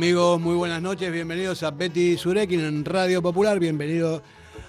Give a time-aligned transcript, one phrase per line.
[0.00, 4.22] Amigos, muy buenas noches, bienvenidos a Betty Surekin en Radio Popular, bienvenido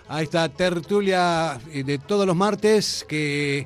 [0.10, 3.66] a esta tertulia de todos los martes que,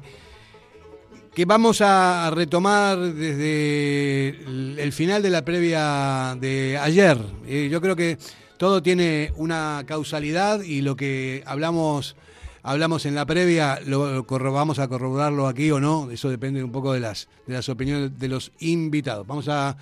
[1.34, 4.38] que vamos a retomar desde
[4.80, 7.18] el final de la previa de ayer.
[7.48, 8.20] Eh, yo creo que
[8.58, 12.16] todo tiene una causalidad y lo que hablamos
[12.62, 16.94] hablamos en la previa, lo, vamos a corroborarlo aquí o no, eso depende un poco
[16.94, 19.26] de las, de las opiniones de los invitados.
[19.28, 19.76] Vamos a,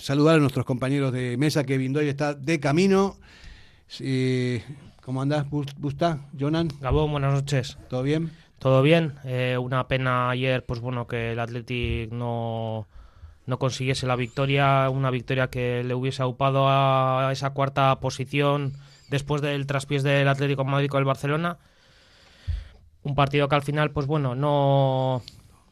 [0.00, 3.16] saludar a nuestros compañeros de mesa, que Doyle está de camino.
[5.02, 6.68] ¿Cómo andás, Busta, Jonan?
[6.80, 7.78] Gabón, buenas noches.
[7.88, 8.30] ¿Todo bien?
[8.58, 9.14] Todo bien.
[9.24, 12.86] Eh, una pena ayer, pues bueno, que el Athletic no
[13.46, 18.74] no consiguiese la victoria, una victoria que le hubiese aupado a esa cuarta posición
[19.08, 21.58] después del traspiés del Atlético Madrid con el Barcelona.
[23.02, 25.22] Un partido que al final, pues bueno, no.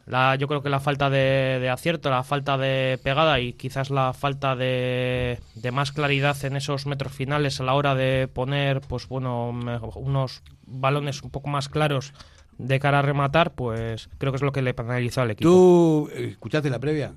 [0.08, 4.14] La, yo creo que la falta de, acierto, la falta de pegada y quizás la
[4.14, 9.06] falta de, de, más claridad en esos metros finales a la hora de poner, pues
[9.06, 9.50] bueno,
[9.96, 12.14] unos balones un poco más claros
[12.56, 15.48] de cara a rematar, pues creo que es lo que le penalizó al equipo.
[15.48, 17.14] ¿Tú escuchaste la previa?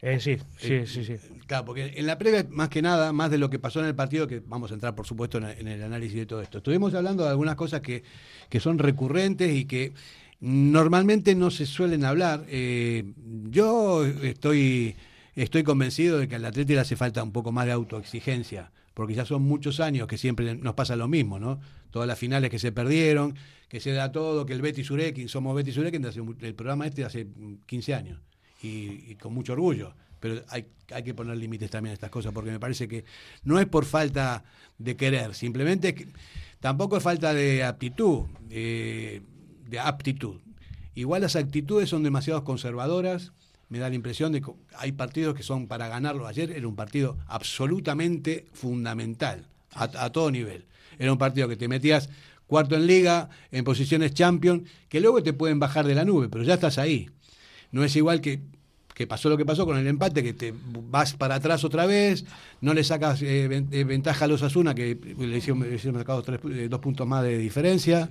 [0.00, 1.16] Eh, sí, sí, sí, sí.
[1.46, 3.96] Claro, porque en la previa, más que nada, más de lo que pasó en el
[3.96, 6.58] partido, que vamos a entrar, por supuesto, en, el análisis de todo esto.
[6.58, 8.04] Estuvimos hablando de algunas cosas que,
[8.48, 9.92] que son recurrentes y que
[10.40, 12.44] normalmente no se suelen hablar.
[12.48, 13.12] Eh,
[13.50, 14.96] yo estoy,
[15.34, 19.14] estoy convencido de que al Atlético le hace falta un poco más de autoexigencia, porque
[19.14, 21.60] ya son muchos años que siempre nos pasa lo mismo, ¿no?
[21.90, 23.34] Todas las finales que se perdieron,
[23.68, 26.04] que se da todo, que el Betty Surekin, somos Betty Surekin,
[26.40, 27.26] el programa este hace
[27.66, 28.20] 15 años
[28.62, 29.94] y, con mucho orgullo.
[30.20, 33.04] Pero hay, hay que poner límites también a estas cosas, porque me parece que
[33.44, 34.44] no es por falta
[34.76, 36.08] de querer, simplemente
[36.60, 38.24] tampoco es falta de aptitud,
[39.68, 40.40] de aptitud.
[40.94, 43.32] Igual las actitudes son demasiado conservadoras,
[43.68, 46.26] me da la impresión de que hay partidos que son para ganarlo.
[46.26, 50.64] Ayer era un partido absolutamente fundamental, a, todo nivel.
[50.98, 52.08] Era un partido que te metías
[52.46, 56.44] cuarto en liga, en posiciones champion, que luego te pueden bajar de la nube, pero
[56.44, 57.10] ya estás ahí.
[57.70, 58.40] No es igual que,
[58.98, 60.52] que pasó lo que pasó con el empate, que te
[60.90, 62.24] vas para atrás otra vez,
[62.60, 65.64] no le sacas eh, eh, ventaja a los Asuna, que le hicieron,
[65.94, 68.10] sacado eh, dos puntos más de diferencia.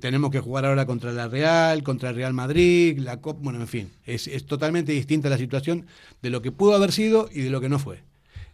[0.00, 3.68] tenemos que jugar ahora contra la Real, contra el Real Madrid, la Copa, bueno, en
[3.68, 5.86] fin, es, es totalmente distinta la situación
[6.20, 8.00] de lo que pudo haber sido y de lo que no fue.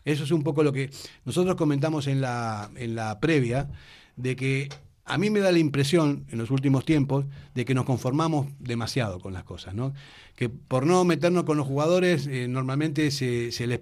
[0.05, 0.91] Eso es un poco lo que
[1.25, 3.71] nosotros comentamos en la, en la previa,
[4.17, 4.69] de que
[5.09, 7.25] a mí me da la impresión en los últimos tiempos
[7.55, 9.95] de que nos conformamos demasiado con las cosas, ¿no?
[10.37, 13.81] Que por no meternos con los jugadores eh, normalmente se, les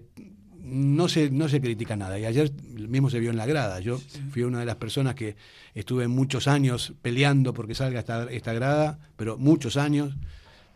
[0.63, 2.19] no se, no se critica nada.
[2.19, 2.53] Y ayer
[2.89, 3.81] mismo se vio en la grada.
[3.81, 4.01] Yo
[4.31, 5.37] fui una de las personas que
[5.75, 10.15] estuve muchos años peleando porque salga esta, esta grada, pero muchos años,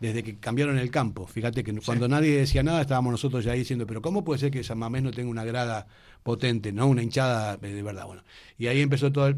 [0.01, 1.27] desde que cambiaron el campo.
[1.27, 4.63] Fíjate que cuando nadie decía nada, estábamos nosotros ya diciendo, pero ¿cómo puede ser que
[4.63, 5.87] San Mamés no tenga una grada
[6.23, 8.05] potente, no una hinchada de verdad?
[8.05, 8.23] Bueno,
[8.57, 9.37] y ahí empezó todo el...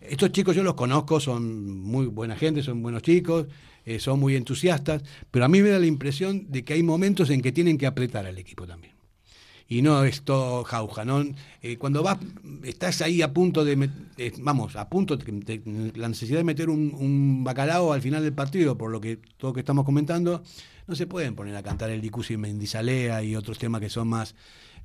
[0.00, 3.46] Estos chicos yo los conozco, son muy buena gente, son buenos chicos,
[3.84, 7.28] eh, son muy entusiastas, pero a mí me da la impresión de que hay momentos
[7.30, 8.94] en que tienen que apretar al equipo también.
[9.68, 11.22] Y no es todo jauja, ¿no?
[11.62, 12.18] Eh, cuando vas,
[12.64, 13.88] estás ahí a punto de,
[14.38, 18.90] vamos, a punto de, la necesidad de meter un, bacalao al final del partido, por
[18.90, 20.42] lo que todo que estamos comentando,
[20.88, 24.34] no se pueden poner a cantar el Dicusi Mendizalea y otros temas que son más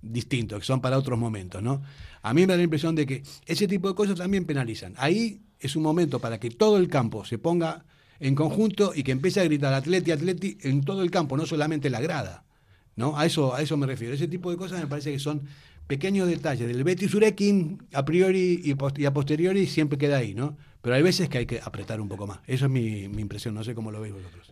[0.03, 1.81] distintos, que son para otros momentos, ¿no?
[2.25, 4.95] A mí me da la impresión de que ese tipo de cosas también penalizan.
[4.97, 7.85] Ahí es un momento para que todo el campo se ponga
[8.19, 11.91] en conjunto y que empiece a gritar atleti, atleti en todo el campo, no solamente
[11.91, 12.43] la grada.
[12.95, 13.15] ¿no?
[13.15, 14.15] A eso, a eso me refiero.
[14.15, 15.43] Ese tipo de cosas me parece que son
[15.85, 16.67] pequeños detalles.
[16.67, 20.57] Del Betis Urekin, a priori y, a posteriori, siempre queda ahí, ¿no?
[20.81, 22.39] Pero hay veces que hay que apretar un poco más.
[22.47, 24.51] Eso es mi, impresión, no sé cómo lo veis vosotros.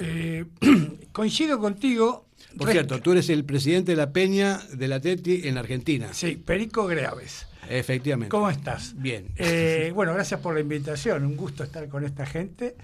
[0.00, 0.46] Eh,
[1.12, 2.28] coincido contigo.
[2.56, 6.12] Por cierto, tú eres el presidente de la Peña de la TETI en Argentina.
[6.12, 7.46] Sí, Perico Greaves.
[7.68, 8.30] Efectivamente.
[8.30, 8.94] ¿Cómo estás?
[8.96, 9.28] Bien.
[9.36, 11.24] Eh, bueno, gracias por la invitación.
[11.24, 12.76] Un gusto estar con esta gente.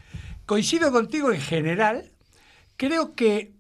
[0.47, 2.05] Coincido contigo en general.
[2.77, 3.53] Creo que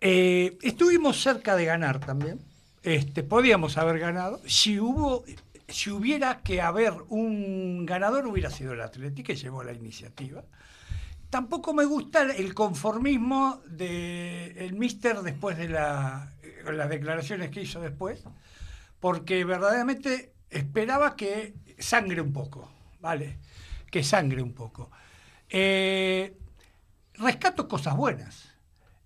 [0.00, 2.40] eh, estuvimos cerca de ganar también.
[2.82, 4.40] Este, podíamos haber ganado.
[4.46, 5.24] Si hubo,
[5.68, 10.42] si hubiera que haber un ganador, hubiera sido el Atlético que llevó la iniciativa.
[11.30, 16.32] Tampoco me gusta el conformismo del el Mister después de la,
[16.72, 18.24] las declaraciones que hizo después,
[18.98, 22.70] porque verdaderamente esperaba que sangre un poco,
[23.00, 23.38] ¿vale?
[23.90, 24.90] Que sangre un poco.
[25.50, 26.34] Eh,
[27.14, 28.54] rescato cosas buenas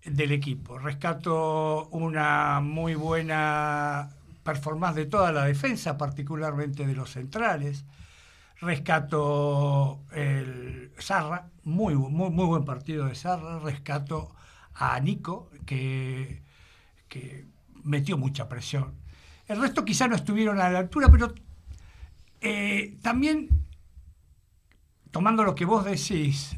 [0.04, 4.10] del equipo, rescato una muy buena
[4.44, 7.84] performance de toda la defensa, particularmente de los centrales
[8.62, 14.34] rescato el Sarra, muy, muy, muy buen partido de Sarra, rescato
[14.74, 16.42] a Nico, que
[17.12, 17.44] que
[17.84, 18.94] metió mucha presión.
[19.46, 21.34] El resto quizá no estuvieron a la altura, pero
[22.40, 23.50] eh, también,
[25.10, 26.56] tomando lo que vos decís,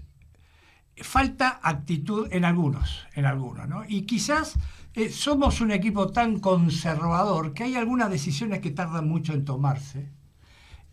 [0.96, 3.82] falta actitud en algunos, en algunos, ¿no?
[3.88, 4.54] Y quizás
[4.94, 10.08] eh, somos un equipo tan conservador que hay algunas decisiones que tardan mucho en tomarse.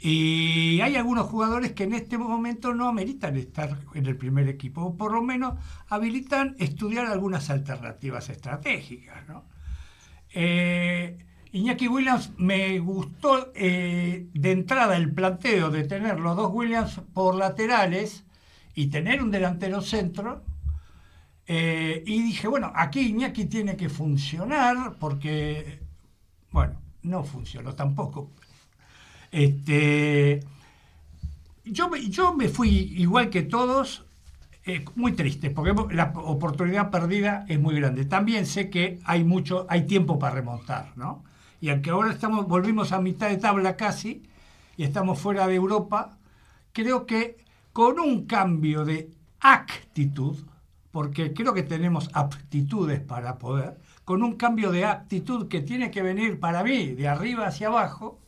[0.03, 4.81] Y hay algunos jugadores que en este momento no ameritan estar en el primer equipo,
[4.81, 5.59] o por lo menos
[5.89, 9.27] habilitan estudiar algunas alternativas estratégicas.
[9.27, 9.44] ¿no?
[10.33, 11.19] Eh,
[11.51, 17.36] Iñaki Williams me gustó eh, de entrada el planteo de tener los dos Williams por
[17.36, 18.24] laterales
[18.74, 20.44] y tener un delantero centro.
[21.45, 25.80] Eh, y dije, bueno, aquí Iñaki tiene que funcionar porque,
[26.50, 28.31] bueno, no funcionó tampoco.
[29.31, 30.43] Este,
[31.63, 34.05] yo, yo me fui igual que todos,
[34.65, 38.05] eh, muy triste, porque la oportunidad perdida es muy grande.
[38.05, 41.23] También sé que hay mucho, hay tiempo para remontar, ¿no?
[41.61, 44.23] Y aunque ahora estamos, volvimos a mitad de tabla casi,
[44.77, 46.17] y estamos fuera de Europa,
[46.73, 47.37] creo que
[47.73, 50.37] con un cambio de actitud,
[50.91, 56.01] porque creo que tenemos aptitudes para poder, con un cambio de actitud que tiene que
[56.01, 58.20] venir para mí de arriba hacia abajo,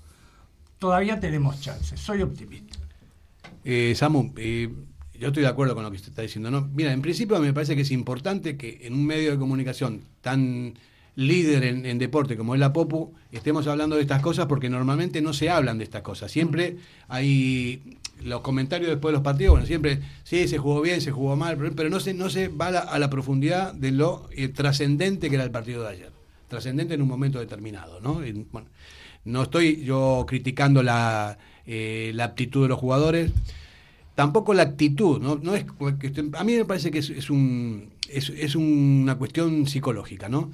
[0.84, 1.98] todavía tenemos chances.
[1.98, 2.78] Soy optimista.
[3.64, 4.70] Eh, Samu, eh,
[5.18, 6.52] yo estoy de acuerdo con lo que usted está diciendo.
[6.52, 6.70] ¿no?
[6.74, 10.74] Mira, en principio me parece que es importante que en un medio de comunicación tan
[11.16, 15.32] líder en, deporte como es la Popu, estemos hablando de estas cosas porque normalmente no
[15.32, 16.30] se hablan de estas cosas.
[16.30, 16.76] Siempre
[17.08, 21.38] hay los comentarios después de los partidos, bueno, siempre, sí, se jugó bien, se jugó
[21.38, 25.36] mal, pero, no, se, no se va a la, profundidad de lo eh, trascendente que
[25.36, 26.12] era el partido de ayer.
[26.50, 28.16] Trascendente en un momento determinado, ¿no?
[28.52, 28.68] bueno,
[29.26, 33.32] no estoy yo criticando la, eh, la aptitud de los jugadores,
[34.16, 35.40] tampoco la actitud, ¿no?
[35.42, 35.66] no es,
[36.34, 40.52] a mí me parece que es, un, es, es una cuestión psicológica, ¿no?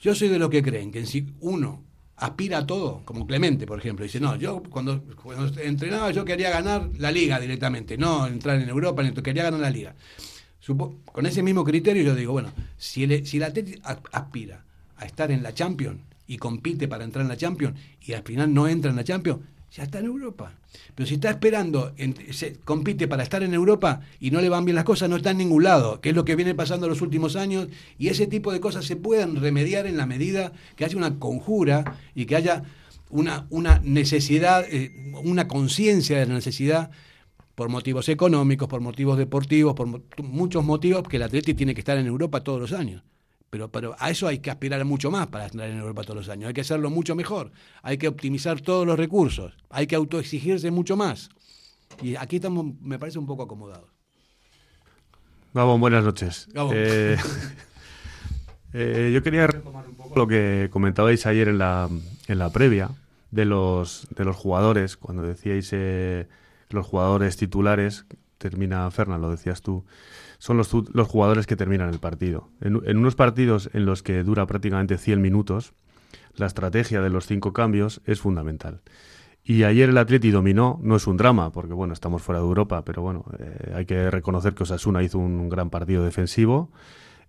[0.00, 1.82] Yo soy de los que creen que si uno
[2.16, 5.02] aspira a todo, como Clemente, por ejemplo, dice, no, yo cuando,
[5.62, 9.94] entrenaba yo quería ganar la liga directamente, no entrar en Europa, quería ganar la liga.
[11.12, 13.80] con ese mismo criterio yo digo, bueno, si el, si el
[14.12, 14.64] aspira
[14.96, 18.54] a estar en la Champions y compite para entrar en la Champions y al final
[18.54, 19.40] no entra en la Champions,
[19.72, 20.52] ya está en Europa.
[20.94, 21.92] Pero si está esperando,
[22.30, 25.30] se, compite para estar en Europa y no le van bien las cosas, no está
[25.32, 28.26] en ningún lado, que es lo que viene pasando en los últimos años, y ese
[28.26, 32.36] tipo de cosas se pueden remediar en la medida que haya una conjura y que
[32.36, 32.62] haya
[33.10, 36.90] una, una necesidad, eh, una conciencia de la necesidad
[37.54, 39.88] por motivos económicos, por motivos deportivos, por
[40.22, 43.02] muchos motivos que el atleta tiene que estar en Europa todos los años.
[43.50, 46.28] Pero, pero a eso hay que aspirar mucho más para estar en Europa todos los
[46.28, 46.48] años.
[46.48, 47.50] Hay que hacerlo mucho mejor.
[47.82, 49.54] Hay que optimizar todos los recursos.
[49.70, 51.30] Hay que autoexigirse mucho más.
[52.02, 53.88] Y aquí estamos, me parece, un poco acomodados.
[55.54, 56.46] Gabón, buenas noches.
[56.72, 57.16] Eh,
[58.74, 61.88] eh, yo quería retomar un poco lo que comentabais ayer en la,
[62.28, 62.90] en la previa
[63.30, 66.28] de los, de los jugadores, cuando decíais eh,
[66.68, 68.04] los jugadores titulares,
[68.36, 69.84] termina Fernán, lo decías tú
[70.38, 72.48] son los, los jugadores que terminan el partido.
[72.60, 75.72] En, unos partidos en los que dura prácticamente 100 minutos,
[76.36, 78.80] la estrategia de los cinco cambios es fundamental.
[79.44, 82.84] Y ayer el Atleti dominó, no es un drama, porque bueno, estamos fuera de Europa,
[82.84, 86.70] pero bueno, eh, hay que reconocer que Osasuna hizo un gran partido defensivo.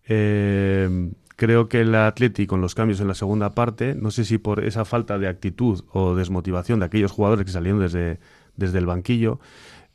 [0.08, 4.38] Eh, creo que el Atleti con los cambios en la segunda parte, no sé si
[4.38, 8.20] por esa falta de actitud o desmotivación de aquellos jugadores que salieron desde,
[8.58, 9.40] desde el banquillo,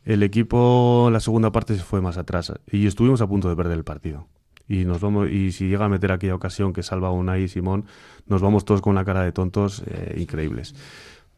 [0.05, 3.79] el equipo la segunda parte se fue más atrás y estuvimos a punto de perder
[3.79, 4.27] el partido.
[4.67, 7.85] Y nos vamos y si llega a meter aquella ocasión que salva a y Simón,
[8.27, 10.75] nos vamos todos con una cara de tontos eh, increíbles.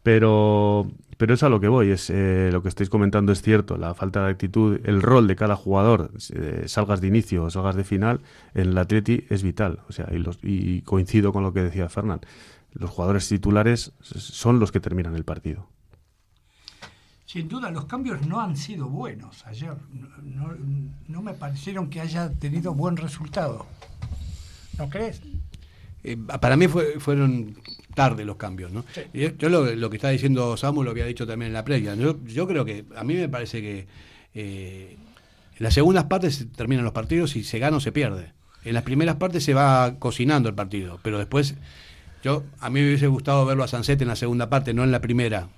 [0.02, 3.76] Pero, pero es a lo que voy, es eh, lo que estáis comentando es cierto,
[3.76, 7.74] la falta de actitud, el rol de cada jugador, eh, salgas de inicio o salgas
[7.74, 8.20] de final,
[8.54, 9.80] en el Atleti es vital.
[9.88, 12.20] O sea, y, los, y coincido con lo que decía Fernán,
[12.72, 15.66] los jugadores titulares son los que terminan el partido.
[17.26, 19.74] Sin duda, los cambios no han sido buenos ayer.
[21.08, 23.66] No, me parecieron que haya tenido buen resultado.
[24.78, 25.20] ¿No crees?
[26.04, 27.56] Eh, para mí fueron
[27.96, 28.84] tarde los cambios, ¿no?
[29.12, 31.96] Yo, lo, que está diciendo Samuel lo había dicho también en la previa.
[31.96, 33.86] Yo, creo que a mí me parece que
[34.34, 34.96] eh,
[35.56, 38.34] en las segundas partes se terminan los partidos y se gana o se pierde.
[38.64, 41.56] En las primeras partes se va cocinando el partido, pero después
[42.22, 44.92] yo a mí me hubiese gustado verlo a Sanset en la segunda parte, no en
[44.92, 45.48] la primera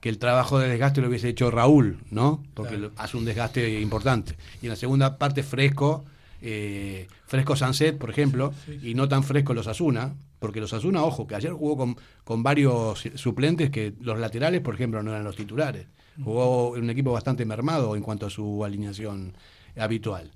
[0.00, 2.42] que el trabajo de desgaste lo hubiese hecho Raúl, ¿no?
[2.54, 4.36] Porque hace un desgaste importante.
[4.60, 6.04] Y en la segunda parte fresco,
[6.42, 11.26] eh, fresco Sunset, por ejemplo, y no tan fresco los Asuna, porque los Asuna, ojo,
[11.26, 15.36] que ayer jugó con, con varios suplentes que los laterales, por ejemplo, no eran los
[15.36, 15.86] titulares.
[16.22, 19.36] Jugó en un equipo bastante mermado en cuanto a su alineación
[19.76, 20.30] habitual.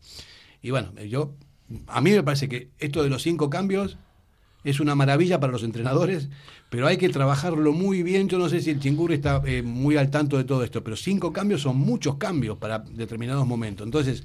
[0.62, 1.34] Y bueno, yo
[1.86, 3.98] a mí me parece que esto de los cinco cambios
[4.64, 6.28] es una maravilla para los entrenadores,
[6.70, 8.28] pero hay que trabajarlo muy bien.
[8.28, 10.96] Yo no sé si el Chingurri está eh, muy al tanto de todo esto, pero
[10.96, 13.86] cinco cambios son muchos cambios para determinados momentos.
[13.86, 14.24] Entonces,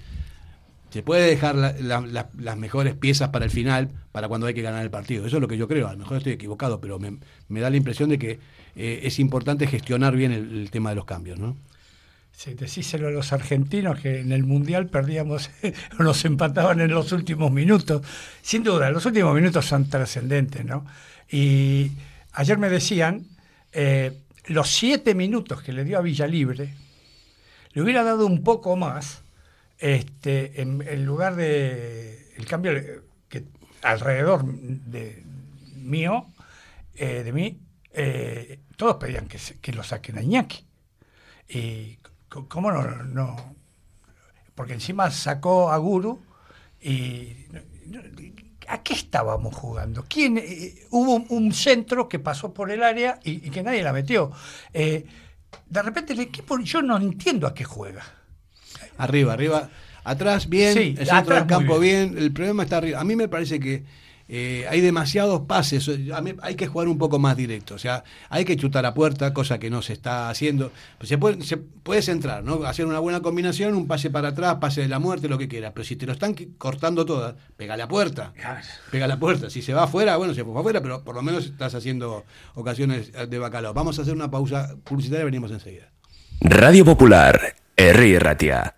[0.93, 4.91] se puede dejar las mejores piezas para el final, para cuando hay que ganar el
[4.91, 5.25] partido.
[5.25, 5.87] Eso es lo que yo creo.
[5.87, 8.39] A lo mejor estoy equivocado, pero me, da la impresión de que
[8.75, 11.57] eh, es importante gestionar bien el, tema de los cambios, ¿no?
[12.31, 15.49] Sí, decíselo a los argentinos que en el Mundial perdíamos,
[15.99, 18.03] nos empataban en los últimos minutos.
[18.43, 20.85] Sin duda, los últimos minutos son trascendentes, ¿no?
[21.31, 21.91] Y
[22.33, 23.25] ayer me decían,
[23.71, 26.73] eh, los siete minutos que le dio a Villalibre,
[27.71, 29.21] le hubiera dado un poco más,
[29.79, 32.71] este, en, lugar de el cambio
[33.29, 33.45] que
[33.81, 35.23] alrededor de
[35.75, 36.27] mío,
[36.95, 37.59] eh, de mí,
[37.93, 40.65] eh, todos pedían que, lo saquen a Iñaki.
[41.49, 41.99] Y
[42.29, 43.55] ¿Cómo no, no?
[44.55, 46.19] Porque encima sacó a Guru
[46.81, 47.45] y...
[48.67, 50.05] ¿A qué estábamos jugando?
[50.07, 54.31] ¿Quién, eh, hubo un centro que pasó por el área y, que nadie la metió.
[54.73, 55.05] Eh,
[55.69, 58.03] de repente el equipo, yo no entiendo a qué juega.
[58.97, 59.69] Arriba, arriba.
[60.03, 62.15] Atrás bien, el centro del campo bien.
[62.17, 62.99] El problema está arriba.
[62.99, 63.83] A mí me parece que
[64.35, 65.87] eh, hay demasiados pases,
[66.41, 69.59] hay que jugar un poco más directo, o sea, hay que chutar a puerta, cosa
[69.59, 70.71] que no se está haciendo.
[70.97, 72.63] Pues se, puede, se puedes entrar, ¿no?
[72.63, 75.73] hacer una buena combinación, un pase para atrás, pase de la muerte, lo que quieras,
[75.75, 78.33] pero si te lo están cortando todas, pega la puerta,
[78.89, 81.45] pega la puerta, si se va afuera, bueno, se fue afuera, pero por lo menos
[81.45, 82.25] estás haciendo
[82.55, 83.75] ocasiones de bacalao.
[83.75, 85.91] Vamos a hacer una pausa publicitaria y venimos enseguida.
[86.41, 88.17] Radio Popular, R.
[88.17, 88.77] Ratia.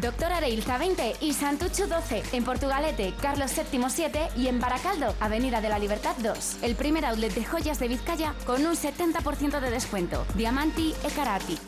[0.00, 2.22] Doctor Areilza 20 y Santucho 12.
[2.32, 6.58] En Portugalete, Carlos VII 7 y en Baracaldo, Avenida de la Libertad 2.
[6.62, 10.26] El primer outlet de joyas de Vizcaya con un 70% de descuento.
[10.34, 11.58] Diamanti e Karati.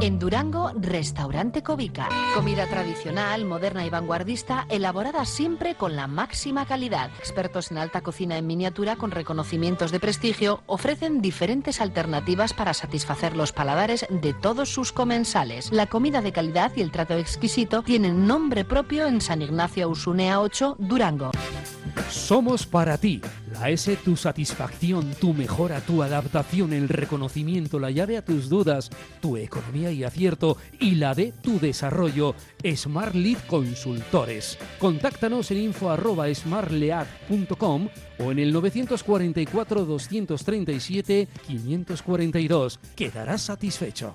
[0.00, 2.08] En Durango, Restaurante Covica.
[2.34, 7.10] Comida tradicional, moderna y vanguardista, elaborada siempre con la máxima calidad.
[7.18, 13.34] Expertos en alta cocina en miniatura con reconocimientos de prestigio ofrecen diferentes alternativas para satisfacer
[13.36, 15.72] los paladares de todos sus comensales.
[15.72, 20.40] La comida de calidad y el trato exquisito tienen nombre propio en San Ignacio Usunea
[20.40, 21.30] 8, Durango.
[22.10, 23.20] Somos para ti.
[23.52, 28.88] La S, tu satisfacción, tu mejora, tu adaptación, el reconocimiento, la llave a tus dudas,
[29.20, 32.34] tu economía y acierto y la de tu desarrollo.
[32.74, 34.56] Smart Lead Consultores.
[34.78, 42.80] Contáctanos en info.smartlead.com o en el 944 237 542.
[42.96, 44.14] Quedarás satisfecho.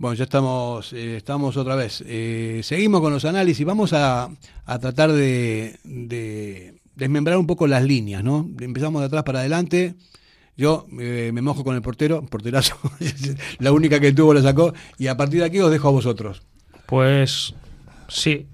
[0.00, 2.02] Bueno, ya estamos, eh, estamos otra vez.
[2.06, 3.66] Eh, seguimos con los análisis.
[3.66, 4.30] Vamos a,
[4.64, 5.78] tratar de,
[6.94, 8.48] desmembrar un poco las líneas, ¿no?
[8.60, 9.96] Empezamos de atrás para adelante.
[10.56, 12.78] Yo eh, me mojo con el portero, porterazo,
[13.58, 14.72] la única que tuvo la sacó.
[14.96, 16.40] Y a partir de aquí os dejo a vosotros.
[16.86, 17.52] Pues
[18.08, 18.46] sí.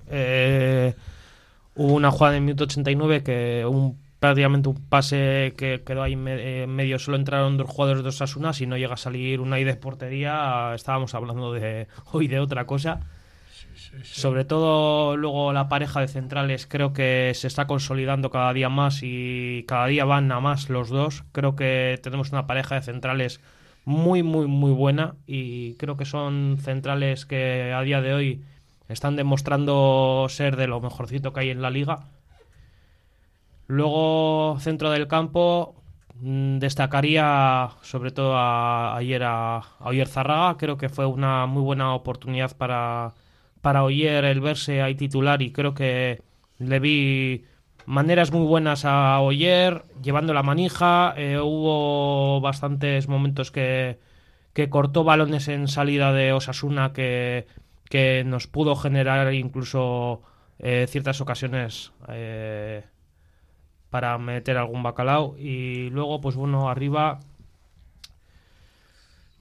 [1.76, 6.70] hubo una jugada en minuto 89 que un prácticamente un pase que quedó ahí en
[6.75, 10.73] medio, solo entraron dos jugadores de Osasuna, si no llega a salir una de portería,
[10.75, 13.00] estábamos hablando de hoy de otra cosa.
[14.02, 19.00] Sobre todo luego la pareja de centrales creo que se está consolidando cada día más
[19.02, 21.25] y cada día van a más los dos.
[21.32, 23.40] Creo que tenemos una pareja de centrales
[23.85, 28.44] muy, muy, muy buena y creo que son centrales que a día de hoy
[28.88, 32.06] están demostrando ser de lo mejorcito que hay en la liga
[33.68, 35.75] Luego, centro del campo,
[36.20, 40.56] mm, destacaría sobre todo a, ayer a, Oyer Zarraga.
[40.56, 43.14] Creo que fue una muy buena oportunidad para,
[43.61, 46.23] para Oyer el verse ahí titular y creo que
[46.58, 47.44] le vi
[47.87, 51.14] maneras muy buenas a Oyer, llevando la manija.
[51.16, 53.99] Eh, hubo bastantes momentos que,
[54.52, 57.46] que cortó balones en salida de Osasuna que,
[57.88, 60.23] que nos pudo generar incluso
[60.58, 61.92] eh, ciertas ocasiones.
[62.08, 62.85] Eh,
[63.97, 65.37] para meter algún bacalao.
[65.38, 67.21] Y luego, pues bueno, arriba.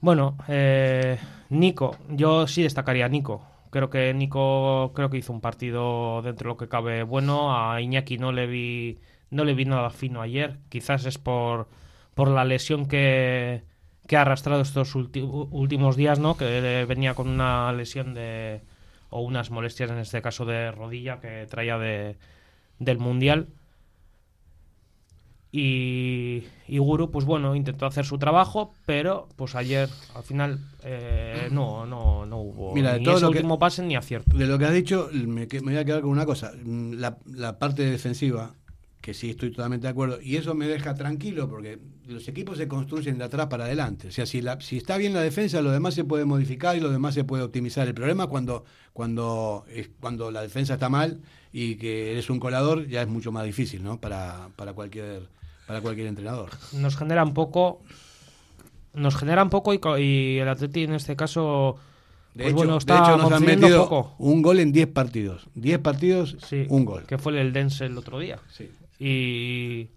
[0.00, 1.18] Bueno, eh,
[1.50, 3.44] Nico, yo sí destacaría a Nico.
[3.70, 7.54] Creo que Nico creo que hizo un partido dentro de lo que cabe bueno.
[7.54, 8.98] A Iñaki no le vi
[9.30, 10.56] no le vi nada fino ayer.
[10.70, 11.68] Quizás es por,
[12.14, 13.62] por la lesión que,
[14.06, 16.38] que ha arrastrado estos últimos días, ¿no?
[16.38, 18.62] Que venía con una lesión de
[19.10, 22.16] o unas molestias en este caso de rodilla que traía de,
[22.78, 23.48] del mundial.
[25.58, 31.48] Y, y, Guru, pues bueno, intentó hacer su trabajo, pero pues ayer al final eh,
[31.50, 34.36] no, no, no hubo Mira, ni todo ese lo que- último pase ni acierto.
[34.36, 36.52] De lo que has dicho, me, que- me voy a quedar con una cosa.
[36.64, 38.54] La, la parte defensiva,
[39.00, 42.68] que sí estoy totalmente de acuerdo, y eso me deja tranquilo porque los equipos se
[42.68, 44.08] construyen de atrás para adelante.
[44.08, 46.80] O sea, si, la, si está bien la defensa, lo demás se puede modificar y
[46.80, 47.86] lo demás se puede optimizar.
[47.88, 51.20] El problema es cuando, cuando, es cuando la defensa está mal
[51.52, 54.00] y que eres un colador, ya es mucho más difícil, ¿no?
[54.00, 55.28] Para, para, cualquier,
[55.66, 56.50] para cualquier entrenador.
[56.72, 57.82] Nos genera un poco.
[58.94, 61.76] Nos genera un poco y, y el Atleti en este caso.
[62.34, 64.14] De pues hecho, bueno, de está hecho, nos han construyendo metido poco.
[64.18, 65.48] un gol en 10 partidos.
[65.54, 67.04] 10 partidos, Sí, un gol.
[67.06, 68.38] Que fue el Dense el otro día.
[68.50, 68.70] Sí.
[68.98, 69.88] Y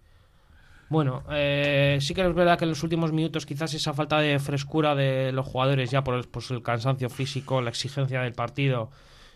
[0.89, 4.39] bueno, eh, sí que es verdad que en los últimos minutos quizás esa falta de
[4.39, 8.89] frescura de los jugadores ya por el, pues, el cansancio físico, la exigencia del partido,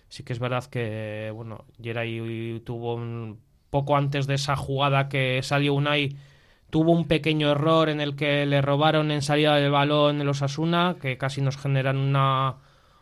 [0.10, 3.40] sí que es verdad que bueno, Geray tuvo un
[3.74, 6.16] poco antes de esa jugada que salió Unai
[6.70, 10.96] tuvo un pequeño error en el que le robaron en salida del balón los Osasuna,
[11.02, 12.58] que casi nos generan una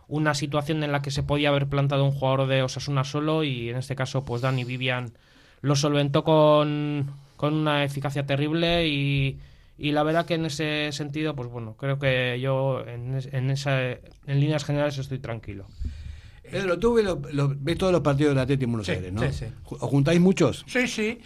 [0.07, 3.69] una situación en la que se podía haber plantado un jugador de Osasuna solo y
[3.69, 5.11] en este caso pues Dani Vivian
[5.61, 9.39] lo solventó con, con una eficacia terrible y,
[9.77, 13.81] y la verdad que en ese sentido pues bueno creo que yo en, en, esa,
[13.81, 15.67] en líneas generales estoy tranquilo
[16.51, 19.13] Pedro, tú ves, lo- lo- ves todos los partidos del Atlético en Buenos Sí, Aires,
[19.13, 19.21] ¿no?
[19.21, 19.45] sí, sí.
[19.65, 20.63] ¿Os juntáis muchos?
[20.67, 21.19] Sí, sí.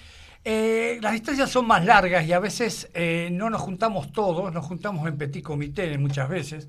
[0.43, 4.63] Eh, las distancias son más largas y a veces eh, no nos juntamos todos, nos
[4.65, 6.67] juntamos en petit comité muchas veces.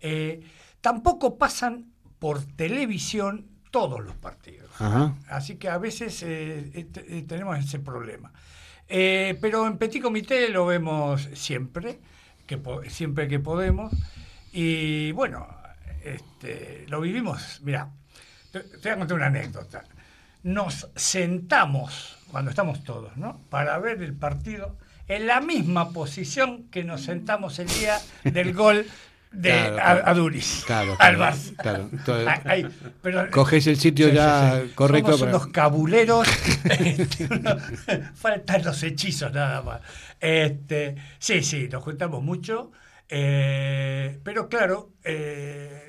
[0.00, 0.40] Eh,
[0.80, 4.70] tampoco pasan por televisión todos los partidos.
[4.80, 5.14] Ajá.
[5.28, 8.32] Así que a veces eh, eh, te- eh, tenemos ese problema.
[8.88, 12.00] Eh, pero en petit comité lo vemos siempre,
[12.46, 13.92] que siempre que podemos.
[14.52, 15.46] Y bueno,
[16.02, 17.60] este, lo vivimos.
[17.62, 17.90] Mira,
[18.52, 19.84] te, te voy a contar una anécdota.
[20.42, 23.40] Nos sentamos, cuando estamos todos, ¿no?
[23.50, 24.76] Para ver el partido
[25.08, 28.86] en la misma posición que nos sentamos el día del gol
[29.32, 31.56] de Claro, a- a, Duris, Claro, al claro, Barça.
[31.56, 32.40] claro.
[32.44, 32.66] Ay,
[33.02, 36.28] pero- Cogéis el sitio ya correcto Somos para- unos cabuleros.
[36.70, 37.56] Este, uno-
[38.14, 39.80] faltan los hechizos nada más.
[40.20, 42.70] Este, sí, sí, nos juntamos mucho.
[43.10, 45.87] eh, pero claro, eh,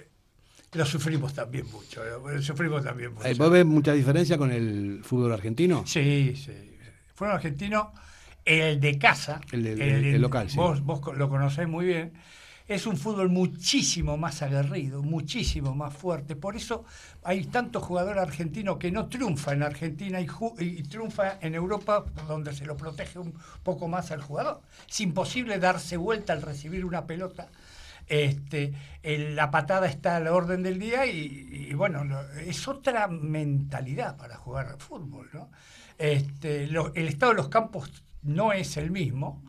[0.74, 2.02] lo sufrimos también mucho.
[2.04, 3.28] Lo sufrimos también mucho.
[3.28, 5.84] Eh, ¿Vos ves mucha diferencia con el fútbol argentino?
[5.86, 6.52] Sí, sí.
[7.16, 7.92] Fútbol argentino,
[8.46, 10.56] el de casa, El de- el- el local, sí.
[10.58, 12.14] vos, vos lo conocés muy bien,
[12.68, 16.36] es un fútbol muchísimo más aguerrido, muchísimo más fuerte.
[16.36, 16.86] Por eso
[17.24, 22.66] hay tanto jugador argentino que no triunfa en Argentina y triunfa en Europa, donde se
[22.68, 24.62] lo protege un poco más al jugador.
[24.88, 27.50] Es imposible darse vuelta al recibir una pelota.
[28.10, 32.04] Este, la patada está a la orden del día y, bueno,
[32.46, 35.30] es otra mentalidad para jugar al fútbol.
[35.32, 35.50] ¿no?
[35.98, 39.44] Este, el estado de los campos no es el mismo,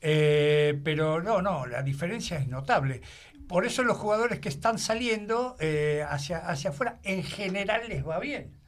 [0.00, 3.00] eh, pero no, no, la diferencia es notable.
[3.48, 8.18] Por eso los jugadores que están saliendo eh, hacia, hacia afuera, en general les va
[8.18, 8.58] bien.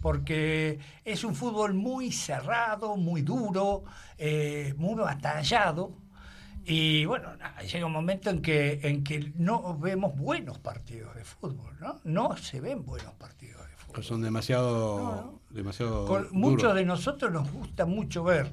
[0.00, 3.84] Porque es un fútbol muy cerrado, muy duro,
[4.18, 5.96] eh, muy batallado.
[6.66, 11.24] Y bueno, nada, llega un momento en que, en que no vemos buenos partidos de
[11.24, 12.00] fútbol, ¿no?
[12.04, 13.94] No se ven buenos partidos de fútbol.
[13.94, 18.50] Pues son demasiado, demasiado Con- muchos de nosotros nos gusta mucho ver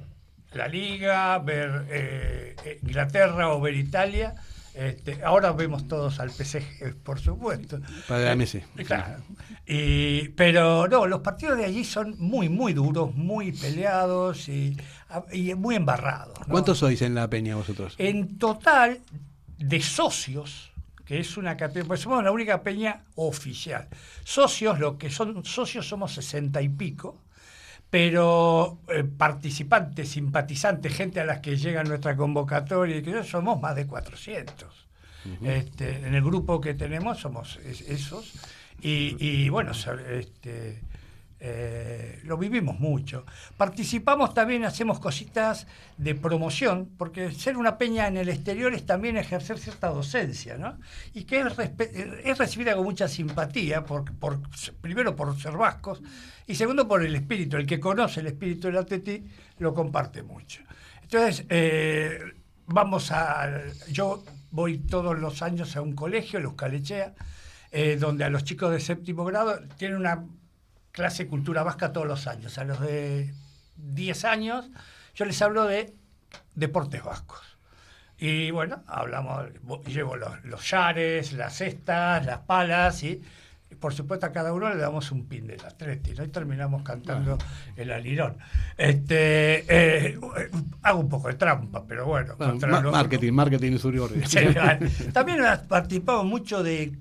[0.52, 4.34] la Liga, ver eh, eh, Inglaterra o ver Italia.
[4.74, 7.78] Este, ahora vemos todos al PSG, por supuesto.
[8.08, 8.60] Para la Eh, Messi.
[8.86, 9.22] Claro.
[9.66, 14.76] Y, pero no, los partidos de allí son muy, muy duros, muy peleados y,
[15.32, 16.38] y muy embarrados.
[16.40, 16.46] ¿no?
[16.46, 17.94] ¿Cuántos sois en la peña vosotros?
[17.98, 19.00] En total,
[19.58, 20.72] de socios,
[21.04, 23.88] que es una categoría, pues somos la única peña oficial.
[24.24, 27.20] Socios, lo que son socios somos sesenta y pico,
[27.90, 33.76] pero eh, participantes, simpatizantes, gente a las que llega nuestra convocatoria, y que somos más
[33.76, 34.86] de 400.
[35.44, 38.32] este, en el grupo que tenemos somos es- esos.
[38.80, 40.82] Y, y bueno, este,
[41.44, 43.26] eh, lo vivimos mucho.
[43.56, 49.16] Participamos también, hacemos cositas de promoción, porque ser una peña en el exterior es también
[49.16, 50.78] ejercer cierta docencia, ¿no?
[51.12, 54.04] Y que es, recibida con mucha simpatía, por,
[54.80, 56.00] primero por ser vascos,
[56.46, 57.56] y segundo por el espíritu.
[57.56, 59.24] El que conoce el espíritu del Atleti
[59.58, 60.62] lo comparte mucho.
[61.02, 62.20] Entonces, eh,
[62.66, 63.50] vamos a.
[63.90, 67.14] Yo voy todos los años a un colegio, los Calechea,
[67.72, 70.24] eh, donde a los chicos de séptimo grado tienen una
[70.92, 72.56] clase cultura vasca todos los años.
[72.58, 73.34] A los de
[73.76, 74.70] 10 años
[75.14, 75.94] yo les hablo de
[76.54, 77.40] deportes vascos.
[78.18, 79.46] Y bueno, hablamos,
[79.86, 83.20] llevo los, los yares, las cestas, las palas y
[83.80, 86.24] por supuesto a cada uno le damos un pin del atleti, ¿no?
[86.24, 87.38] Y terminamos cantando
[87.76, 88.36] el alirón.
[88.76, 90.18] Este, eh,
[90.82, 92.36] hago un poco de trampa, pero bueno.
[92.92, 96.92] marketing, marketing y También participado mucho de,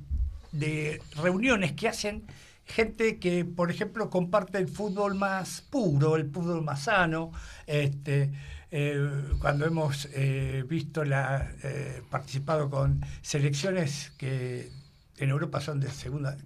[0.52, 2.24] de reuniones que hacen
[2.66, 7.32] gente que, por ejemplo, comparte el fútbol más puro, el fútbol más sano.
[7.68, 8.32] Este,
[8.72, 14.72] eh, cuando hemos eh, visto la eh, participado con selecciones que
[15.18, 16.38] en Europa son de segunda,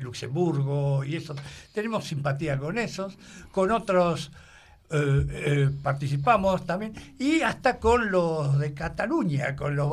[0.00, 1.34] Luxemburgo y eso,
[1.72, 3.18] tenemos simpatía con esos,
[3.50, 4.30] con otros
[5.82, 9.88] participamos también y hasta con los de Cataluña, con los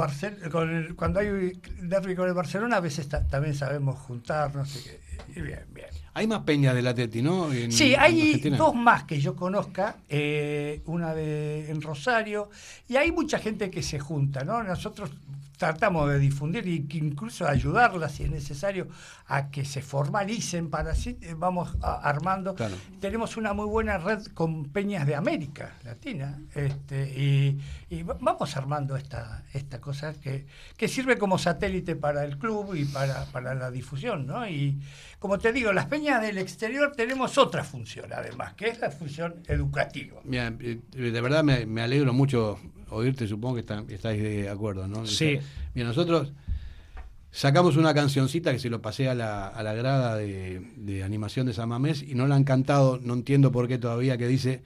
[0.51, 4.69] con cuando hay derby con el Barcelona a veces también sabemos juntarnos.
[4.69, 5.05] sé
[5.41, 5.87] Bien, bien.
[6.13, 7.49] Hay más peñas del Atleti, ¿no?
[7.69, 12.49] sí, hay dos más que yo conozca, eh, una de, en Rosario,
[12.87, 14.63] y hay mucha gente que se junta, ¿no?
[14.63, 15.11] Nosotros
[15.57, 18.87] tratamos de difundir y incluso ayudarlas si es necesario
[19.27, 22.55] a que se formalicen para así eh, vamos armando.
[22.99, 27.57] Tenemos una muy buena red con peñas de América Latina este,
[27.89, 30.45] y, vamos armando esta esta cosa que,
[30.77, 34.47] que, sirve como satélite para el club y para, para la difusión ¿no?
[34.47, 34.79] y
[35.19, 39.35] como te digo las peñas del exterior tenemos otra función además que es la función
[39.47, 45.05] educativa eh, de verdad me, me alegro mucho oírte, supongo que estáis de acuerdo, ¿no?
[45.05, 45.39] Sí.
[45.73, 46.33] Bien, nosotros
[47.31, 51.53] sacamos una cancioncita que se lo pasé a la, a la grada de, animación de
[51.53, 54.63] San Mamés y no la han cantado, no entiendo por qué todavía, que dice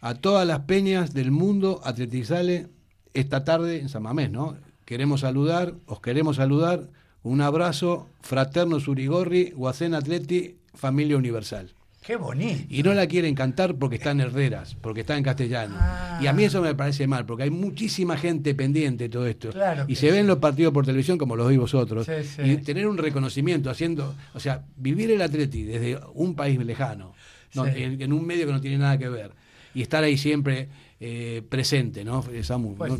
[0.00, 2.68] a todas las peñas del mundo atletizale
[3.14, 4.56] esta tarde en San Mamés, ¿no?
[4.84, 6.88] Queremos saludar, os queremos saludar,
[7.22, 11.72] un abrazo, fraterno Surigorri, Guacén Atleti, familia universal.
[12.06, 12.62] Qué bonito.
[12.68, 15.74] Y no la quieren cantar porque está en Herreras, porque está en castellano.
[16.20, 19.50] Y a mí eso me parece mal, porque hay muchísima gente pendiente de todo esto.
[19.88, 22.08] y se ven los partidos por televisión como los veis vosotros.
[22.44, 27.12] Y tener un reconocimiento haciendo, o sea, vivir el atleti desde un país lejano,
[27.56, 29.32] en, un medio que no tiene nada que ver,
[29.76, 32.24] y estar ahí siempre eh, presente, ¿no?
[32.42, 32.98] Samu, pues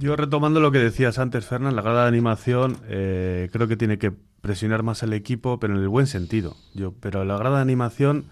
[0.00, 3.98] Yo retomando lo que decías antes, Fernán, la grada de animación eh, creo que tiene
[3.98, 6.56] que presionar más al equipo, pero en el buen sentido.
[6.72, 8.24] Yo, pero la grada de animación,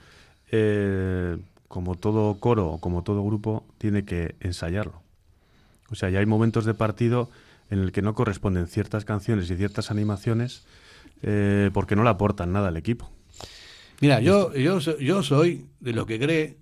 [0.51, 1.37] eh,
[1.69, 5.03] como todo coro o como todo grupo, tiene que ensayarlo.
[5.91, 7.29] O sea, ya hay momentos de partido
[7.69, 10.65] en el que no corresponden ciertas canciones y ciertas animaciones
[11.23, 13.11] eh, porque no le aportan nada al equipo.
[14.01, 16.57] Mira, yo, yo, yo soy de los que cree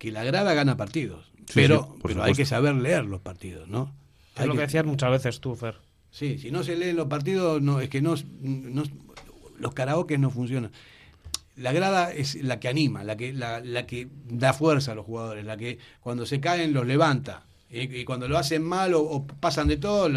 [0.00, 3.92] que la grada gana partidos, pero, pero hay que saber leer los partidos, ¿no?
[4.34, 5.76] Es lo que decías muchas veces tú, Fer.
[6.10, 8.14] Sí, si no se leen los partidos, no, es que no,
[9.58, 10.72] los karaoke no funcionan.
[11.56, 15.04] La grada es la que anima, la que, la, la que da fuerza a los
[15.04, 17.44] jugadores, la que cuando se caen los levanta.
[17.70, 20.10] Y, cuando lo hacen mal o, pasan de todo,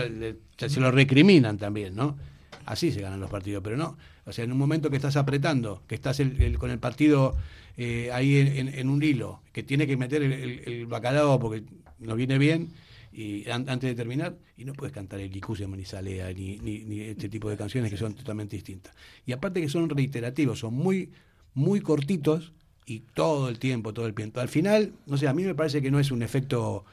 [0.55, 2.17] se lo recriminan también, ¿no?
[2.65, 3.97] Así se ganan los partidos, pero no.
[4.25, 6.21] O sea, en un momento que estás apretando, que estás
[6.57, 7.35] con el partido
[7.77, 10.33] eh, ahí en, un hilo, que tiene que meter el,
[10.65, 11.63] el bacalao porque
[11.99, 12.69] no viene bien,
[13.15, 17.49] y antes de terminar, y no puedes cantar el Licusia Manizalea ni, ni, este tipo
[17.49, 18.95] de canciones que son totalmente distintas.
[19.25, 21.11] Y aparte que son reiterativos, son muy,
[21.53, 22.53] muy cortitos
[22.87, 24.39] y todo el tiempo, todo el tiempo.
[24.39, 26.85] Al final, no sé, a mí me parece que no es un efecto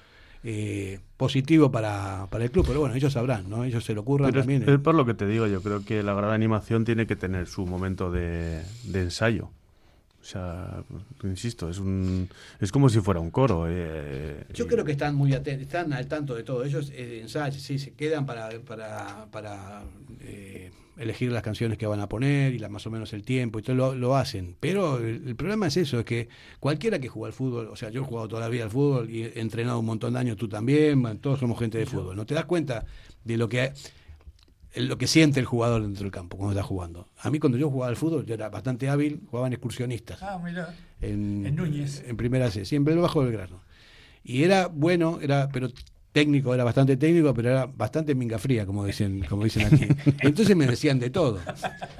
[0.45, 3.65] eh, positivo para, para, el club, pero bueno, ellos sabrán, ¿no?
[3.65, 4.69] Ellos se lo ocurran también.
[4.69, 7.47] Es, por lo que te digo, yo creo que la gran animación tiene que tener
[7.47, 9.51] su momento de, de ensayo.
[10.31, 10.85] Sea,
[11.25, 12.29] insisto, es un
[12.61, 13.67] es como si fuera un coro.
[13.69, 16.65] Eh, Yo creo que están muy atentos, están al tanto de todo.
[16.65, 19.83] Ellos eh, ensayan, sí, se quedan para, para, para
[20.21, 23.59] eh, elegir las canciones que van a poner y la, más o menos el tiempo
[23.59, 24.55] y todo lo, lo hacen.
[24.61, 26.29] Pero el, problema es eso, es que
[26.61, 29.11] cualquiera que juega al fútbol, o sea, yo he jugado toda la vida al fútbol
[29.11, 32.15] y he entrenado un montón de años, tú también, todos somos gente de fútbol.
[32.15, 32.85] ¿No te das cuenta
[33.25, 33.73] de lo que
[34.75, 37.09] lo que siente el jugador dentro del campo cuando está jugando.
[37.19, 40.23] A mí cuando yo jugaba al fútbol, yo era bastante hábil, jugaba en excursionistas.
[40.23, 40.75] Ah, mira.
[41.01, 42.05] En, Núñez.
[42.07, 43.63] En primera C, siempre bajo del grano.
[44.23, 45.69] Y era bueno, era, pero
[46.13, 49.87] técnico, era bastante técnico, pero era bastante minga fría, como dicen, como dicen aquí.
[50.21, 51.41] Entonces me decían de todo.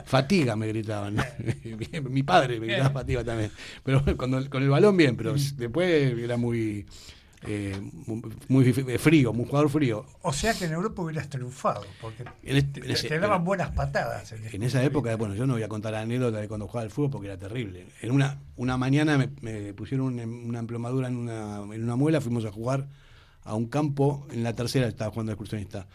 [0.05, 1.17] Fatiga me gritaban.
[2.11, 3.51] Mi padre me gritaba fatiga también.
[3.83, 6.87] Pero cuando, con el balón bien, pero después era muy
[7.47, 7.81] eh,
[8.49, 10.05] muy frío, un jugador frío.
[10.23, 14.33] O sea que en Europa hubieras triunfado, porque este, te, daban buenas patadas.
[14.33, 16.85] En, en esa época, bueno, yo no voy a contar la anécdota de cuando jugaba
[16.85, 17.87] al fútbol porque era terrible.
[18.03, 22.53] En una, una mañana me, pusieron una, emplomadura en una, en una muela, fuimos a
[22.53, 22.89] jugar
[23.45, 25.87] a un campo, en la tercera estaba jugando el excursionista,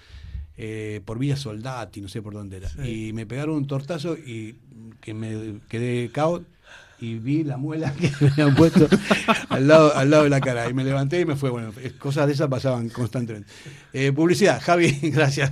[0.58, 2.72] eh, por Villa Soldati, no sé por dónde era.
[2.88, 4.60] Y me pegaron un tortazo y
[5.02, 6.44] que me quedé cao
[7.00, 8.88] y vi la muela que me habían puesto
[9.50, 10.70] al lado, al lado de la cara.
[10.70, 11.50] Y me levanté y me fue.
[11.50, 13.50] Bueno, cosas de esas pasaban constantemente.
[13.94, 15.52] Eh, publicidad, Javi, gracias.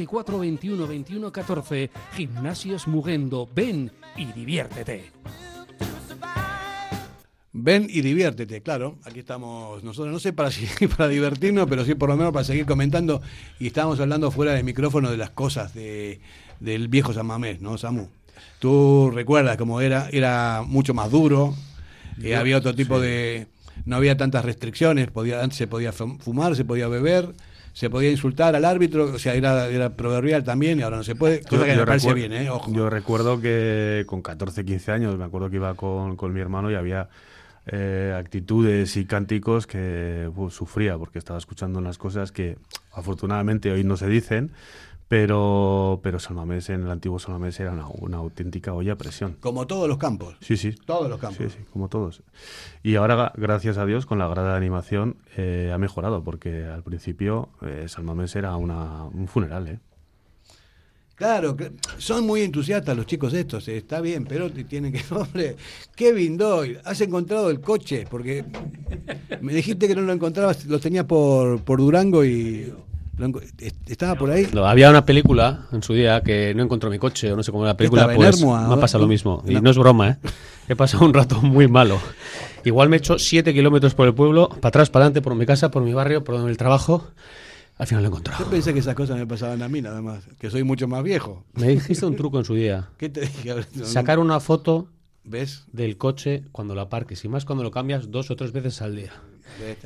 [0.01, 1.89] 24 21 21 14.
[2.13, 3.47] Gimnasios Mugendo.
[3.53, 5.11] Ven y diviértete.
[7.53, 8.97] Ven y diviértete, claro.
[9.03, 10.65] Aquí estamos nosotros, no sé para, si,
[10.97, 13.21] para divertirnos, pero sí por lo menos para seguir comentando.
[13.59, 16.19] Y estábamos hablando fuera del micrófono de las cosas de,
[16.59, 18.07] del viejo San Mamés, ¿no, Samu?
[18.57, 21.53] Tú recuerdas cómo era, era mucho más duro,
[22.23, 23.47] eh, había otro tipo de...
[23.85, 27.33] No había tantas restricciones, podía, antes se podía fumar, se podía beber
[27.73, 31.15] se podía insultar al árbitro, o sea, era, era proverbial también y ahora no se
[31.15, 31.41] puede.
[31.41, 32.49] Cosa que me parece bien, ¿eh?
[32.49, 32.71] Ojo.
[32.73, 36.69] Yo recuerdo que con 14, 15 años, me acuerdo que iba con, con mi hermano
[36.71, 37.09] y había
[37.67, 42.57] eh, actitudes y cánticos que sufría porque estaba escuchando unas cosas que
[42.91, 44.51] afortunadamente hoy no se dicen
[45.11, 49.35] pero, pero Salmamés, en el antiguo Salmamés era una, auténtica olla a presión.
[49.41, 50.37] Como todos los campos.
[50.39, 50.71] Sí, sí.
[50.85, 51.51] Todos los campos.
[51.51, 52.23] Sí, sí, como todos.
[52.81, 56.81] Y ahora, gracias a Dios, con la grada de animación eh, ha mejorado, porque al
[56.83, 59.79] principio eh, Salmamés era una, un funeral, ¿eh?
[61.15, 61.57] Claro,
[61.97, 65.57] son muy entusiastas los chicos estos, eh, está bien, pero tienen que, hombre,
[65.93, 68.45] Kevin Doyle, has encontrado el coche, porque
[69.41, 72.73] me dijiste que no lo encontrabas, lo tenías por, por Durango y
[73.87, 74.47] ¿Estaba por ahí?
[74.63, 77.63] había una película en su día que no encontró mi coche, o no sé cómo
[77.63, 79.43] era la película, pues me ha pasado lo mismo.
[79.47, 80.17] Y no es broma, ¿eh?
[80.67, 81.99] He pasado un rato muy malo.
[82.63, 85.45] Igual me he hecho 7 kilómetros por el pueblo, para atrás, para adelante, por mi
[85.45, 87.07] casa, por mi barrio, por el trabajo.
[87.77, 88.43] Al final lo he encontrado.
[88.43, 91.03] Yo pensé que esas cosas me pasaban a mí nada más, que soy mucho más
[91.03, 91.43] viejo.
[91.55, 92.89] Me dijiste un truco en su día.
[92.97, 93.55] ¿Qué te dije?
[93.83, 94.87] Sacar una foto
[95.23, 95.65] ¿Ves?
[95.71, 98.95] del coche cuando lo aparques, y más cuando lo cambias dos o tres veces al
[98.95, 99.13] día.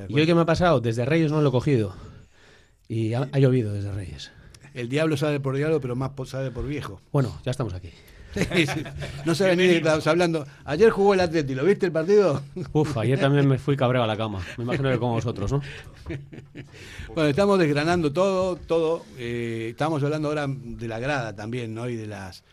[0.09, 0.81] ¿Y hoy qué me ha pasado?
[0.81, 1.95] Desde Reyes no lo he cogido.
[2.87, 4.31] Y ha, llovido desde Reyes.
[4.73, 7.01] El diablo sabe por diablo, pero más sabe por viejo.
[7.11, 7.91] Bueno, ya estamos aquí.
[9.25, 10.45] No sabe ni de qué estamos hablando.
[10.65, 12.43] Ayer jugó el Atleti, ¿lo viste el partido?
[12.73, 14.45] Uf, ayer también me fui cabreo a la cama.
[14.57, 15.61] Me imagino que como vosotros, ¿no?
[17.15, 19.05] Bueno, estamos desgranando todo, todo.
[19.17, 21.87] Eh, estamos hablando ahora de la grada también, ¿no?
[21.87, 22.43] Y de las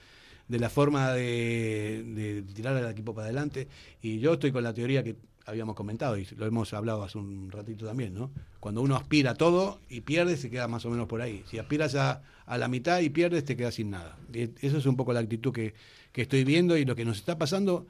[0.46, 3.68] de la forma de, de tirar al equipo para adelante.
[4.02, 5.16] Y yo estoy con la teoría que
[5.46, 8.30] habíamos comentado y lo hemos hablado hace un ratito también, ¿no?
[8.60, 11.42] Cuando uno aspira a todo y pierde, se queda más o menos por ahí.
[11.50, 14.16] Si aspiras a, a la mitad y pierdes, te quedas sin nada.
[14.32, 15.74] Y eso es un poco la actitud que,
[16.12, 17.86] que estoy viendo y lo que nos está pasando.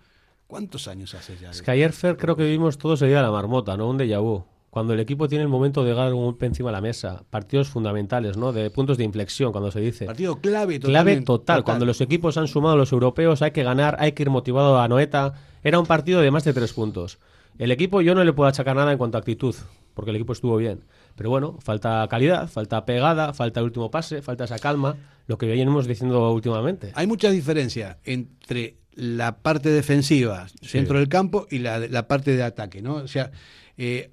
[0.46, 1.50] ¿Cuántos años hace ya?
[1.50, 3.88] Es que ayer, Fer, creo que vivimos todos el día de la marmota, ¿no?
[3.88, 6.72] Un déjà vu cuando el equipo tiene el momento de dar un golpe encima de
[6.72, 8.54] la mesa, partidos fundamentales, ¿no?
[8.54, 10.06] De puntos de inflexión, cuando se dice.
[10.06, 10.90] Partido clave total.
[10.90, 11.62] Clave total.
[11.62, 14.80] Cuando los equipos han sumado a los europeos, hay que ganar, hay que ir motivado
[14.80, 15.34] a Noeta.
[15.62, 17.18] Era un partido de más de tres puntos.
[17.58, 19.54] El equipo yo no le puedo achacar nada en cuanto a actitud,
[19.94, 20.84] porque el equipo estuvo bien.
[21.16, 25.46] Pero bueno, falta calidad, falta pegada, falta el último pase, falta esa calma, lo que
[25.46, 26.92] venimos diciendo últimamente.
[26.94, 32.82] Hay mucha diferencia entre la parte defensiva, centro del campo, y la, parte de ataque,
[32.82, 32.96] ¿no?
[32.96, 33.30] O sea,
[33.76, 34.10] eh,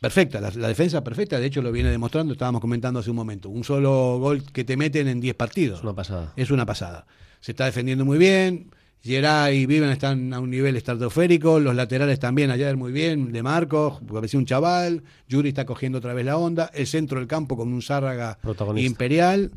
[0.00, 3.48] perfecta, la, defensa perfecta, de hecho lo viene demostrando, estábamos comentando hace un momento.
[3.48, 5.78] Un solo gol que te meten en 10 partidos.
[5.78, 6.32] Es una pasada.
[6.36, 7.06] Es una pasada.
[7.40, 8.70] Se está defendiendo muy bien.
[9.04, 13.42] Gerard y Viven están a un nivel estratosférico, los laterales también ayer muy bien, de
[13.42, 17.54] Marcos, parecía un chaval, Yuri está cogiendo otra vez la onda, el centro del campo
[17.54, 18.38] con un Zárraga
[18.76, 19.52] imperial,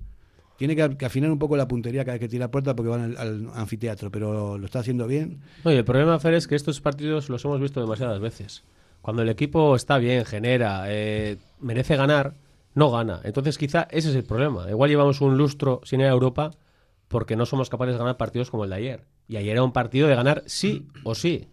[0.58, 3.50] tiene que, afinar un poco la puntería cada vez que tira puerta porque van al,
[3.54, 5.40] anfiteatro, pero lo está haciendo bien.
[5.64, 8.64] Oye, el problema, Fer, es que estos partidos los hemos visto demasiadas veces.
[9.02, 12.34] Cuando el equipo está bien, genera, eh, merece ganar,
[12.76, 13.22] no gana.
[13.24, 14.70] Entonces quizá ese es el problema.
[14.70, 16.52] Igual llevamos un lustro sin ir a Europa
[17.08, 19.06] porque no somos capaces de ganar partidos como el de ayer.
[19.28, 21.48] Y ayer era un partido de ganar sí o sí.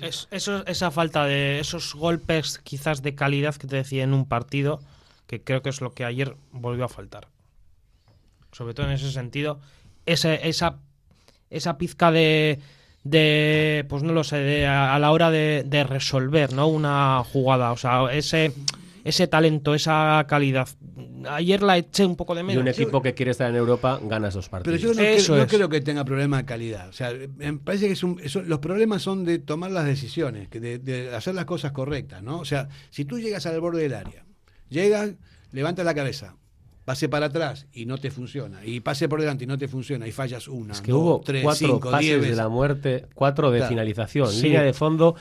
[0.00, 4.26] Es, eso, esa falta de esos golpes quizás de calidad que te decía en un
[4.26, 4.80] partido,
[5.26, 7.28] que creo que es lo que ayer volvió a faltar.
[8.52, 9.60] Sobre todo en ese sentido,
[10.06, 10.78] esa, esa,
[11.50, 12.60] esa pizca de,
[13.04, 16.68] de, pues no lo sé, a, la hora de, resolver, ¿no?
[16.68, 18.52] Una jugada, o sea, ese,
[19.04, 20.68] ese talento, esa calidad.
[21.28, 22.56] Ayer la eché un poco de menos.
[22.56, 24.80] Y un equipo que quiere estar en Europa gana esos partidos.
[24.80, 26.88] Pero yo no, creo, que tenga problema de calidad.
[26.88, 31.14] O sea, me parece que es los problemas son de tomar las decisiones, de, de
[31.14, 32.38] hacer las cosas correctas, ¿no?
[32.38, 34.24] O sea, si tú llegas al borde del área,
[34.68, 35.12] llegas,
[35.52, 36.36] levanta la cabeza,
[36.84, 40.08] pase para atrás y no te funciona, y pase por delante y no te funciona,
[40.08, 43.64] y fallas una, es que hubo tres, cuatro cinco, pases de la muerte, cuatro de
[43.66, 45.14] finalización, línea de fondo.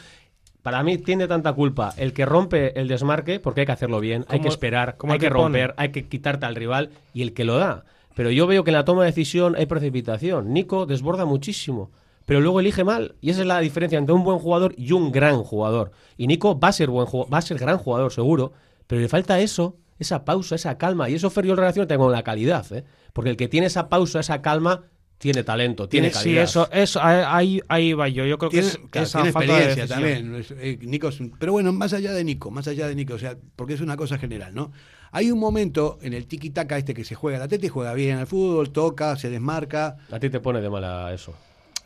[0.62, 4.26] Para mí tiene tanta culpa el que rompe el desmarque, porque hay que hacerlo bien,
[4.28, 7.58] hay que esperar, hay que, romper, hay que quitarte al rival, y el que lo
[7.58, 7.86] da.
[8.15, 10.54] Pero yo veo que en la toma de decisión hay precipitación.
[10.54, 11.91] Nico desborda muchísimo
[12.30, 13.15] pero luego elige mal.
[13.22, 15.89] Y esa es la diferencia entre un buen jugador y un gran jugador.
[16.15, 18.54] Y Nico va a ser buen va a ser gran jugador seguro,
[18.86, 21.10] pero le falta eso esa pausa, esa calma.
[21.10, 22.84] Y eso Fer yo lo relaciono con la calidad, ¿eh?
[23.13, 24.84] Porque el que tiene esa pausa, esa calma,
[25.20, 26.48] tiene talento, tiene, calidad.
[26.48, 28.26] Sí, eso, eso ahí, ahí va yo.
[28.26, 30.44] Yo creo que, es, esa experiencia también.
[30.58, 33.74] Eh, Nico pero bueno, más allá de Nico, más allá de Nico, o sea, porque
[33.74, 34.72] es una cosa general, ¿no?
[35.12, 38.18] Hay un momento en el tiki-taka este que se juega la tete y juega bien
[38.18, 39.98] al fútbol, toca, se desmarca.
[40.10, 41.34] A ti te pone de mala eso.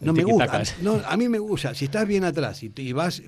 [0.04, 0.64] No me gusta.
[0.82, 1.74] No, a mí me gusta.
[1.74, 3.22] Si estás bien atrás y, vas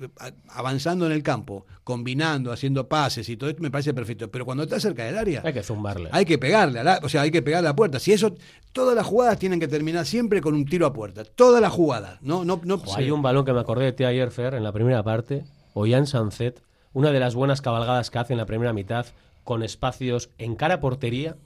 [0.48, 4.30] avanzando en el campo, combinando, haciendo pases y todo esto, me parece perfecto.
[4.30, 5.42] Pero cuando estás cerca del área.
[5.44, 6.08] Hay que zumbarle.
[6.12, 6.80] Hay que pegarle.
[7.02, 7.98] o sea, hay que pegar a la puerta.
[7.98, 8.34] Si eso.
[8.72, 11.24] Todas las jugadas tienen que terminar siempre con un tiro a puerta.
[11.24, 12.18] Todas las jugadas.
[12.20, 14.72] No, no, no, hay un balón que me acordé de ti ayer, Fer, en la
[14.72, 15.44] primera parte.
[15.72, 16.62] Ollán Sanzet.
[16.92, 19.06] Una de las buenas cabalgadas que hace en la primera mitad.
[19.44, 21.36] Con espacios en cara portería.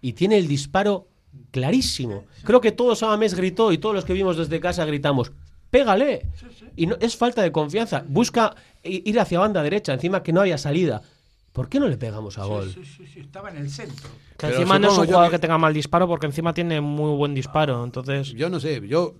[0.00, 1.08] Y tiene el disparo
[1.50, 2.24] clarísimo.
[2.44, 5.32] Creo que todos mes gritó y todos los que vimos desde casa gritamos,
[5.70, 6.26] pégale.
[6.76, 8.04] Y no, es falta de confianza.
[8.06, 11.02] Busca ir hacia banda derecha, encima que no haya salida.
[11.52, 12.72] ¿Por qué no le pegamos a gol?
[13.16, 14.08] estaba en el centro.
[14.36, 15.38] Que encima no es un jugador que...
[15.38, 17.82] tenga mal disparo porque encima tiene muy buen disparo.
[17.82, 18.28] Entonces...
[18.28, 19.16] Yo no sé, yo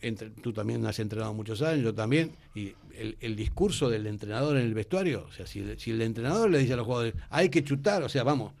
[0.00, 2.74] entre, tú también has entrenado muchos años, yo también, y
[3.20, 6.74] el, discurso del entrenador en el vestuario, o sea, si, si, el entrenador le dice
[6.74, 8.52] a los jugadores, hay que chutar, o sea, vamos,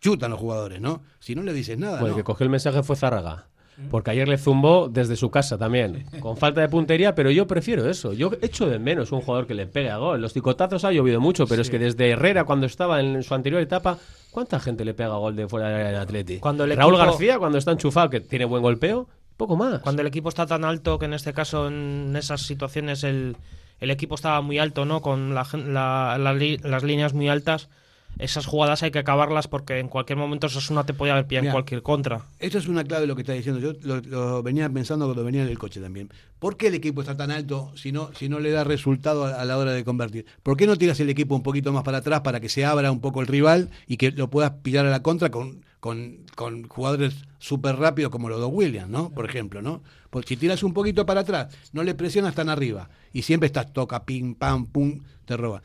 [0.00, 1.02] chutan los jugadores, ¿no?
[1.20, 2.00] Si no le dices nada.
[2.00, 3.48] Pues el que cogió el mensaje fue Zárraga.
[3.90, 7.88] Porque ayer le zumbó desde su casa también, con falta de puntería, pero yo prefiero
[7.88, 8.12] eso.
[8.12, 10.20] Yo echo de menos un jugador que le pegue a gol.
[10.20, 13.60] Los picotazos ha llovido mucho, pero es que desde Herrera, cuando estaba en su anterior
[13.62, 13.98] etapa,
[14.30, 16.38] ¿cuánta gente le pega a gol de fuera del Atleti?
[16.38, 19.80] Cuando Raúl García, cuando está enchufado, que tiene buen golpeo, poco más.
[19.80, 23.36] Cuando el equipo está tan alto que en este caso, en esas situaciones, el,
[23.80, 25.00] el equipo estaba muy alto, ¿no?
[25.00, 27.70] Con la, las líneas muy altas
[28.18, 31.52] esas jugadas hay que acabarlas porque en cualquier momento una te puede haber pillado en
[31.52, 32.26] cualquier contra.
[32.38, 33.60] Esto es una clave lo que está diciendo.
[33.60, 36.10] Yo lo, venía pensando cuando venía en el coche también.
[36.38, 39.44] ¿Por qué el equipo está tan alto si no, si no le da resultado a,
[39.44, 40.26] la hora de convertir?
[40.42, 42.92] ¿Por qué no tiras el equipo un poquito más para atrás para que se abra
[42.92, 46.68] un poco el rival y que lo puedas pillar a la contra con, con, con
[46.68, 49.10] jugadores súper rápidos como los dos Williams, ¿no?
[49.10, 49.82] Por ejemplo, ¿no?
[50.10, 53.72] Porque si tiras un poquito para atrás, no le presionas tan arriba y siempre estás
[53.72, 55.62] toca, pim, pam, pum, te roba.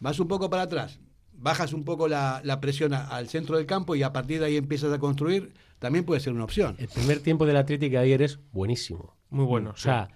[0.00, 0.98] Vas un poco para atrás,
[1.40, 4.92] bajas un poco la, presión al centro del campo y a partir de ahí empiezas
[4.92, 6.76] a construir, también puede ser una opción.
[6.78, 9.16] El primer tiempo de la Atlético de ayer es buenísimo.
[9.30, 9.70] Muy bueno.
[9.70, 10.08] O sea,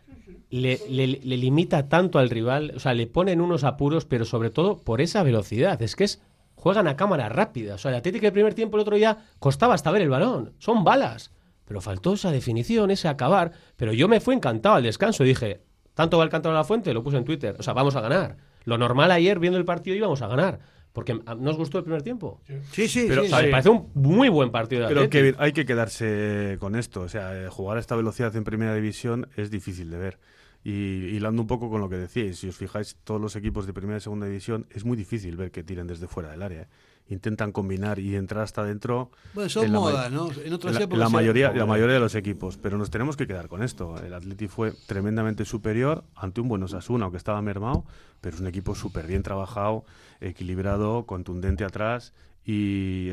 [0.51, 5.01] le, limita tanto al rival, o sea, le ponen unos apuros, pero sobre todo por
[5.01, 5.81] esa velocidad.
[5.83, 6.23] Es que es
[6.55, 7.75] juegan a cámara rápida.
[7.75, 10.53] O sea, el Atlético del primer tiempo el otro día costaba hasta ver el balón.
[10.59, 11.31] Son balas.
[11.65, 13.53] Pero faltó esa definición, ese acabar.
[13.77, 15.63] Pero yo me fui encantado al descanso y dije,
[15.95, 17.57] tanto va el canto a la fuente, lo puse en Twitter.
[17.59, 18.37] O sea, vamos a ganar.
[18.65, 20.61] Lo normal ayer viendo el partido íbamos a ganar.
[20.95, 22.41] Porque nos gustó el primer tiempo.
[22.71, 24.89] Sí, sí, pero, sí, Me parece un muy buen partido.
[24.89, 27.01] De pero hay que quedarse con esto.
[27.01, 30.19] O sea, jugar a esta velocidad en primera división es difícil de ver.
[30.63, 33.73] Y hilando un poco con lo que decíais, si os fijáis, todos los equipos de
[33.73, 36.63] primera y segunda división es muy difícil ver que tiren desde fuera del área.
[36.63, 36.69] ¿eh?
[37.09, 39.11] Intentan combinar y entrar hasta dentro.
[39.35, 40.31] Bueno, son modas, ¿no?
[40.45, 40.99] En otras épocas.
[40.99, 43.97] La mayoría, la mayoría de los equipos, pero nos tenemos que quedar con esto.
[44.03, 47.85] El Atleti fue tremendamente superior ante un buen Osasuna, aunque estaba mermado,
[48.21, 49.85] pero es un equipo súper bien trabajado,
[50.21, 52.15] equilibrado, contundente atrás.
[52.47, 53.09] Y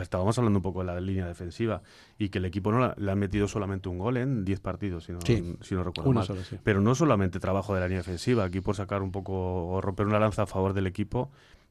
[0.00, 1.82] estábamos hablando un poco de la línea defensiva
[2.18, 5.12] y que el equipo no le ha metido solamente un gol en 10 partidos, si
[5.12, 6.26] no, si no recuerdo mal.
[6.64, 10.06] Pero no solamente trabajo de la línea defensiva, aquí por sacar un poco o romper
[10.06, 11.30] una lanza a favor del equipo,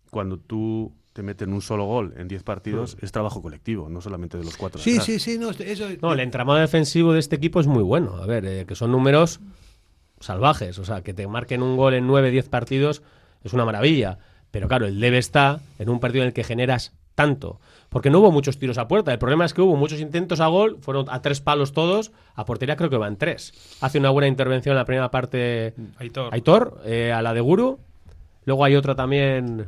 [0.09, 3.05] cuando tú te meten un solo gol en 10 partidos, mm.
[3.05, 4.79] es trabajo colectivo, no solamente de los cuatro.
[4.81, 5.37] Sí, sí, sí.
[5.37, 5.51] No,
[6.01, 8.17] no, el entramado defensivo de este equipo es muy bueno.
[8.17, 9.39] A ver, eh, que son números
[10.19, 10.79] salvajes.
[10.79, 13.01] O sea, que te marquen un gol en 9, 10 partidos
[13.43, 14.19] es una maravilla.
[14.51, 17.59] Pero claro, el debe está en un partido en el que generas tanto.
[17.89, 19.11] Porque no hubo muchos tiros a puerta.
[19.11, 22.11] El problema es que hubo muchos intentos a gol, fueron a tres palos todos.
[22.35, 23.53] A portería creo que van tres.
[23.81, 25.73] Hace una buena intervención en la primera parte
[26.31, 27.79] Aitor, eh, a la de Guru.
[28.45, 29.67] Luego hay otra también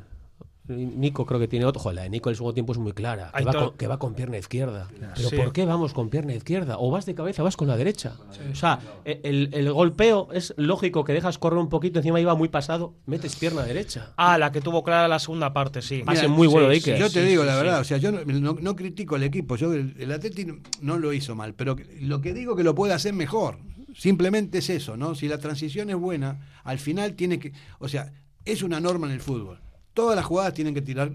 [0.67, 1.81] Nico creo que tiene otro.
[1.81, 3.31] Joder, la de Nico el segundo tiempo es muy clara.
[3.77, 4.89] Que va, con, pierna izquierda.
[5.15, 6.77] Pero ¿por qué vamos con pierna izquierda?
[6.79, 8.15] O vas de cabeza o vas con la derecha.
[8.51, 12.95] O sea, el, golpeo es lógico que dejas correr un poquito, encima iba muy pasado,
[13.05, 14.13] metes pierna derecha.
[14.15, 16.03] Ah, la que tuvo clara la segunda parte, sí.
[16.05, 19.23] Pase muy bueno de Yo te digo la verdad, o sea, yo no, critico al
[19.23, 19.55] equipo.
[19.55, 20.47] Yo el, el Atleti
[20.81, 23.57] no lo hizo mal, pero lo que digo que lo puede hacer mejor.
[23.95, 25.13] Simplemente es eso, ¿no?
[25.13, 27.53] Si la transición es buena, al final tiene que.
[27.77, 28.11] O sea,
[28.43, 29.62] es una norma en el fútbol
[29.93, 31.11] Todas las jugadas tienen que tirar,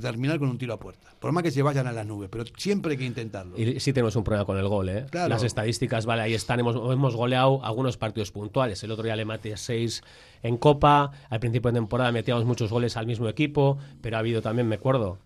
[0.00, 1.08] terminar con un tiro a puerta.
[1.20, 3.56] Por más que se vayan a las nubes, pero siempre hay que intentarlo.
[3.56, 5.06] Y sí tenemos un problema con el gol, ¿eh?
[5.12, 6.58] Las estadísticas, vale, ahí están.
[6.58, 8.82] Hemos, hemos goleado algunos partidos puntuales.
[8.82, 10.02] El otro día le maté seis
[10.42, 11.12] en Copa.
[11.30, 14.76] Al principio de temporada metíamos muchos goles al mismo equipo, pero ha habido también, me
[14.76, 15.18] acuerdo,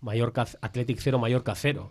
[0.00, 1.90] Mallorca, Athletic 0, Mallorca 0.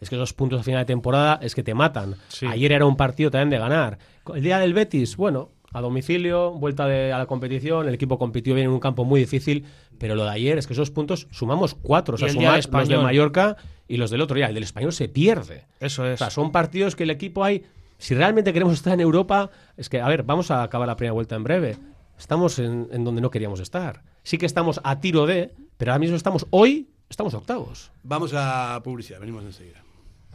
[0.00, 2.14] Es que esos puntos a final de temporada es que te matan.
[2.48, 3.98] Ayer era un partido también de ganar.
[4.32, 8.54] El día del Betis, bueno, a domicilio, vuelta de, a la competición, el equipo compitió
[8.54, 9.66] bien en un campo muy difícil,
[9.98, 12.98] pero lo de ayer es que esos puntos sumamos cuatro, o sea, sumamos los de
[12.98, 15.66] Mallorca y los del otro día, el del español se pierde.
[15.80, 16.14] Eso es.
[16.14, 17.64] O sea, son partidos que el equipo hay,
[17.98, 21.12] si realmente queremos estar en Europa, es que, a ver, vamos a acabar la primera
[21.12, 21.76] vuelta en breve.
[22.18, 24.02] Estamos en, en donde no queríamos estar.
[24.22, 27.90] Sí que estamos a tiro de, pero ahora mismo estamos, hoy, estamos octavos.
[28.02, 29.82] Vamos a publicidad, venimos enseguida.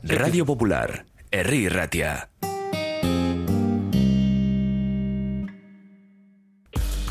[0.04, 2.30] Radio Popular, Erri Ratia.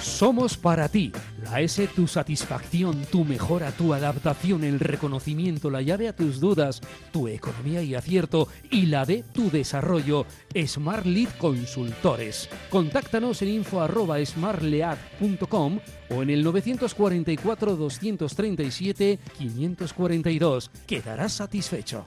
[0.00, 1.12] Somos para ti.
[1.42, 6.80] La S, tu satisfacción, tu mejora, tu adaptación, el reconocimiento, la llave a tus dudas,
[7.12, 10.24] tu economía y acierto y la de tu desarrollo.
[10.66, 12.48] Smart Lead Consultores.
[12.70, 15.80] Contáctanos en info@smartlead.com
[16.10, 20.70] o en el 944 237 542.
[20.86, 22.06] Quedarás satisfecho.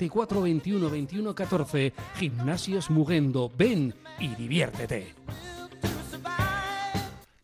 [0.00, 1.92] 24 21 21 14.
[2.16, 3.52] Gimnasios Mugendo.
[3.54, 5.12] Ven y diviértete.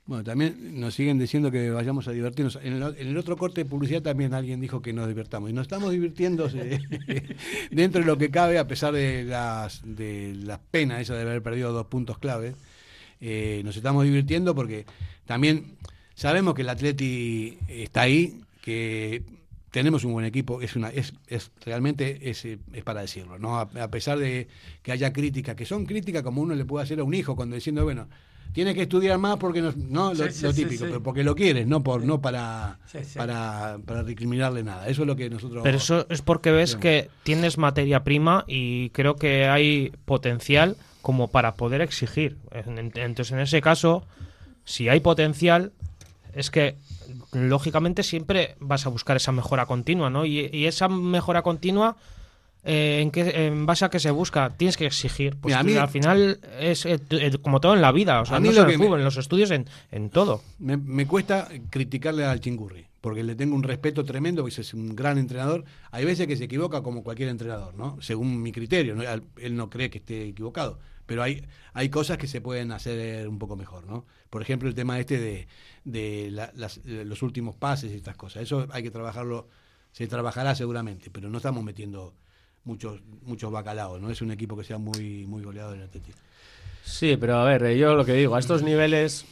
[0.06, 2.58] Bueno, también nos siguen diciendo que vayamos a divertirnos.
[2.62, 5.50] En el, otro corte de publicidad también alguien dijo que nos divertamos.
[5.50, 6.48] Y nos estamos divirtiendo
[7.70, 11.42] dentro de lo que cabe, a pesar de las, de las penas esa de haber
[11.42, 12.54] perdido dos puntos clave.
[13.20, 14.86] Eh, nos estamos divirtiendo porque
[15.26, 15.76] también
[16.14, 19.35] sabemos que el Atleti está ahí, que
[19.76, 23.58] tenemos un buen equipo, es una, es, es realmente es, es para decirlo, ¿no?
[23.58, 24.48] A, pesar de
[24.82, 27.56] que haya críticas, que son críticas como uno le puede hacer a un hijo cuando
[27.56, 28.08] diciendo, bueno,
[28.54, 32.04] tiene que estudiar más porque no, no lo, típico, pero porque lo quieres, no por,
[32.04, 32.78] no para,
[33.16, 34.88] para, para recriminarle nada.
[34.88, 35.62] Eso es lo que nosotros.
[35.62, 41.28] Pero eso es porque ves que tienes materia prima y creo que hay potencial como
[41.28, 42.38] para poder exigir.
[42.94, 44.06] Entonces, en ese caso,
[44.64, 45.72] si hay potencial,
[46.32, 46.76] es que
[47.32, 50.24] lógicamente siempre vas a buscar esa mejora continua, ¿no?
[50.24, 51.96] Y, esa mejora continua,
[52.64, 54.50] eh, ¿en, qué, ¿en base a qué se busca?
[54.50, 55.36] Tienes que exigir.
[55.36, 58.70] Pues al final es eh, eh, como todo en la vida, o sea, no solo
[58.70, 60.42] en en los estudios, en, en todo.
[60.58, 65.18] Me, cuesta criticarle al Chingurri, porque le tengo un respeto tremendo, porque es un gran
[65.18, 65.64] entrenador.
[65.90, 67.96] Hay veces que se equivoca como cualquier entrenador, ¿no?
[68.00, 68.96] Según mi criterio,
[69.36, 73.38] él no cree que esté equivocado pero hay, hay cosas que se pueden hacer un
[73.38, 74.04] poco mejor, ¿no?
[74.28, 75.48] Por ejemplo, el tema este de,
[75.84, 78.42] de, los últimos pases y estas cosas.
[78.42, 79.48] Eso hay que trabajarlo,
[79.92, 82.12] se trabajará seguramente, pero no estamos metiendo
[82.64, 84.10] muchos muchos bacalaos, ¿no?
[84.10, 86.18] Es un equipo que sea muy, muy goleado en Atlético.
[86.84, 89.24] Sí, pero a ver, yo lo que digo, a estos niveles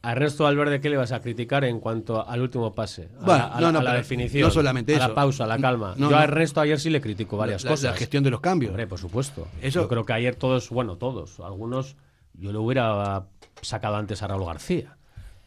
[0.00, 3.08] a Ernesto Valverde, ¿qué le vas a criticar en cuanto al último pase?
[3.20, 4.42] A, la, la definición.
[4.42, 5.94] No solamente a la pausa, a la calma.
[5.96, 7.82] Yo a Ernesto ayer sí le critico varias cosas.
[7.82, 8.70] La gestión de los cambios.
[8.70, 9.48] Hombre, por supuesto.
[9.60, 9.82] Eso...
[9.82, 11.96] Yo creo que ayer todos, bueno, todos, algunos,
[12.34, 13.26] yo le hubiera
[13.60, 14.96] sacado antes a Raúl García.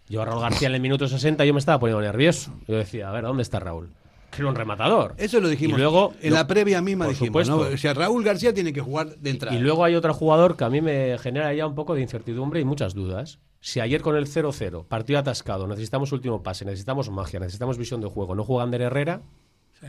[0.09, 2.53] Yo a Raúl García en el minuto 60 yo me estaba poniendo nervioso.
[2.67, 3.89] Yo decía, a ver, ¿dónde está Raúl?
[4.31, 5.13] Que era un rematador.
[5.17, 5.77] Eso lo dijimos.
[5.77, 7.57] Y luego, en la previa misma dijimos, ¿no?
[7.57, 9.55] O sea, Raúl García tiene que jugar de entrada.
[9.55, 12.59] Y luego hay otro jugador que a mí me genera ya un poco de incertidumbre
[12.59, 13.39] y muchas dudas.
[13.61, 18.07] Si ayer con el 0-0, partido atascado, necesitamos último pase, necesitamos magia, necesitamos visión de
[18.07, 19.21] juego, no juega Ander Herrera,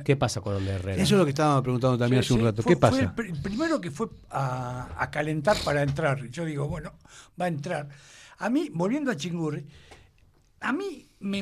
[0.04, 1.02] ¿qué pasa con Ander Herrera?
[1.02, 2.62] Eso es lo que estaba preguntando también hace un rato.
[2.62, 3.12] ¿Qué pasa?
[3.16, 6.22] Fue el primero que fue a, calentar para entrar.
[6.28, 6.92] Yo digo, bueno,
[7.40, 7.88] va a entrar.
[8.38, 9.64] A mí, volviendo a Chingurri,
[10.60, 11.38] a mí me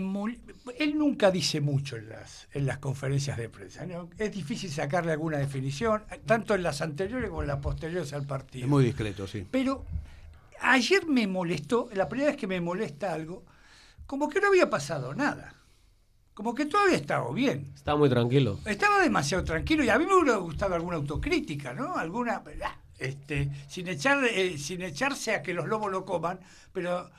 [0.79, 3.85] él nunca dice mucho en las, en las conferencias de prensa.
[4.19, 8.67] Es difícil sacarle alguna definición, tanto en las anteriores como en las posteriores al partido.
[8.67, 9.45] Es muy discreto, sí.
[9.51, 9.85] Pero
[10.61, 13.45] ayer me molestó, la primera vez que me molesta algo,
[14.07, 15.55] como que no había pasado nada.
[16.35, 17.73] Como que todavía estaba bien.
[17.75, 18.59] Estaba muy tranquilo.
[18.65, 21.97] Estaba demasiado tranquilo y a mí me hubiera gustado alguna autocrítica, ¿no?
[21.97, 22.43] Alguna,
[22.99, 26.41] este, sin, echar, eh, sin echarse a que los lobos lo coman,
[26.73, 27.11] pero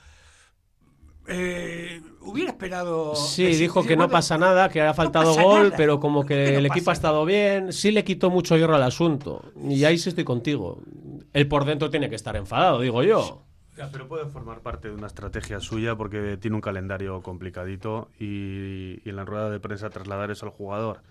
[1.27, 3.15] eh, hubiera esperado.
[3.15, 6.89] Sí, dijo que no pasa nada, que ha faltado gol, pero como que el equipo
[6.89, 7.71] ha estado bien.
[7.71, 9.51] Sí le quitó mucho hierro al asunto.
[9.55, 10.81] Y ahí sí estoy contigo.
[11.33, 13.43] Él por dentro tiene que estar enfadado, digo yo.
[13.91, 19.09] pero puede formar parte de una estrategia suya porque tiene un calendario complicadito y, y
[19.09, 21.01] en la rueda de prensa trasladar eso al jugador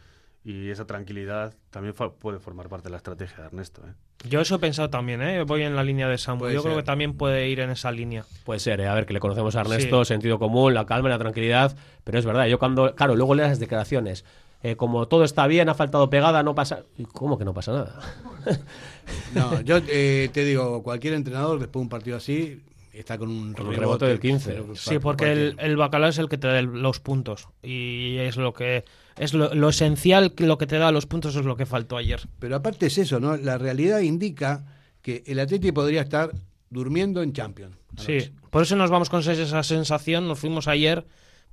[0.44, 3.82] y esa tranquilidad también puede formar parte de la estrategia de Ernesto.
[3.86, 3.92] ¿eh?
[4.28, 5.42] Yo eso he pensado también, ¿eh?
[5.44, 6.54] voy en la línea de Samuel.
[6.54, 8.24] Yo creo que también puede ir en esa línea.
[8.44, 8.88] Puede ser, ¿eh?
[8.88, 12.24] a ver, que le conocemos a Ernesto, sentido común, la calma, la tranquilidad, pero es
[12.24, 14.24] verdad, yo cuando, claro, luego lees las declaraciones,
[14.62, 16.84] eh, como todo está bien, ha faltado pegada, no pasa...
[17.12, 18.00] ¿Cómo que no pasa nada?
[19.34, 24.06] no, yo te digo, cualquier entrenador después de un partido así está con un, rebote,
[24.06, 24.62] del 15.
[24.74, 28.52] Sí, porque el, el, bacalao es el que te da los puntos y es lo
[28.52, 28.84] que
[29.16, 32.22] es lo, esencial, lo que te da los puntos es lo que faltó ayer.
[32.38, 33.36] Pero aparte es eso, ¿no?
[33.36, 34.64] La realidad indica
[35.02, 36.30] que el Atleti podría estar
[36.70, 37.76] durmiendo en Champions.
[37.98, 41.04] Sí, por eso nos vamos con esa sensación, nos fuimos ayer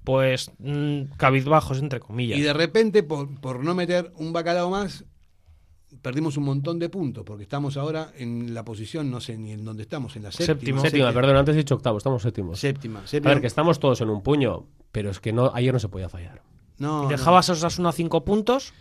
[0.08, 2.39] pues mm, cabizbajos entre comillas.
[2.39, 5.03] Y de repente por, por no meter un bacalao más
[6.01, 9.66] perdimos un montón de puntos, porque estamos ahora en la posición, no sé ni en
[9.66, 10.80] dónde estamos, en la séptima.
[10.80, 12.58] Séptima, perdón, antes he dicho octavo, estamos séptimos.
[12.58, 13.32] Séptima, séptima.
[13.32, 15.89] A ver, que estamos todos en un puño, pero es que no ayer no se
[15.89, 16.41] podía fallar.
[16.78, 18.74] No, dejabas a Osasuna cinco puntos,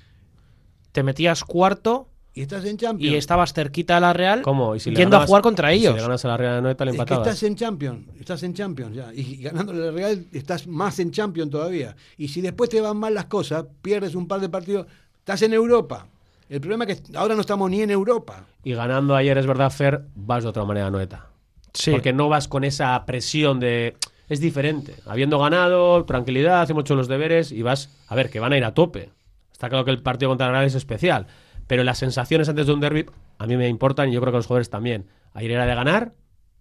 [0.93, 3.15] te metías cuarto y estás en Champions.
[3.15, 4.43] Y estabas cerquita de la Real.
[4.43, 4.77] ¿Cómo?
[4.77, 5.95] ¿Y si yendo a jugar contra ellos.
[5.95, 8.07] Si le ganas a la Real no te es que estás en Champions.
[8.21, 9.11] Estás en Champions ya.
[9.15, 11.97] Y ganándole a la Real estás más en Champions todavía.
[12.19, 14.87] Y si después te van mal las cosas, pierdes un par de partidos,
[15.19, 16.09] estás en Europa.
[16.51, 18.45] El problema es que ahora no estamos ni en Europa.
[18.63, 21.31] Y ganando ayer, es verdad, Fer, vas de otra manera, Noeta.
[21.73, 21.91] Sí.
[21.91, 23.97] Porque no vas con esa presión de.
[24.29, 24.95] Es diferente.
[25.07, 27.89] Habiendo ganado, tranquilidad, hacemos mucho los deberes y vas.
[28.09, 29.09] A ver, que van a ir a tope.
[29.51, 31.29] Está claro que el partido contra la Real es especial.
[31.67, 33.07] Pero las sensaciones antes de un derby
[33.39, 35.07] a mí me importan y yo creo que a los jugadores también.
[35.35, 36.13] Ayer era de ganar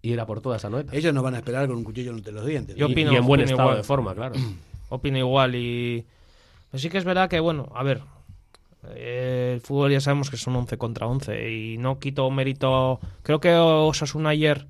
[0.02, 0.96] y era por toda esa noeta.
[0.96, 2.76] Ellos no van a esperar con un cuchillo entre los dientes.
[2.76, 4.36] Yo opino, y, en buen estado de forma, claro.
[4.90, 6.06] opino igual y.
[6.72, 8.02] Pues sí que es verdad que, bueno, a ver,
[8.96, 13.00] el fútbol ya sabemos que son 11 contra 11 y no quito mérito.
[13.24, 14.68] Creo que Osasuna ayer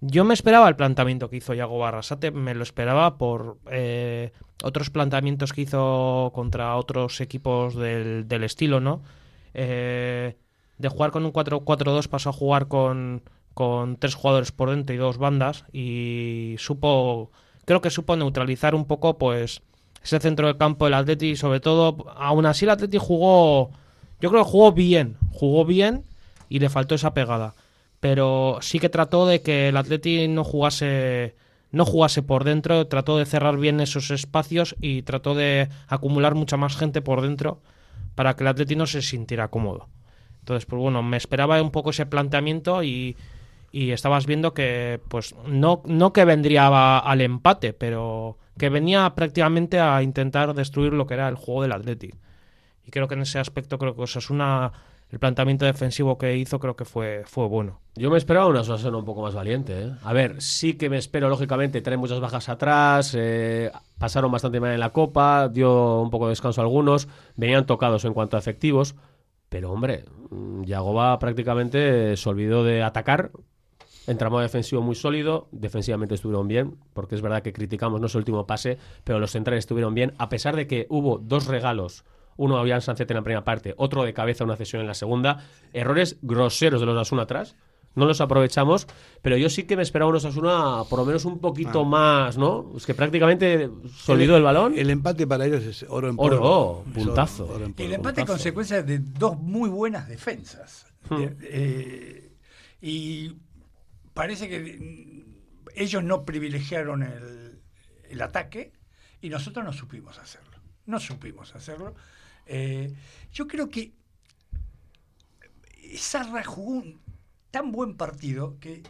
[0.00, 4.32] Yo me esperaba el planteamiento que hizo Yago Barrasate, me lo esperaba por eh,
[4.62, 9.02] otros planteamientos que hizo contra otros equipos del, del estilo, ¿no?
[9.54, 10.36] Eh,
[10.78, 13.22] de jugar con un 4-4-2 pasó a jugar con,
[13.54, 17.30] con tres jugadores por dentro y dos bandas y supo,
[17.66, 19.62] creo que supo neutralizar un poco pues
[20.02, 23.70] ese centro del campo del Atleti sobre todo, aún así el Atleti jugó,
[24.20, 26.04] yo creo que jugó bien, jugó bien
[26.48, 27.54] y le faltó esa pegada.
[28.00, 31.36] Pero sí que trató de que el Atleti no jugase
[31.70, 36.56] no jugase por dentro, trató de cerrar bien esos espacios y trató de acumular mucha
[36.56, 37.60] más gente por dentro
[38.14, 39.88] para que el Atleti no se sintiera cómodo.
[40.40, 43.16] Entonces, pues bueno, me esperaba un poco ese planteamiento y,
[43.72, 49.80] y estabas viendo que, pues, no, no que vendría al empate, pero que venía prácticamente
[49.80, 52.10] a intentar destruir lo que era el juego del Atleti.
[52.84, 54.72] Y creo que en ese aspecto creo que es una
[55.10, 57.80] el planteamiento defensivo que hizo creo que fue, fue bueno.
[57.96, 59.82] Yo me esperaba una Osasuna un poco más valiente.
[59.82, 59.92] ¿eh?
[60.04, 64.72] A ver, sí que me espero, lógicamente, traen muchas bajas atrás, eh, pasaron bastante mal
[64.72, 68.40] en la Copa, dio un poco de descanso a algunos, venían tocados en cuanto a
[68.40, 68.94] efectivos,
[69.48, 73.32] pero hombre, mm, Yagoba prácticamente se olvidó de atacar,
[74.06, 78.46] entramado defensivo muy sólido, defensivamente estuvieron bien, porque es verdad que criticamos no su último
[78.46, 82.04] pase, pero los centrales estuvieron bien, a pesar de que hubo dos regalos
[82.40, 84.94] uno había en Sancet en la primera parte, otro de cabeza una cesión en la
[84.94, 85.44] segunda.
[85.74, 87.54] Errores groseros de los Asuna atrás.
[87.94, 88.86] No los aprovechamos,
[89.20, 91.84] pero yo sí que me esperaba unos Asuna por lo menos un poquito ah.
[91.84, 92.72] más, ¿no?
[92.74, 94.72] Es que prácticamente se olvidó el, balón.
[94.78, 96.80] El empate para ellos es oro en polvo.
[96.80, 97.60] Oro, puntazo.
[97.76, 100.86] el empate es consecuencia de dos muy buenas defensas.
[101.10, 101.22] Hmm.
[101.22, 102.32] Eh, eh,
[102.80, 103.36] y
[104.14, 105.26] parece que
[105.74, 107.60] ellos no privilegiaron el,
[108.08, 108.72] el ataque
[109.20, 110.56] y nosotros no supimos hacerlo.
[110.86, 111.94] No supimos hacerlo.
[112.46, 112.92] Eh,
[113.32, 113.92] yo creo que
[115.96, 117.00] Sarra jugó un
[117.50, 118.82] tan buen partido que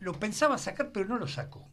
[0.00, 1.68] lo pensaba sacar, pero no lo sacó.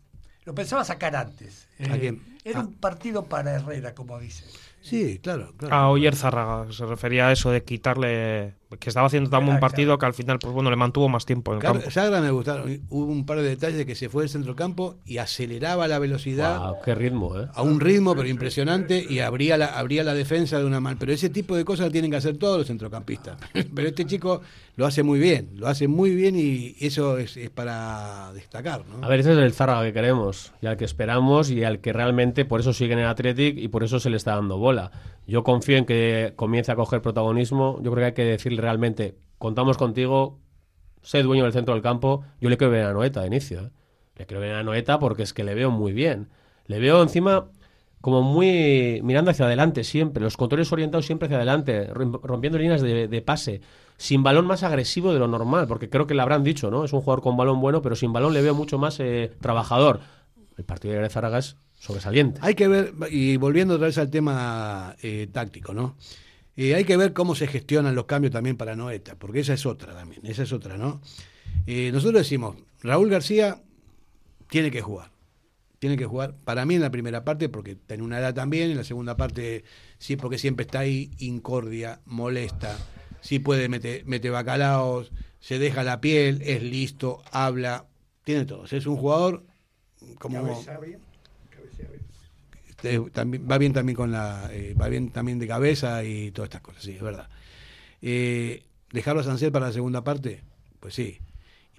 [0.46, 1.70] Lo pensaba sacar antes.
[1.80, 4.44] Eh, era un partido para Herrera, como dice.
[4.82, 5.54] Sí, claro.
[5.56, 5.74] claro.
[5.74, 8.56] A Oyer Zárraga se refería a eso de quitarle.
[8.80, 11.51] Que estaba haciendo tan buen partido que al final, pues bueno, le mantuvo más tiempo
[11.51, 11.91] en el campo.
[11.91, 12.82] Sagra me gustaron.
[12.89, 16.76] Hubo un par de detalles de que se fue del centrocampo y aceleraba la velocidad.
[16.84, 17.47] qué ritmo, ¿eh?
[17.53, 20.97] A un ritmo, pero impresionante, y abría la, abría la defensa de una mal.
[20.99, 23.38] Pero ese tipo de cosas lo tienen que hacer todos los centrocampistas.
[23.76, 24.41] pero este chico
[24.76, 28.84] lo hace muy bien, lo hace muy bien y eso es, para destacar.
[28.88, 29.05] ¿no?
[29.05, 31.93] A ver, ese es el Zárraga que queremos y al que esperamos y al que
[31.93, 34.91] realmente por eso sigue en el Athletic y por eso se le está dando bola.
[35.26, 37.80] Yo confío en que comience a coger protagonismo.
[37.82, 40.39] Yo creo que hay que decirle realmente, contamos contigo,
[41.03, 42.24] sé dueño del centro del campo.
[42.41, 43.59] Yo le quiero ver a Noeta de inicio.
[43.61, 43.70] ¿eh?
[44.16, 46.30] Le quiero ver a Noeta porque es que le veo muy bien.
[46.66, 47.49] Le veo encima
[48.01, 53.24] como muy mirando hacia adelante siempre, los controles orientados siempre hacia adelante, rompiendo líneas de,
[53.26, 53.61] pase,
[53.95, 56.84] sin balón más agresivo de lo normal, porque creo que le habrán dicho, ¿no?
[56.84, 60.01] Es un jugador con balón bueno, pero sin balón le veo mucho más eh, trabajador.
[60.57, 62.41] El partido de Zaragas sobresaliente.
[62.43, 65.95] Hay que ver, y volviendo otra vez al tema eh, táctico, ¿no?
[66.56, 69.66] Eh, hay que ver cómo se gestionan los cambios también para Noeta, porque esa es
[69.66, 71.01] otra también, esa es otra, ¿no?
[71.66, 73.62] Eh, nosotros decimos, Raúl García
[74.49, 75.12] tiene que jugar,
[75.80, 78.78] tiene que jugar, para mí en la primera parte, porque tiene una edad también, en
[78.78, 79.64] la segunda parte
[79.97, 82.78] sí, porque siempre está ahí, incordia, molesta,
[83.22, 87.88] sí puede meter, mete bacalaos, se deja la piel, es listo, habla,
[88.24, 89.43] tiene todo, es un jugador
[90.20, 90.64] como
[93.12, 96.62] también, va bien también con la eh, va bien también de cabeza y todas estas
[96.62, 97.30] cosas, sí, es verdad.
[98.02, 100.44] Eh, dejarlo a Sancel para la segunda parte,
[100.80, 101.20] pues sí.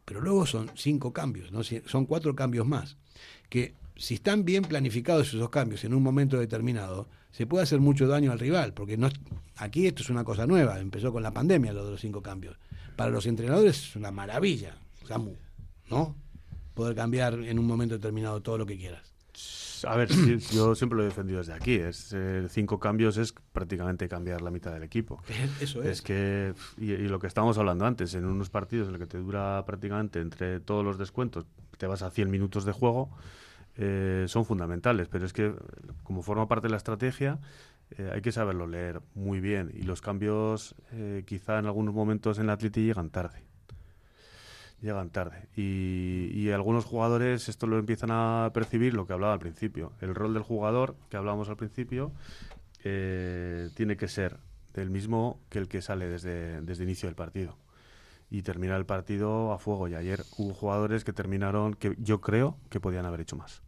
[0.05, 1.63] Pero luego son cinco cambios, ¿no?
[1.63, 2.97] son cuatro cambios más.
[3.49, 8.07] Que si están bien planificados esos cambios en un momento determinado, se puede hacer mucho
[8.07, 9.09] daño al rival, porque no,
[9.57, 12.57] aquí esto es una cosa nueva, empezó con la pandemia lo de los cinco cambios.
[12.97, 14.77] Para los entrenadores es una maravilla,
[15.91, 16.15] ¿no?
[16.75, 19.14] Poder cambiar en un momento determinado todo lo que quieras.
[19.87, 20.09] A ver,
[20.53, 21.75] yo siempre lo he defendido desde aquí.
[21.75, 25.23] Es, eh, cinco cambios es prácticamente cambiar la mitad del equipo.
[25.61, 25.89] Eso es.
[25.89, 29.19] Es que, y, lo que estábamos hablando antes, en unos partidos en los que te
[29.19, 31.47] dura prácticamente entre todos los descuentos,
[31.79, 33.11] te vas a 100 minutos de juego,
[33.77, 35.09] eh, son fundamentales.
[35.09, 35.55] Pero es que,
[36.03, 37.39] como forma parte de la estrategia,
[37.99, 39.71] eh, hay que saberlo leer muy bien.
[39.75, 40.75] Y los cambios,
[41.27, 43.45] quizá en algunos momentos en la Atleti llegan tarde
[44.85, 45.49] llegan tarde.
[45.57, 49.93] Y, algunos jugadores esto lo empiezan a percibir, lo que hablaba al principio.
[50.01, 52.13] El rol del jugador, que hablábamos al principio,
[52.85, 54.39] eh, tiene que ser
[54.73, 57.57] del mismo que el que sale desde, desde inicio del partido.
[58.31, 59.89] Y terminar el partido a fuego.
[59.89, 63.63] Y ayer hubo jugadores que terminaron que yo creo que podían haber hecho más.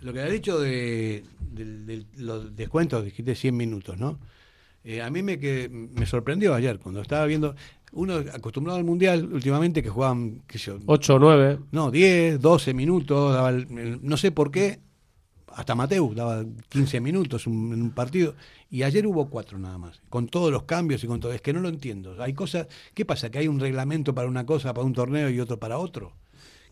[0.00, 1.24] Lo que ha dicho de,
[2.16, 4.18] los descuentos, dijiste 100 minutos, ¿no?
[4.82, 7.54] Eh, a mí me, que, me sorprendió ayer cuando estaba viendo.
[7.92, 11.58] Uno acostumbrado al mundial últimamente que jugaban, qué sé yo, 8 9.
[11.72, 14.80] No, 10, 12 minutos, daba no sé por qué,
[15.48, 18.34] hasta Mateu daba 15 minutos en un partido,
[18.70, 21.32] y ayer hubo cuatro nada más, con todos los cambios y con todo.
[21.32, 22.14] Es que no lo entiendo.
[22.20, 23.30] Hay cosas, ¿qué pasa?
[23.30, 26.12] ¿Que hay un reglamento para una cosa, para un torneo y otro para otro?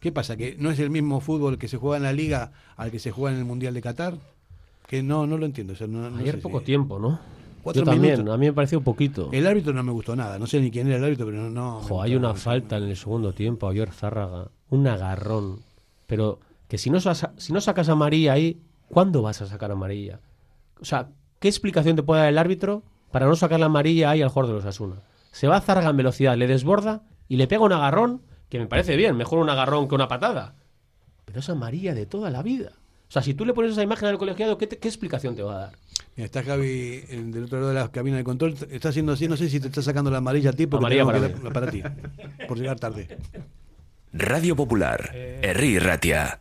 [0.01, 0.37] ¿Qué pasa?
[0.37, 3.11] ¿Que no es el mismo fútbol que se juega en la liga al que se
[3.11, 4.17] juega en el Mundial de Qatar?
[4.87, 5.75] Que no, no lo entiendo.
[6.19, 7.19] ayer poco tiempo, ¿no?
[7.75, 9.29] Yo también, a mí me pareció un poquito.
[9.33, 12.03] El árbitro no me gustó nada, no sé ni quién era el árbitro, pero no.
[12.03, 15.61] hay una falta en el segundo tiempo, ayer Zárraga, un agarrón.
[16.07, 19.75] Pero que si no, si no sacas a María ahí, ¿cuándo vas a sacar a
[19.75, 20.21] amarilla?
[20.81, 21.09] O sea,
[21.39, 24.55] ¿qué explicación te puede dar el árbitro para no sacar la amarilla ahí al jugador
[24.55, 24.97] de los Asuna?
[25.33, 28.67] Se va a Zarga en velocidad, le desborda y le pega un agarrón que me
[28.67, 30.55] parece bien, mejor un agarrón que una patada.
[31.25, 32.73] Pero es amarilla de toda la vida.
[33.09, 35.59] O sea, si tú le pones esa imagen al colegiado, ¿qué, explicación te va a
[35.59, 35.73] dar?
[36.17, 39.37] Mira, está Javi del otro lado de la cabina de control, está haciendo así, no
[39.37, 41.83] sé si te está sacando la amarilla a ti, porque amarilla para, para ti,
[42.47, 43.09] por llegar tarde.
[44.13, 46.41] Radio Popular, Erri Ratia.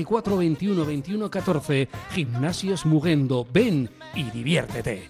[0.01, 1.87] 24 21 21 14.
[2.11, 3.45] Gimnasios Mugendo.
[3.51, 5.09] Ven y diviértete.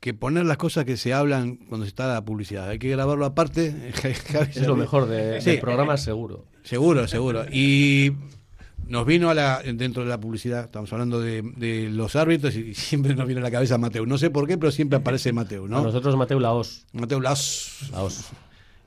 [0.00, 2.68] que poner las cosas que se hablan cuando se está la publicidad.
[2.68, 3.92] Hay que grabarlo aparte.
[4.02, 6.46] es lo mejor de, del programa, seguro.
[6.62, 7.44] Seguro, seguro.
[7.52, 8.12] Y
[8.86, 13.14] nos vino a la, dentro de la publicidad, estamos hablando de, los árbitros y siempre
[13.14, 14.06] nos viene a la cabeza Mateo.
[14.06, 15.82] No sé por qué, pero siempre aparece Mateo, ¿no?
[15.82, 16.86] nosotros Mateo Laos.
[16.92, 17.90] Mateo Laos.
[17.92, 18.32] Laos.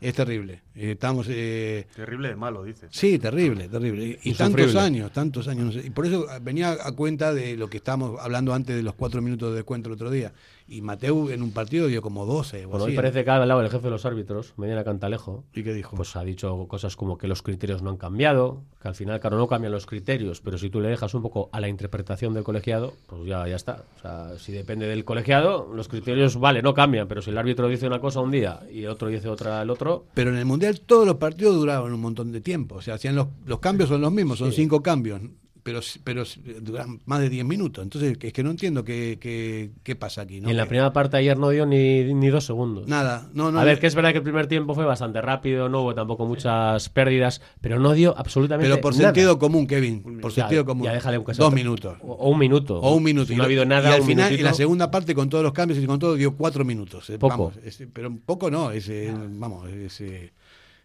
[0.03, 0.61] Es terrible.
[0.75, 1.27] Eh, estamos.
[1.29, 2.89] Eh, terrible de malo, dices.
[2.91, 4.19] Sí, terrible, terrible.
[4.21, 5.77] Y, tantos años, tantos años.
[5.81, 9.21] Y por eso venía a cuenta de lo que estábamos hablando antes de los cuatro
[9.21, 10.33] minutos de descuento el otro día.
[10.67, 12.65] Y Mateu en un partido dio como 12.
[12.65, 15.43] Bueno, hoy parece que ha hablado el jefe de los árbitros, Medina Cantalejo.
[15.53, 15.95] ¿Y qué dijo?
[15.95, 19.37] Pues ha dicho cosas como que los criterios no han cambiado, que al final, claro,
[19.37, 22.43] no cambian los criterios, pero si tú le dejas un poco a la interpretación del
[22.43, 23.83] colegiado, pues ya, ya está.
[23.97, 27.67] O sea, si depende del colegiado, los criterios, vale, no cambian, pero si el árbitro
[27.67, 30.05] dice una cosa un día y el otro dice otra el otro.
[30.13, 32.75] Pero en el Mundial todos los partidos duraban un montón de tiempo.
[32.75, 35.21] O sea, hacían los, los cambios son los mismos, son cinco cambios
[35.63, 36.23] pero, pero
[36.61, 37.83] duran más de 10 minutos.
[37.83, 40.41] Entonces, es que no entiendo qué, qué, qué pasa aquí.
[40.41, 40.49] ¿no?
[40.49, 42.87] en la primera parte ayer no dio ni, ni dos segundos.
[42.87, 43.59] Nada, no, no.
[43.59, 46.25] A ver, que es verdad que el primer tiempo fue bastante rápido, no hubo tampoco
[46.25, 50.85] muchas pérdidas, pero no dio absolutamente Pero por sentido común, Kevin, por sentido común.
[50.85, 51.97] Ya déjale un Dos minutos.
[52.01, 52.79] O, un minuto.
[52.79, 53.33] O un minuto.
[53.33, 53.89] no ha habido nada.
[53.89, 56.35] Y al final, en la segunda parte, con todos los cambios y con todo, dio
[56.35, 57.09] cuatro minutos.
[57.09, 57.53] Eh, poco.
[57.93, 58.91] pero poco no, es,
[59.31, 60.01] vamos, es,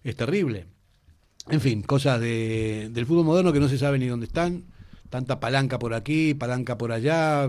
[0.05, 0.67] es terrible.
[1.51, 4.65] En fin, cosas de, del fútbol moderno que no se sabe ni dónde están.
[5.09, 7.49] Tanta palanca por aquí, palanca por allá,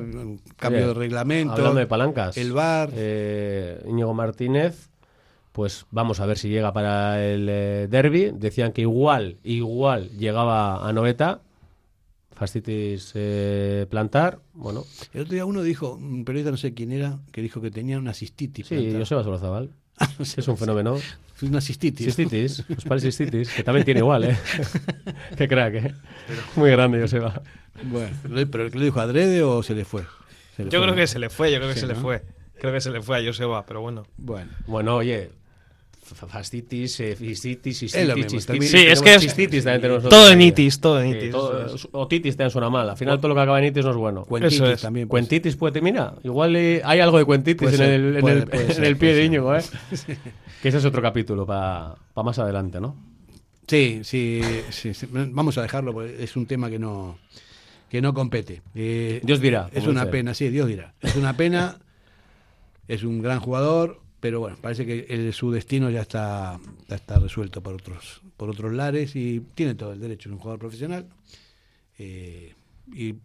[0.56, 1.54] cambio de reglamento.
[1.54, 2.38] Hablando de palancas.
[2.38, 2.92] El bar.
[2.94, 4.90] Eh, Íñigo Martínez,
[5.52, 8.32] pues vamos a ver si llega para el eh, derby.
[8.34, 11.42] Decían que igual, igual llegaba a Noeta.
[12.32, 14.86] Fastitis eh, plantar, bueno.
[15.14, 18.00] El otro día uno dijo, un periodista no sé quién era, que dijo que tenía
[18.00, 18.68] una cistitis.
[18.68, 19.68] Sí, Joseba.
[20.20, 20.96] es un fenómeno.
[20.96, 22.08] Es una cistitis.
[22.08, 24.38] Cistitis, pues parece cistitis, que también tiene igual, ¿eh?
[25.38, 25.94] Qué crack, ¿eh?
[26.56, 27.42] Muy grande, Joseba.
[27.84, 28.16] Bueno,
[28.52, 30.04] pero ¿el que lo dijo adrede o se le fue?
[30.58, 32.24] yo creo que se le fue, yo creo que se le fue.
[32.60, 34.06] Creo que se le fue a Joseba, pero bueno.
[34.18, 35.32] Bueno, bueno oye,
[36.16, 41.36] fascitis, eh, cistitis, Sí, es que es todo en itis, todo en itis.
[41.92, 42.90] otitis te suena mal.
[42.90, 44.26] Al final todo lo que acaba en itis no es bueno.
[44.26, 45.08] Cuentitis también.
[45.08, 49.14] Cuentitis puede, mira, igual hay algo de cuentitis en el, en el, en el pie
[49.16, 49.64] de Íñigo, ¿eh?
[50.62, 52.96] que ese es otro capítulo para más adelante, ¿no?
[53.68, 54.42] Sí, sí,
[54.72, 57.20] sí, vamos a dejarlo, porque es un tema que no
[57.90, 58.62] que no compete.
[58.76, 59.70] Eh, Dios dirá.
[59.74, 60.94] Es una pena, sí, Dios dirá.
[61.02, 61.80] Es una pena,
[62.88, 66.60] es un gran jugador, pero bueno, parece que su destino ya está,
[66.90, 70.60] está resuelto por otros, por otros lares y tiene todo el derecho, es un jugador
[70.60, 71.08] profesional
[71.98, 72.54] eh,
[72.88, 73.16] y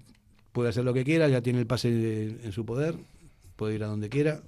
[0.53, 2.95] puede hacer lo que quiera, ya tiene el pase en su poder,
[3.57, 4.43] puede ir a donde quiera,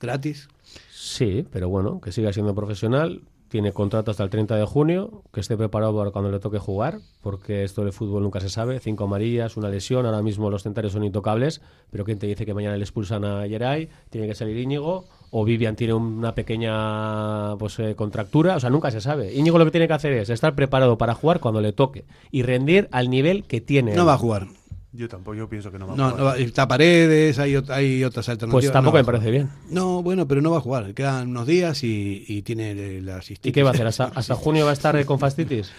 [0.00, 0.48] gratis.
[0.90, 5.40] Sí, pero bueno, que siga siendo profesional, tiene contrato hasta el 30 de junio, que
[5.40, 8.78] esté preparado para cuando le toque jugar, porque esto del fútbol nunca se sabe.
[8.78, 12.54] Cinco amarillas, una lesión, ahora mismo los centrales son intocables, pero ¿quién te dice que
[12.54, 13.88] mañana le expulsan a Yeray?
[14.10, 18.90] Tiene que salir Íñigo, o Vivian tiene una pequeña pues, eh, contractura, o sea, nunca
[18.90, 19.34] se sabe.
[19.34, 22.42] Íñigo lo que tiene que hacer es estar preparado para jugar cuando le toque y
[22.42, 23.94] rendir al nivel que tiene.
[23.94, 24.48] No va a jugar.
[24.90, 26.18] Yo tampoco, yo pienso que no va a jugar.
[26.18, 28.64] No, está Paredes, hay, hay otras alternativas.
[28.64, 29.50] Pues tampoco me parece bien.
[29.68, 30.94] No, bueno, pero no va a jugar.
[30.94, 33.50] Quedan unos días y, tiene la asistencia.
[33.50, 33.86] ¿Y qué va a hacer?
[33.86, 35.70] ¿Hasta, junio va a estar con fastitis?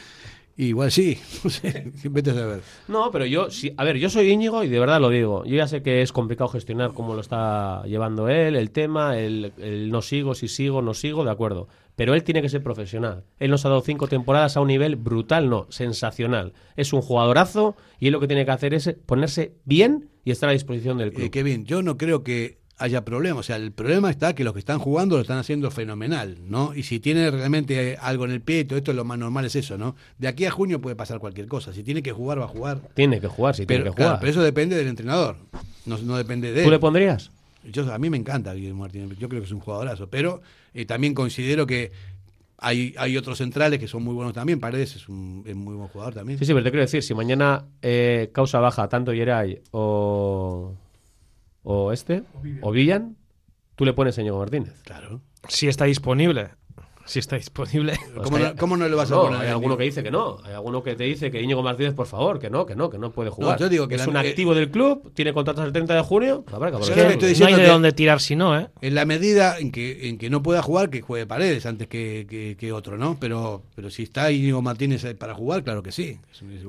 [0.61, 2.61] Igual sí, no sé, vete a saber.
[2.89, 5.45] No, pero yo, sí, a ver, yo soy Íñigo y de verdad lo digo.
[5.45, 9.53] Yo ya sé que es complicado gestionar cómo lo está llevando él, el tema, el,
[9.57, 13.25] el no sigo, si sigo, no sigo, de acuerdo pero él tiene que ser profesional.
[13.39, 16.53] Él nos ha dado cinco temporadas a un nivel brutal, no, sensacional.
[16.77, 20.47] Es un jugadorazo y él lo que tiene que hacer es ponerse bien y estar
[20.47, 21.25] a disposición del club.
[21.25, 23.41] Eh, Kevin, yo no creo que haya problema.
[23.41, 26.73] O sea, el problema está que los que están jugando lo están haciendo fenomenal, ¿no?
[26.73, 29.77] Y si tiene realmente algo en el pie, todo esto lo más normal es eso,
[29.77, 29.95] ¿no?
[30.17, 31.73] De aquí a junio puede pasar cualquier cosa.
[31.73, 32.81] Si tiene que jugar, va a jugar.
[32.95, 34.17] Tiene que jugar, si tiene que jugar.
[34.19, 35.35] pero eso depende del entrenador,
[35.85, 36.65] no, no depende de él.
[36.65, 37.31] ¿Tú le pondrías?
[37.71, 40.41] Yo, a mí me encanta Guillermo Martínez, yo creo que es un jugadorazo, pero
[40.73, 41.91] eh, también considero que
[42.57, 44.59] hay, hay otros centrales que son muy buenos también.
[44.59, 46.39] Paredes es un muy buen jugador también.
[46.39, 50.73] Sí, sí, pero te quiero decir, si mañana eh, causa baja tanto Yeray o,
[51.63, 52.23] o este,
[52.61, 53.17] o Villan,
[53.75, 54.81] tú le pones a Ñigo Martínez.
[54.83, 55.21] Claro.
[55.47, 56.51] Si está disponible
[57.09, 57.93] si está disponible.
[58.59, 59.41] ¿Cómo, no, le vas a poner?
[59.41, 60.37] Hay alguno que dice que no.
[60.43, 62.99] Hay alguno que te dice que Íñigo Martínez, por favor, que no, que no, que
[62.99, 63.57] no puede jugar.
[63.59, 66.45] yo digo que es un activo del club, tiene contratos el 30 de junio.
[66.51, 68.67] Habrá que no hay de dónde tirar si no, ¿eh?
[68.81, 72.55] En la medida en que, en que no pueda jugar, que juegue Paredes antes que,
[72.57, 73.17] que, otro, ¿no?
[73.19, 76.19] Pero, pero si está Íñigo Martínez para jugar, claro que sí.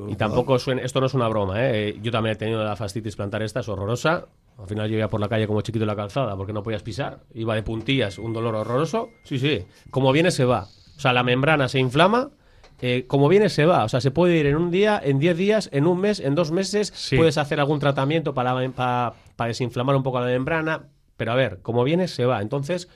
[0.09, 1.99] y tampoco suena, esto no es una broma, ¿eh?
[2.03, 4.27] Yo también he tenido la fastitis plantar esta, es horrorosa.
[4.61, 6.83] Al final yo iba por la calle como chiquito en la calzada porque no podías
[6.83, 7.21] pisar.
[7.35, 9.09] Iba de puntillas, un dolor horroroso.
[9.25, 9.65] Sí, sí.
[9.91, 10.69] Como viene se va.
[10.97, 12.31] O sea, la membrana se inflama,
[12.81, 13.85] eh, como viene se va.
[13.85, 16.35] O sea, se puede ir en un día, en 10 días, en un mes, en
[16.35, 16.93] dos meses.
[17.17, 20.85] Puedes hacer algún tratamiento para, para, desinflamar un poco la membrana.
[21.17, 22.41] Pero a ver, como viene se va.
[22.41, 22.89] Entonces,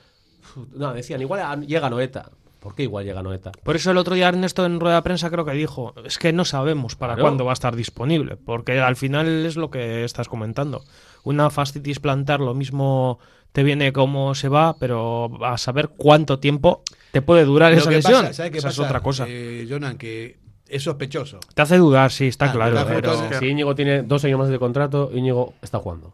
[0.73, 2.31] no, decían, igual llega Noeta.
[2.59, 3.51] ¿Por qué igual llega Noeta?
[3.63, 6.33] Por eso el otro día Ernesto en rueda de prensa creo que dijo, es que
[6.33, 10.27] no sabemos para cuándo va a estar disponible, porque al final es lo que estás
[10.27, 10.83] comentando.
[11.23, 13.19] Una fastitis plantar lo mismo
[13.51, 16.81] te viene como se va, pero a saber cuánto tiempo
[17.15, 18.25] te puede durar esa lesión.
[18.25, 19.25] esa es otra cosa.
[19.25, 20.37] Eh, Jonan, que
[20.67, 21.39] es sospechoso.
[21.53, 22.85] Te hace dudar, sí, está ah, claro.
[22.85, 23.39] Pero...
[23.39, 26.13] Si Íñigo tiene dos años más de contrato, Íñigo está jugando.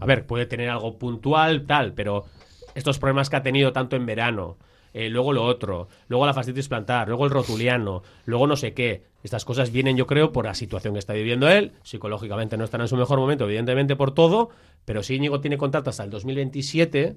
[0.00, 2.24] A ver, puede tener algo puntual, tal, pero
[2.74, 4.56] estos problemas que ha tenido tanto en verano,
[4.92, 9.04] eh, luego lo otro, luego la fascitis plantar, luego el rotuliano, luego no sé qué.
[9.22, 11.70] Estas cosas vienen, yo creo, por la situación que está viviendo él.
[11.84, 14.50] Psicológicamente no está en su mejor momento, evidentemente por todo,
[14.84, 17.16] pero si Íñigo tiene contrato hasta el 2027,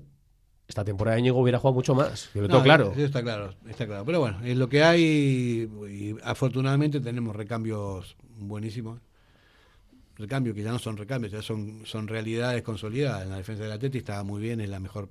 [0.70, 2.30] esta temporada Íñigo hubiera jugado mucho más.
[2.34, 2.92] Yo lo claro.
[2.92, 4.06] Eso está claro, está claro.
[4.06, 9.00] Pero bueno, es lo que hay y, afortunadamente tenemos recambios buenísimo
[10.16, 13.24] recambio, que ya no son recambios, ya son, son realidades consolidadas.
[13.24, 15.10] En la defensa del Atleti estaba muy bien, es la mejor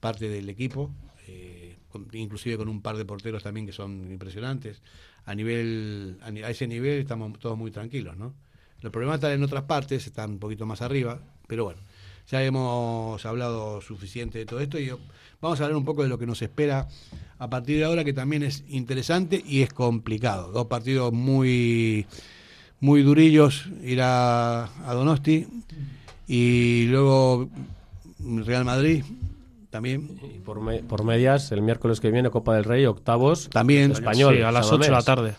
[0.00, 0.90] parte del equipo,
[1.28, 1.78] eh,
[2.12, 4.82] inclusive con un par de porteros también que son impresionantes.
[5.26, 8.34] A nivel a, ese nivel estamos todos muy tranquilos, ¿no?
[8.80, 11.80] Los problemas están en otras partes, están un poquito más arriba, pero bueno,
[12.28, 14.90] ya hemos hablado suficiente de todo esto y
[15.40, 16.88] vamos a hablar un poco de lo que nos espera
[17.38, 20.52] a partir de ahora, que también es interesante y es complicado.
[20.52, 22.06] Dos partidos muy
[22.80, 25.46] muy durillos ir a, Donosti
[26.26, 27.48] y luego
[28.18, 29.04] Real Madrid
[29.70, 30.18] también.
[30.44, 33.48] por, por, medias, el miércoles que viene Copa del Rey, octavos.
[33.50, 33.92] También.
[33.92, 35.34] Español, a las 8 de la tarde.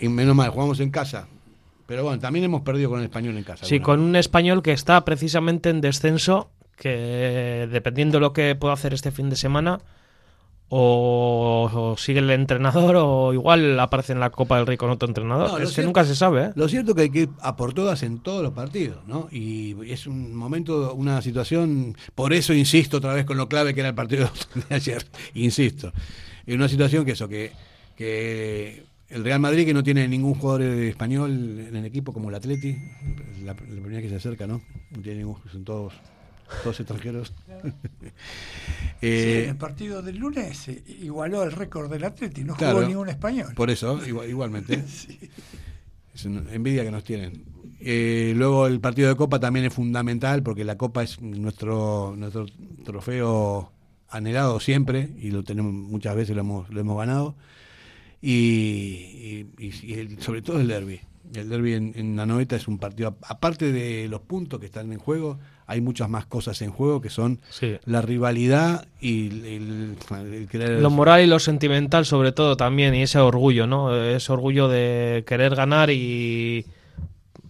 [0.00, 1.28] Y menos mal, jugamos en casa.
[1.88, 3.64] Pero bueno, también hemos perdido con el español en casa.
[3.64, 8.74] Sí, con un español que está precisamente en descenso, que dependiendo de lo que pueda
[8.74, 9.80] hacer este fin de semana,
[10.68, 15.62] o, sigue el entrenador o igual aparece en la Copa del Rey con otro entrenador.
[15.62, 16.48] es que nunca se sabe.
[16.48, 16.52] ¿eh?
[16.56, 19.28] Lo cierto es que hay que ir a por todas en todos los partidos, ¿no?
[19.32, 23.80] Y es un momento, una situación, por eso insisto otra vez con lo clave que
[23.80, 24.30] era el partido
[24.68, 25.90] de ayer, insisto.
[26.46, 27.52] En una situación que eso, que,
[27.96, 32.34] que el Real Madrid que no tiene ningún jugador español en el equipo como el
[32.34, 32.76] Atleti,
[33.44, 34.60] la, primera que se acerca, ¿no?
[34.90, 35.94] No tiene ningún, son todos
[36.62, 37.34] todos extranjeros.
[39.02, 40.68] eh, el partido del lunes
[41.00, 43.54] igualó el récord del Atleti, no jugó ningún español.
[43.54, 44.84] Por eso, igualmente.
[46.14, 47.44] Es una envidia que nos tienen.
[47.78, 52.46] Eh, luego el partido de Copa también es fundamental porque la Copa es nuestro, nuestro
[52.84, 53.70] trofeo
[54.08, 57.36] anhelado siempre y lo tenemos muchas veces lo hemos, lo hemos ganado.
[58.20, 59.46] Y,
[60.20, 61.00] sobre todo el derby.
[61.34, 64.90] El derby en, en la noveta es un partido, aparte de los puntos que están
[64.92, 65.38] en juego,
[65.68, 67.40] hay muchas más cosas en juego que son
[67.84, 69.96] la rivalidad y el,
[70.50, 70.80] querer...
[70.80, 73.94] Lo moral y lo sentimental sobre todo también, y ese orgullo, ¿no?
[73.94, 76.64] Ese orgullo de querer ganar y...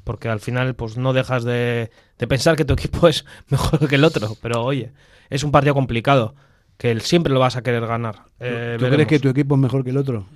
[0.02, 1.92] Porque al final pues no dejas de,
[2.28, 4.90] pensar que tu equipo es mejor que el otro, pero oye,
[5.30, 6.34] es un partido complicado,
[6.76, 8.24] que él siempre lo vas a querer ganar.
[8.40, 10.26] Eh, ¿Tú crees que tu equipo es mejor que el otro?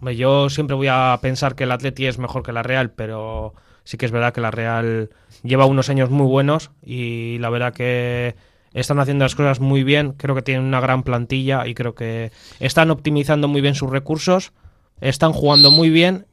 [0.00, 3.96] Yo siempre voy a pensar que el Atleti es mejor que la Real, pero sí
[3.96, 5.10] que es verdad que la Real
[5.42, 8.36] lleva unos años muy buenos y la verdad que
[8.74, 12.30] están haciendo las cosas muy bien, creo que tienen una gran plantilla y creo que
[12.60, 14.52] están optimizando muy bien sus recursos,
[15.00, 16.26] están jugando muy bien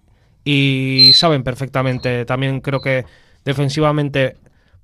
[0.43, 3.05] y saben perfectamente, también creo que
[3.45, 4.35] defensivamente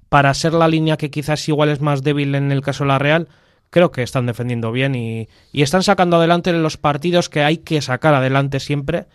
[0.09, 2.99] para ser la línea que quizás igual es más débil en el caso de la
[2.99, 3.27] Real,
[3.71, 8.13] creo que están defendiendo bien y, están sacando adelante los partidos que hay que sacar
[8.13, 9.05] adelante siempre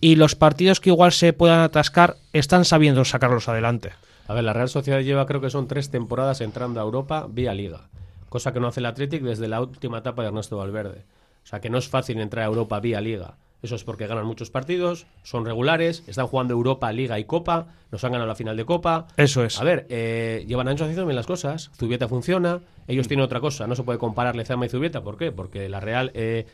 [0.00, 3.92] y los partidos que igual se puedan atascar están sabiendo sacarlos adelante.
[4.28, 7.54] A ver, la Real Sociedad lleva creo que son tres temporadas entrando a Europa vía
[7.54, 7.88] Liga,
[8.28, 11.04] cosa que no hace el Athletic desde la última etapa de Ernesto Valverde.
[11.44, 13.34] O sea que no es fácil entrar a Europa vía Liga.
[13.62, 18.02] Eso es porque ganan muchos partidos, son regulares, están jugando Europa, Liga y Copa, nos
[18.02, 19.06] han ganado la final de Copa.
[19.16, 19.60] Eso es.
[19.60, 21.70] A ver, eh, llevan años haciendo bien las cosas.
[21.78, 25.02] Zubieta funciona, ellos tienen otra cosa, no se puede comparar Lezama y Zubieta.
[25.02, 25.30] ¿Por qué?
[25.30, 26.46] Porque la Real eh,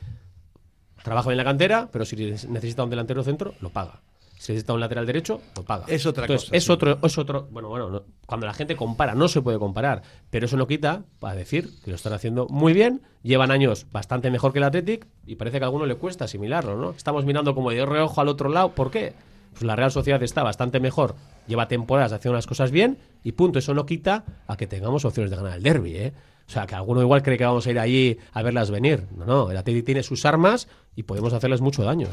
[1.03, 4.03] trabaja bien la cantera, pero si necesita un delantero centro, lo paga.
[4.49, 5.85] Si necesita un lateral derecho, lo paga.
[5.89, 6.49] Es otra cosa.
[6.53, 7.49] Es otro, es otro.
[7.51, 11.35] Bueno, bueno, cuando la gente compara, no se puede comparar, pero eso no quita para
[11.35, 13.03] decir que lo están haciendo muy bien.
[13.23, 16.79] Llevan años bastante mejor que el Athletic y parece que a alguno le cuesta asimilarlo,
[16.79, 16.93] ¿no?
[16.93, 18.71] Estamos mirando como de reojo al otro lado.
[18.71, 19.13] ¿Por qué?
[19.53, 21.15] Pues la Real Sociedad está bastante mejor,
[21.47, 23.59] lleva temporadas haciendo las cosas bien y punto.
[23.59, 26.15] Eso no quita a que tengamos opciones de ganar el derby, ¿eh?
[26.49, 29.05] O sea, que alguno igual cree que vamos a ir allí a verlas venir.
[29.15, 32.09] No, no, el Atleti tiene sus armas y podemos hacerles mucho daño.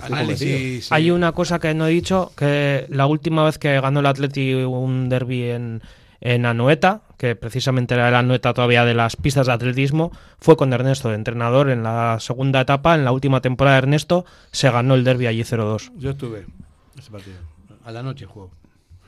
[0.89, 4.53] Hay una cosa que no he dicho, que la última vez que ganó el Atleti
[4.53, 5.81] un derby en,
[6.19, 10.73] en Anoeta, que precisamente era la Anoeta todavía de las pistas de atletismo, fue con
[10.73, 14.95] Ernesto de entrenador en la segunda etapa, en la última temporada de Ernesto, se ganó
[14.95, 15.93] el derby allí 0-2.
[15.95, 16.45] Yo estuve
[16.99, 17.37] ese partido.
[17.85, 18.51] A la noche juego.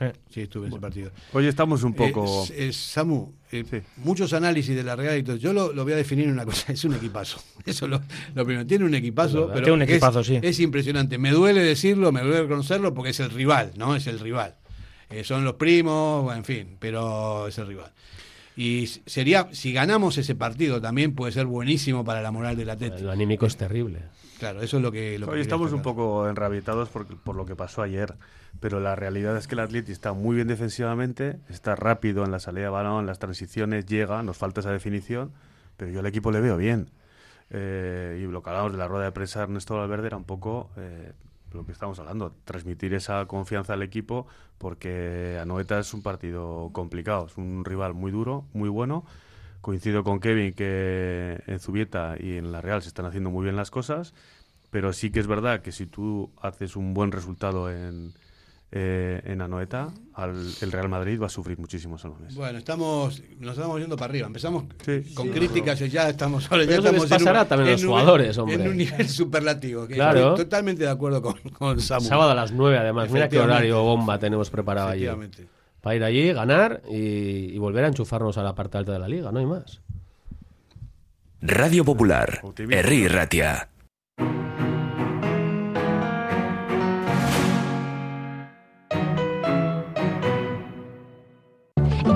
[0.00, 0.12] Eh.
[0.30, 1.10] Sí, estuve en ese partido.
[1.32, 2.46] Hoy estamos un poco.
[2.70, 5.36] Samu, eh, muchos análisis de la Real y todo.
[5.36, 7.40] Yo lo, voy a definir en una cosa: es un equipazo.
[7.64, 8.00] Eso lo,
[8.34, 8.66] lo primero.
[8.66, 10.38] Tiene un equipazo, pero un equipazo, es, sí.
[10.40, 11.18] es impresionante.
[11.18, 13.96] Me duele decirlo, me duele reconocerlo porque es el rival, ¿no?
[13.96, 14.54] Es el rival.
[15.10, 17.90] Eh, son los primos, en fin, pero es el rival.
[18.56, 23.04] Y sería, si ganamos ese partido, también puede ser buenísimo para la moral del Atlético.
[23.04, 24.00] Lo anímico es terrible.
[24.38, 25.20] Claro, eso es lo que.
[25.26, 28.14] Hoy estamos un poco enrabietados por, por lo que pasó ayer
[28.60, 32.40] pero la realidad es que el Atleti está muy bien defensivamente, está rápido en la
[32.40, 35.32] salida de balón, en las transiciones, llega, nos falta esa definición,
[35.76, 36.90] pero yo al equipo le veo bien.
[37.50, 40.24] Eh, y lo que hablamos de la rueda de prensa de Ernesto Valverde era un
[40.24, 41.12] poco eh,
[41.52, 44.26] lo que estamos hablando, transmitir esa confianza al equipo,
[44.58, 49.04] porque Anoeta es un partido complicado, es un rival muy duro, muy bueno.
[49.60, 53.56] Coincido con Kevin que en Zubieta y en la Real se están haciendo muy bien
[53.56, 54.14] las cosas,
[54.70, 58.12] pero sí que es verdad que si tú haces un buen resultado en,
[58.70, 59.88] eh, en Anoeta,
[60.60, 61.96] el Real Madrid va a sufrir muchísimo
[62.34, 64.26] Bueno, estamos, nos estamos yendo para arriba.
[64.26, 64.64] Empezamos
[65.14, 68.56] con críticas y ya estamos ahora ya estamos pasará también los jugadores, hombre.
[68.56, 69.86] En un nivel superlativo.
[69.86, 70.30] claro.
[70.30, 72.06] Estoy totalmente de acuerdo con, con Samu.
[72.06, 73.10] Sábado a las 9 además.
[73.10, 75.06] Mira qué horario bomba tenemos preparado allí.
[75.80, 79.08] Para ir allí, ganar y, y volver a enchufarnos a la parte alta de la
[79.08, 79.80] liga, no hay más.
[81.40, 83.68] Radio Popular, Herri Ratia.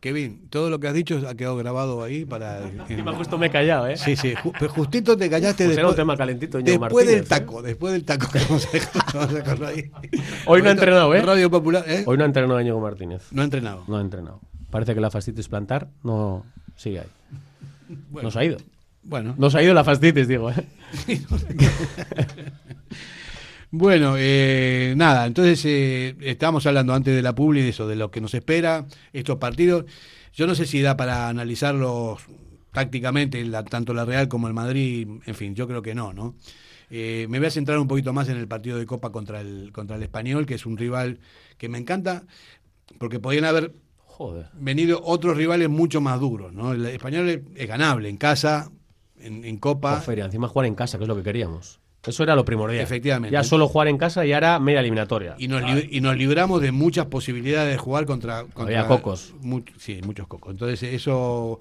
[0.00, 2.60] Kevin, todo lo que has dicho ha quedado grabado ahí para.
[2.88, 3.96] Encima justo me he callado, ¿eh?
[3.96, 5.78] Sí, sí, pero justito te callaste pues después.
[5.78, 7.22] Era un tema calentito, Después del ¿eh?
[7.22, 8.68] taco, después del taco que vamos
[9.14, 9.90] a, dejarlo ahí.
[10.46, 11.22] Hoy no ha entrenado, ¿eh?
[11.22, 12.04] Radio Popular, ¿eh?
[12.06, 13.22] Hoy no ha entrenado Íñigo Martínez.
[13.32, 13.84] No ha entrenado.
[13.88, 14.40] No ha entrenado.
[14.70, 16.44] Parece que la fastitis plantar no
[16.76, 17.08] sigue ahí.
[18.10, 18.58] Bueno, nos ha ido.
[19.02, 19.34] Bueno.
[19.36, 20.64] Nos ha ido la fastitis, digo, ¿eh?
[23.70, 28.10] Bueno, eh, nada, entonces eh, estábamos hablando antes de la publi de eso, de lo
[28.10, 29.84] que nos espera, estos partidos.
[30.32, 32.22] Yo no sé si da para analizarlos
[32.72, 36.34] tácticamente, tanto la Real como el Madrid, en fin, yo creo que no, ¿no?
[36.90, 39.70] Eh, me voy a centrar un poquito más en el partido de Copa contra el,
[39.72, 41.20] contra el Español, que es un rival
[41.58, 42.24] que me encanta,
[42.98, 43.74] porque podían haber
[44.54, 46.72] venido otros rivales mucho más duros, ¿no?
[46.72, 48.70] El Español es, ganable en casa,
[49.18, 50.00] en, Copa.
[50.00, 51.80] feria, encima jugar en casa, que es lo que queríamos.
[52.06, 52.82] Eso era lo primordial.
[52.82, 53.32] Efectivamente.
[53.32, 55.34] Ya solo jugar en casa y ahora media eliminatoria.
[55.38, 58.42] Y nos, y nos libramos de muchas posibilidades de jugar contra.
[58.42, 59.34] contra Había cocos.
[59.78, 60.52] sí, muchos cocos.
[60.52, 61.60] Entonces, eso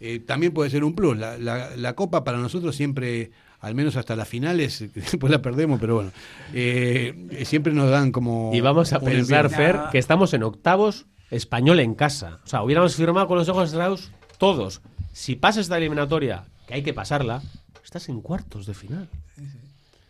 [0.00, 1.16] eh, también puede ser un plus.
[1.16, 3.30] La, la, Copa para nosotros siempre,
[3.60, 6.12] al menos hasta las finales, después la perdemos, pero bueno,
[6.52, 8.50] eh, siempre nos dan como.
[8.52, 12.40] Y vamos a pensar, Fer, que estamos en octavos español en casa.
[12.44, 14.82] O sea, hubiéramos firmado con los ojos cerrados todos.
[15.12, 17.42] Si pasa esta eliminatoria, que hay que pasarla,
[17.84, 19.08] estás en cuartos de final.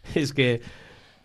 [0.15, 0.61] es que...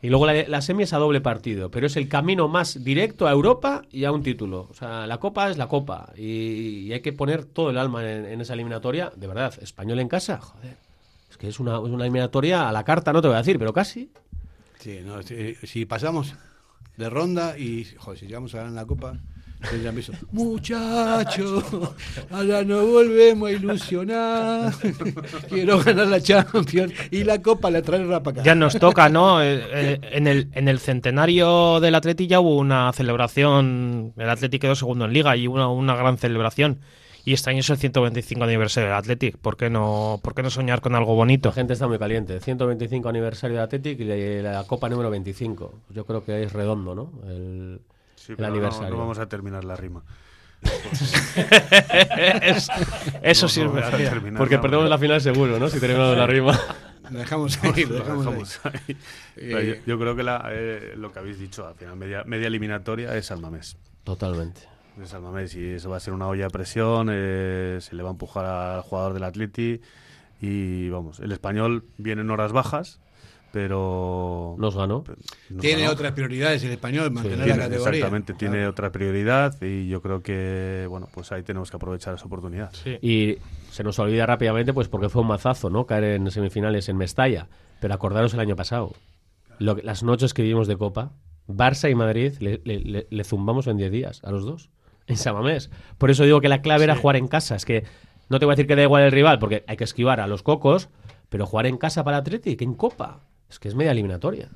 [0.02, 3.32] Y luego la, semi es a doble partido, pero es el camino más directo a
[3.32, 4.68] Europa y a un título.
[4.70, 8.40] O sea, la Copa es la Copa y, hay que poner todo el alma en,
[8.40, 9.12] esa eliminatoria.
[9.14, 10.78] De verdad, español en casa, joder.
[11.30, 14.10] Es que es una, eliminatoria a la carta, no te voy a decir, pero casi.
[14.80, 15.02] Sí,
[15.64, 16.34] si, pasamos
[16.96, 19.20] de ronda y, joder, si llegamos a ganar la Copa,
[20.32, 21.66] Muchachos,
[22.32, 24.74] ahora no volvemos a ilusionar.
[25.50, 28.44] Quiero ganar la Champions y la Copa la trae para acá.
[28.44, 29.42] Ya nos toca, ¿no?
[29.44, 34.14] Eh, eh, en, el, en el centenario del Atleti ya hubo una celebración.
[34.18, 36.80] El Atleti quedó segundo en Liga y hubo una, gran celebración.
[37.26, 39.38] Y este año es el 125 aniversario del Athletic.
[39.38, 41.50] ¿Por qué no, por qué no soñar con algo bonito?
[41.50, 42.40] La gente está muy caliente.
[42.40, 45.82] 125 aniversario del Athletic y la, Copa número 25.
[45.90, 47.12] Yo creo que es redondo, ¿no?
[47.28, 47.82] El,
[48.38, 48.90] aniversario.
[48.90, 50.04] No, vamos a terminar la rima.
[53.22, 54.22] eso sí es verdad.
[54.38, 55.70] Porque perdemos la final seguro, ¿no?
[55.70, 56.60] Si terminamos la rima.
[57.10, 58.60] Dejamos ahí, dejamos,
[59.36, 63.32] eh, yo, creo que eh, lo que habéis dicho, al final, media, media eliminatoria es
[63.32, 63.78] Almamés.
[64.04, 64.62] Totalmente.
[65.02, 68.10] Es Almamés y eso va a ser una olla de presión, eh, se le va
[68.10, 69.82] a empujar al jugador del Atleti
[70.42, 73.00] y vamos, el español viene en horas bajas,
[73.52, 75.04] pero nos ganó.
[75.60, 77.90] tiene otras prioridades el español, mantener la categoría.
[77.90, 82.26] Exactamente, tiene otra prioridad y yo creo que bueno, pues ahí tenemos que aprovechar esa
[82.26, 82.72] oportunidad.
[83.02, 83.38] Y
[83.72, 85.86] se nos olvida rápidamente, pues porque fue un mazazo, ¿no?
[85.86, 87.48] Caer en semifinales en Mestalla.
[87.80, 88.94] Pero acordaros el año pasado,
[89.58, 91.14] lo las noches que vivimos de Copa,
[91.48, 94.70] Barça y Madrid le, zumbamos en 10 días a los dos
[95.08, 95.72] en Samamés.
[95.98, 97.56] Por eso digo que la clave era jugar en casa.
[97.56, 97.86] Es que
[98.30, 100.28] no te voy a decir que da igual el rival, porque hay que esquivar a
[100.28, 100.90] los cocos,
[101.30, 103.22] pero jugar en casa para Atleti, que en Copa.
[103.50, 104.50] Es que es media eliminatoria.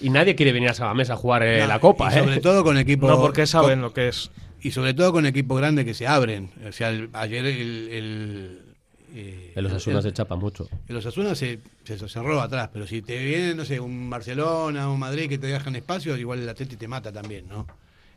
[0.00, 2.76] Y nadie quiere venir a Sabamés a jugar eh, la Copa, y Sobre todo con
[2.76, 3.08] equipos.
[3.08, 4.30] No, porque saben lo que es.
[4.60, 6.50] Y sobre todo con equipos grandes que se abren.
[6.66, 8.66] O sea, ayer el.
[9.14, 10.68] Eh, en los Asunas se chapa mucho.
[10.88, 14.90] En los Asunas se, se, roba atrás, pero si te viene, no sé, un Barcelona,
[14.90, 17.66] un Madrid que te dejan espacio, igual el Atleti te mata también, ¿no?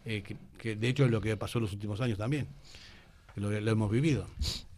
[0.05, 0.23] Eh,
[0.57, 2.47] que, de hecho es lo que pasó en los últimos años también.
[3.39, 4.27] Lo, lo hemos vivido.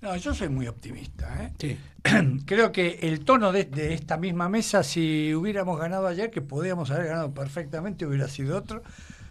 [0.02, 1.44] No, yo soy muy optimista.
[1.44, 1.52] ¿eh?
[1.60, 1.78] Sí.
[2.46, 7.08] Creo que el tono de, esta misma mesa, si hubiéramos ganado ayer, que podíamos haber
[7.08, 8.82] ganado perfectamente, hubiera sido otro.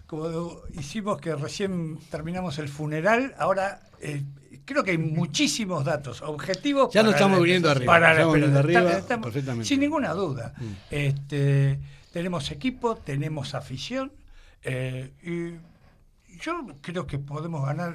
[0.07, 4.23] Como hicimos que recién terminamos el funeral, ahora eh,
[4.65, 6.93] creo que hay muchísimos datos objetivos.
[6.95, 7.97] Ya no estamos viniendo arriba.
[7.97, 10.55] arriba sin ninguna duda.
[10.57, 10.73] Mm.
[10.91, 11.81] Este,
[12.13, 14.13] tenemos equipo, tenemos afición.
[14.63, 17.95] Eh, y yo creo que podemos ganar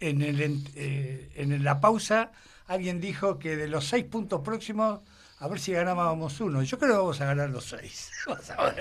[0.00, 2.32] en, el, eh, en la pausa
[2.66, 5.00] alguien dijo que de los seis puntos próximos,
[5.38, 6.62] a ver si ganábamos uno.
[6.62, 8.10] Yo creo que vamos a ganar los seis.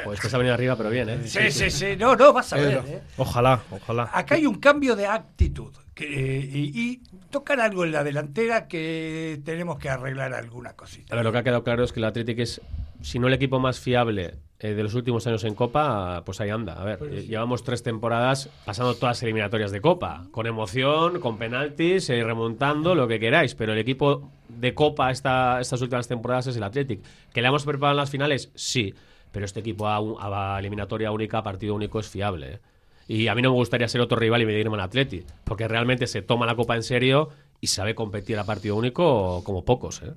[0.03, 1.21] Pues estás a venir arriba, pero bien, ¿eh?
[1.25, 1.95] Sí, sí, sí.
[1.97, 2.83] No, no, vas a ver.
[2.85, 3.01] ¿eh?
[3.17, 4.09] Ojalá, ojalá.
[4.13, 5.73] Acá hay un cambio de actitud.
[5.95, 11.13] Que, y, y, tocar algo en la delantera que tenemos que arreglar alguna cosita.
[11.13, 12.61] A ver, lo que ha quedado claro es que el Atlético es,
[13.01, 16.49] si no el equipo más fiable eh, de los últimos años en Copa, pues ahí
[16.49, 16.73] anda.
[16.73, 21.37] A ver, pues llevamos tres temporadas pasando todas las eliminatorias de Copa, con emoción, con
[21.37, 26.47] penaltis, eh, remontando, lo que queráis, pero el equipo de Copa esta, estas últimas temporadas
[26.47, 27.01] es el Athletic.
[27.33, 28.51] ¿Que le hemos preparado en las finales?
[28.53, 28.93] Sí,
[29.31, 32.53] pero este equipo a, eliminatoria única, partido único, es fiable.
[32.53, 32.59] ¿eh?
[33.07, 36.05] Y a mí no me gustaría ser otro rival y medirme en Athletic, porque realmente
[36.05, 37.29] se toma la Copa en serio
[37.61, 40.01] y sabe competir a partido único como pocos.
[40.01, 40.11] ¿eh?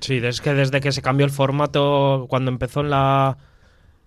[0.00, 3.36] Sí, es que desde que se cambió el formato, cuando empezó en la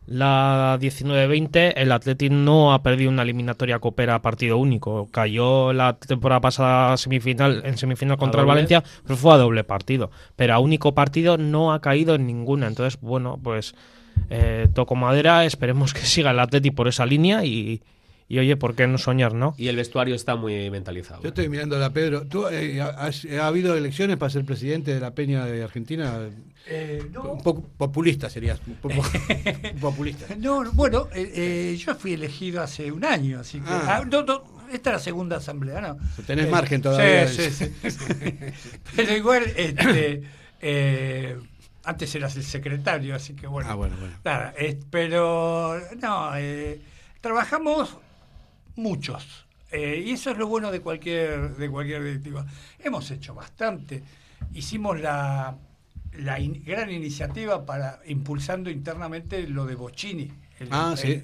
[0.07, 5.07] la 19-20, el Athletic no ha perdido una eliminatoria copera a partido único.
[5.11, 10.11] Cayó la temporada pasada semifinal, en semifinal contra el Valencia, pero fue a doble partido.
[10.35, 12.67] Pero a único partido no ha caído en ninguna.
[12.67, 13.73] Entonces, bueno, pues
[14.29, 17.81] eh, toco madera, esperemos que siga el Athletic por esa línea y,
[18.27, 19.53] y oye, ¿por qué no soñar, no?
[19.57, 21.21] Y el vestuario está muy mentalizado.
[21.21, 22.25] Yo estoy mirando a Pedro.
[22.25, 26.29] ¿Tú, eh, ¿Ha habido elecciones para ser presidente de la Peña de Argentina?
[26.65, 28.59] Eh, un poco populista serías.
[29.79, 30.35] populista.
[30.39, 33.69] No, bueno, eh, yo fui elegido hace un año, así que.
[33.69, 34.03] Ah.
[34.03, 34.41] Ah,
[34.71, 35.97] esta es la segunda asamblea, ¿no?
[36.25, 37.27] Tenés margen todavía.
[37.27, 37.91] Sí, sí, sí,
[38.95, 40.23] Pero igual, este,
[41.83, 43.69] antes eras el secretario, así que bueno.
[43.69, 44.15] Ah, bueno, bueno.
[44.23, 44.55] Nada,
[44.89, 46.31] pero no,
[47.21, 47.97] trabajamos
[48.75, 49.45] muchos.
[49.71, 52.45] Eh, y eso es lo bueno de cualquier, de cualquier directiva.
[52.79, 54.03] Hemos hecho bastante.
[54.53, 55.57] Hicimos la,
[56.19, 60.31] la gran iniciativa para impulsando internamente lo de Bocini.
[60.71, 61.21] ah, sí.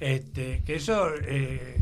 [0.00, 1.76] este, que eso, eh,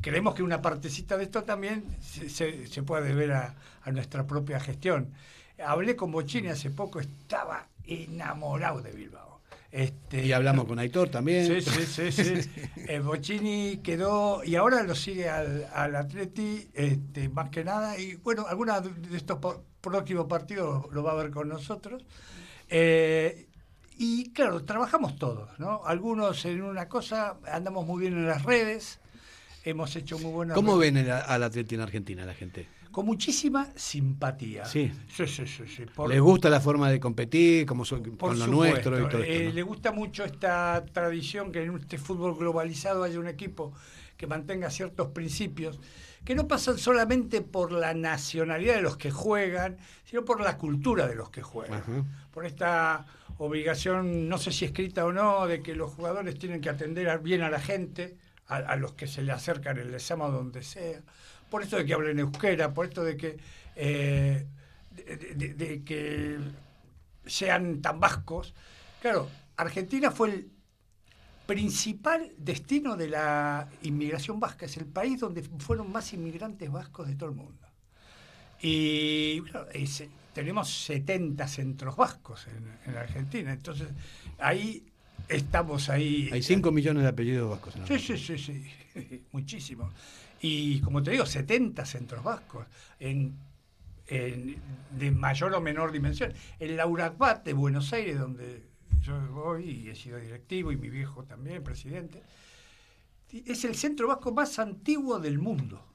[0.00, 4.60] creemos que una partecita de esto también se, se puede deber a, a, nuestra propia
[4.60, 5.12] gestión.
[5.64, 9.29] Hablé con Bocini hace poco, estaba enamorado de Bilbao.
[9.72, 11.46] Este, y hablamos con Aitor también.
[11.46, 12.42] Sí, sí, sí.
[12.42, 12.98] sí.
[13.02, 18.46] Bocini quedó, y ahora lo sigue al, al Atleti, este, más que nada, y bueno,
[18.48, 19.38] algunos de estos
[19.80, 22.04] próximos partidos lo va a ver con nosotros.
[22.68, 23.46] Eh,
[23.96, 25.82] y claro, trabajamos todos, ¿no?
[25.84, 28.98] Algunos en una cosa, andamos muy bien en las redes,
[29.64, 30.54] hemos hecho muy buenas...
[30.56, 32.66] ¿Cómo ven al Atleti en Argentina la gente?
[32.90, 34.64] Con muchísima simpatía.
[34.64, 34.92] Sí.
[35.08, 35.84] Sí, sí, sí.
[36.08, 37.84] ¿Les gusta la forma de competir, como
[38.18, 42.36] con lo nuestro y todo eh, Le gusta mucho esta tradición que en este fútbol
[42.36, 43.72] globalizado haya un equipo
[44.16, 45.78] que mantenga ciertos principios
[46.24, 51.06] que no pasan solamente por la nacionalidad de los que juegan, sino por la cultura
[51.06, 51.82] de los que juegan.
[52.30, 53.06] Por esta
[53.38, 57.42] obligación, no sé si escrita o no, de que los jugadores tienen que atender bien
[57.42, 61.00] a la gente, a, los que se le acercan el examen donde sea
[61.50, 63.36] por esto de que hablen euskera, por esto de que,
[63.76, 64.46] eh,
[65.34, 66.38] de, que
[67.26, 68.54] sean tan vascos.
[69.02, 70.50] Claro, Argentina fue el
[71.46, 77.16] principal destino de la inmigración vasca, es el país donde fueron más inmigrantes vascos de
[77.16, 77.66] todo el mundo.
[78.62, 79.42] Y
[80.32, 82.46] tenemos 70 centros vascos
[82.86, 83.88] en, Argentina, entonces
[84.38, 84.86] ahí
[85.28, 86.28] estamos ahí.
[86.32, 87.76] Hay 5 millones de apellidos vascos.
[87.76, 89.92] En sí, sí, sí, sí, muchísimos
[90.40, 92.66] y como te digo, 70 centros vascos
[92.98, 93.36] en,
[94.06, 96.32] de mayor o menor dimensión.
[96.58, 98.64] El Laurabat de Buenos Aires, donde
[99.00, 102.22] yo voy y he sido directivo y mi viejo también, presidente,
[103.30, 105.86] es el centro vasco más antiguo del mundo.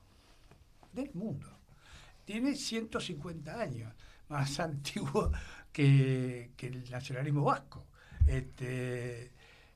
[0.94, 1.48] Del mundo.
[2.24, 3.94] Tiene 150 años,
[4.30, 5.32] más antiguo
[5.72, 7.86] que, el nacionalismo vasco.
[8.28, 9.32] Este,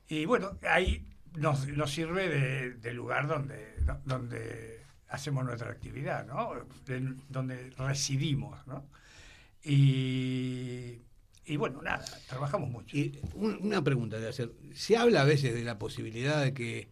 [0.08, 1.06] y bueno, ahí
[1.36, 2.28] nos, nos sirve
[2.74, 6.52] de, lugar donde, donde hacemos nuestra actividad, ¿no?
[7.28, 8.66] donde residimos.
[8.66, 8.84] ¿no?
[9.62, 11.00] Y
[11.50, 12.96] y bueno, nada, trabajamos mucho.
[12.96, 14.52] Y una pregunta de hacer.
[14.72, 16.88] ¿Se habla a veces de la posibilidad de que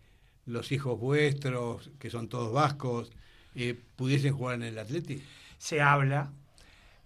[0.47, 3.13] los hijos vuestros, que son todos vascos,
[3.55, 5.23] eh, pudiesen jugar en el Atleti?
[5.59, 6.33] Se habla,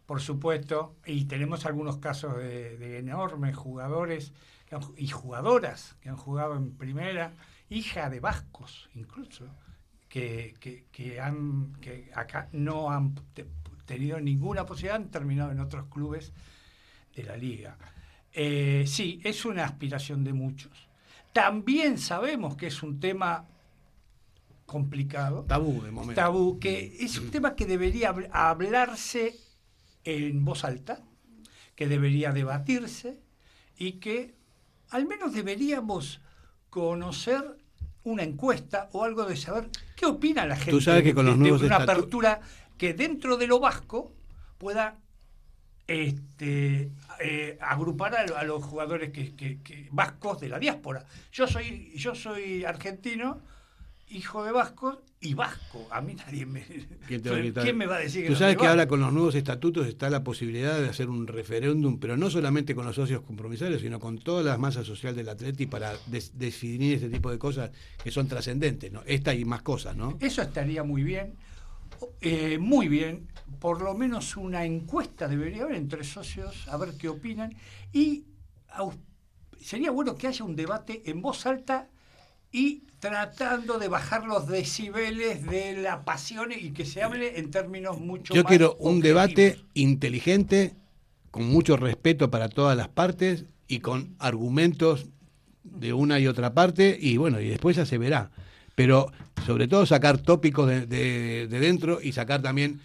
[0.06, 4.32] por supuesto, y tenemos algunos casos de, enormes jugadores
[4.96, 7.34] y jugadoras que han jugado en primera,
[7.68, 9.46] hija de vascos incluso,
[10.08, 10.54] que,
[10.92, 13.14] que, han, que acá no han
[13.86, 16.32] tenido ninguna posibilidad, han terminado en otros clubes
[17.14, 17.78] de la liga.
[18.32, 20.88] Eh, sí, es una aspiración de muchos.
[21.32, 23.46] También sabemos que es un tema
[24.66, 25.44] complicado.
[25.44, 26.20] Tabú, de momento.
[26.20, 29.34] Tabú, que es un tema que debería hablarse
[30.04, 31.02] en voz alta,
[31.74, 33.20] que debería debatirse
[33.76, 34.34] y que
[34.92, 36.20] al menos deberíamos
[36.70, 37.56] conocer
[38.04, 41.36] una encuesta o algo de saber qué opina la gente Tú sabes que con los
[41.36, 42.40] nuevos de una apertura
[42.78, 44.12] que dentro de lo vasco
[44.58, 44.98] pueda
[45.86, 46.90] este,
[47.20, 51.04] eh, agrupar a, los jugadores que, vascos de la diáspora.
[51.32, 53.40] Yo soy, yo soy argentino,
[54.08, 55.86] hijo de vascos y vasco.
[55.90, 56.64] A mí nadie me.
[57.06, 60.10] ¿Quién, me va a decir que Tú sabes que ahora con los nuevos estatutos está
[60.10, 64.18] la posibilidad de hacer un referéndum, pero no solamente con los socios compromisarios, sino con
[64.18, 65.94] toda la masa social del Atleti para
[66.34, 67.70] definir ese tipo de cosas
[68.02, 68.92] que son trascendentes.
[68.92, 69.02] ¿no?
[69.06, 70.18] Esta y más cosas, ¿no?
[70.20, 71.34] Eso estaría muy bien.
[72.20, 73.28] Eh, muy bien,
[73.60, 77.54] por lo menos una encuesta debería haber entre socios, a ver qué opinan,
[77.92, 78.24] y
[79.60, 81.88] sería bueno que haya un debate en voz alta
[82.52, 87.98] y tratando de bajar los decibeles de la pasión y que se hable en términos
[87.98, 90.76] mucho Yo quiero un debate inteligente,
[91.30, 95.06] con mucho respeto para todas las partes y con argumentos
[95.64, 98.30] de una y otra parte, y bueno, y después ya se verá.
[98.74, 99.10] Pero
[99.46, 102.80] sobre todo sacar tópicos de, dentro y sacar también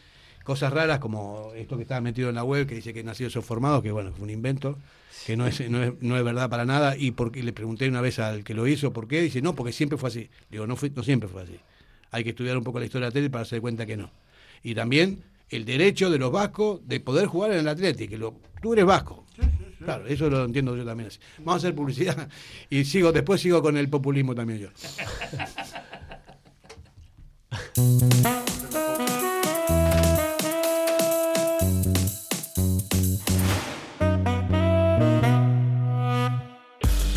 [0.47, 3.43] cosas raras como esto que estaba metido en la web que dice que nació esos
[3.43, 4.77] formados, que bueno, fue un invento,
[5.25, 7.99] que no es, no es, no es verdad para nada, y porque le pregunté una
[7.99, 10.29] vez al que lo hizo por qué, dice, no, porque siempre fue así.
[10.49, 11.59] Digo, no, fue, no siempre fue así.
[12.11, 14.09] Hay que estudiar un poco la historia de tele para darse cuenta que no.
[14.63, 18.39] Y también el derecho de los vascos de poder jugar en el Atlético, que lo,
[18.61, 19.25] tú eres vasco.
[19.83, 21.19] Claro, eso lo entiendo yo también así.
[21.39, 22.29] Vamos a hacer publicidad
[22.69, 24.69] y sigo, después sigo con el populismo también yo.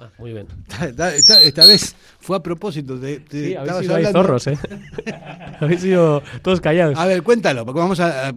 [0.00, 0.46] Ah, muy bien.
[1.14, 2.96] Esta, vez fue a propósito.
[2.96, 4.58] De, sí, habéis sido zorros, ¿eh?
[5.60, 6.98] habéis sido todos callados.
[6.98, 8.32] A ver, cuéntalo, porque vamos a,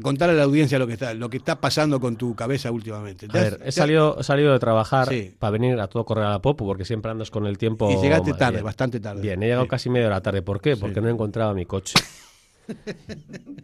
[0.00, 3.26] contar a la audiencia lo que está lo que está pasando con tu cabeza últimamente.
[3.28, 6.64] A ver, he salido, salido de trabajar para venir a todo correr a la Popu,
[6.64, 7.90] porque siempre andas con el tiempo...
[7.90, 9.20] Y llegaste tarde, bastante tarde.
[9.20, 10.40] Bien, he llegado casi media hora tarde.
[10.40, 10.76] ¿Por qué?
[10.76, 11.94] Porque no he encontrado mi coche.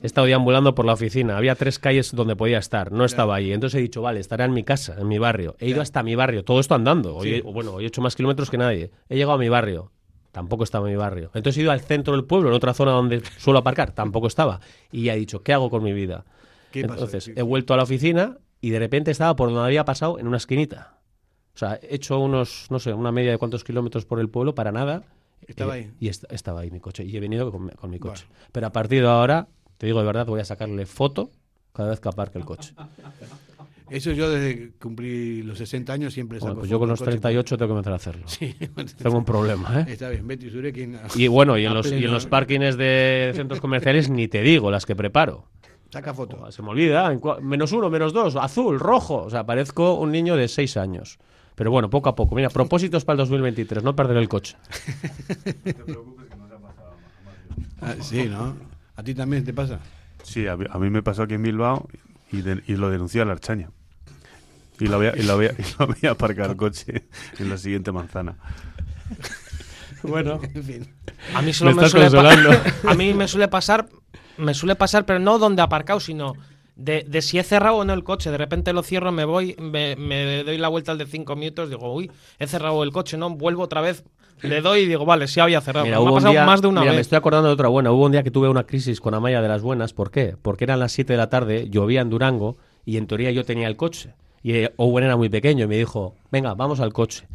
[0.03, 1.37] He estado deambulando por la oficina.
[1.37, 2.93] Había tres calles donde podía estar.
[2.93, 3.53] No estaba ahí.
[3.53, 5.57] Entonces he dicho, vale, estará en mi casa, en mi barrio.
[5.59, 6.45] He ido hasta mi barrio.
[6.45, 7.17] Todo esto andando.
[7.17, 8.91] Hoy, Bueno, hoy he hecho más kilómetros que nadie.
[9.09, 9.93] He llegado a mi barrio.
[10.33, 11.31] Tampoco estaba en mi barrio.
[11.35, 13.93] Entonces he ido al centro del pueblo, en otra zona donde suelo aparcar.
[13.93, 14.61] Tampoco estaba.
[14.93, 16.25] Y he dicho, ¿qué hago con mi vida?
[16.73, 20.29] Entonces he vuelto a la oficina y de repente estaba por donde había pasado en
[20.29, 20.99] una esquinita.
[21.55, 24.55] O sea, he hecho unos, no sé, una media de cuántos kilómetros por el pueblo
[24.55, 25.03] para nada
[25.47, 25.91] estaba ahí.
[25.99, 27.05] Y estaba ahí mi coche.
[27.05, 28.27] Y he venido con, mi coche.
[28.53, 29.49] Pero a partir de ahora,
[29.79, 31.31] te digo de verdad, voy a sacarle foto
[31.73, 32.75] cada vez que aparque el coche.
[33.91, 37.57] Eso yo desde que cumplí los 60 años siempre saco pues yo con los 38
[37.59, 38.29] tengo que empezar a hacerlo.
[38.29, 38.55] Sí,
[39.03, 39.93] tengo un problema, ¿eh?
[39.93, 40.49] Está bien, Betty
[41.17, 44.71] Y bueno, y en los, y en los parkings de centros comerciales ni te digo
[44.71, 45.49] las que preparo.
[45.91, 46.53] Saca foto.
[46.53, 47.13] Se me olvida.
[47.43, 49.25] Menos uno, menos dos, azul, rojo.
[49.25, 51.19] O sea, parezco un niño de seis años.
[51.61, 52.35] Pero bueno, poco a poco.
[52.35, 54.57] Mira, propósitos para el 2023, no perder el coche.
[55.29, 56.93] no te preocupes que nos ha pasado
[57.83, 58.57] ah, sí, ¿no?
[58.97, 59.79] ¿A ti también te pasa?
[60.23, 61.87] Sí, a, mí me pasó aquí en Bilbao
[62.33, 63.69] y, lo denuncié a la Archaña.
[64.79, 67.05] Y lo voy a, y lo voy a, y lo aparcar el coche
[67.39, 68.37] en la siguiente manzana.
[70.03, 70.89] Bueno, en fin.
[71.35, 72.07] A mí solo me, suele
[72.89, 73.87] a mí me suele pasar,
[74.39, 76.33] me suele pasar, pero no donde aparcado, sino
[76.81, 78.31] de, de, si he cerrado o no el coche.
[78.31, 79.95] De repente lo cierro, me voy, me,
[80.45, 83.63] doy la vuelta al de cinco minutos, digo, uy, he cerrado el coche, no, vuelvo
[83.63, 84.05] otra vez.
[84.43, 85.85] Le doy y digo, vale, sí había cerrado.
[85.85, 87.93] Mira, me ha pasado más de una mira, me estoy acordando de otra buena.
[87.93, 89.93] Hubo un día que tuve una crisis con Amaya de las buenas.
[89.93, 90.35] ¿Por qué?
[90.41, 93.69] Porque eran las 7 de la tarde, llovía en Durango y en teoría yo tenía
[93.69, 94.15] el coche.
[94.43, 97.27] Y eh, Owen era muy pequeño y me dijo, venga, vamos al coche.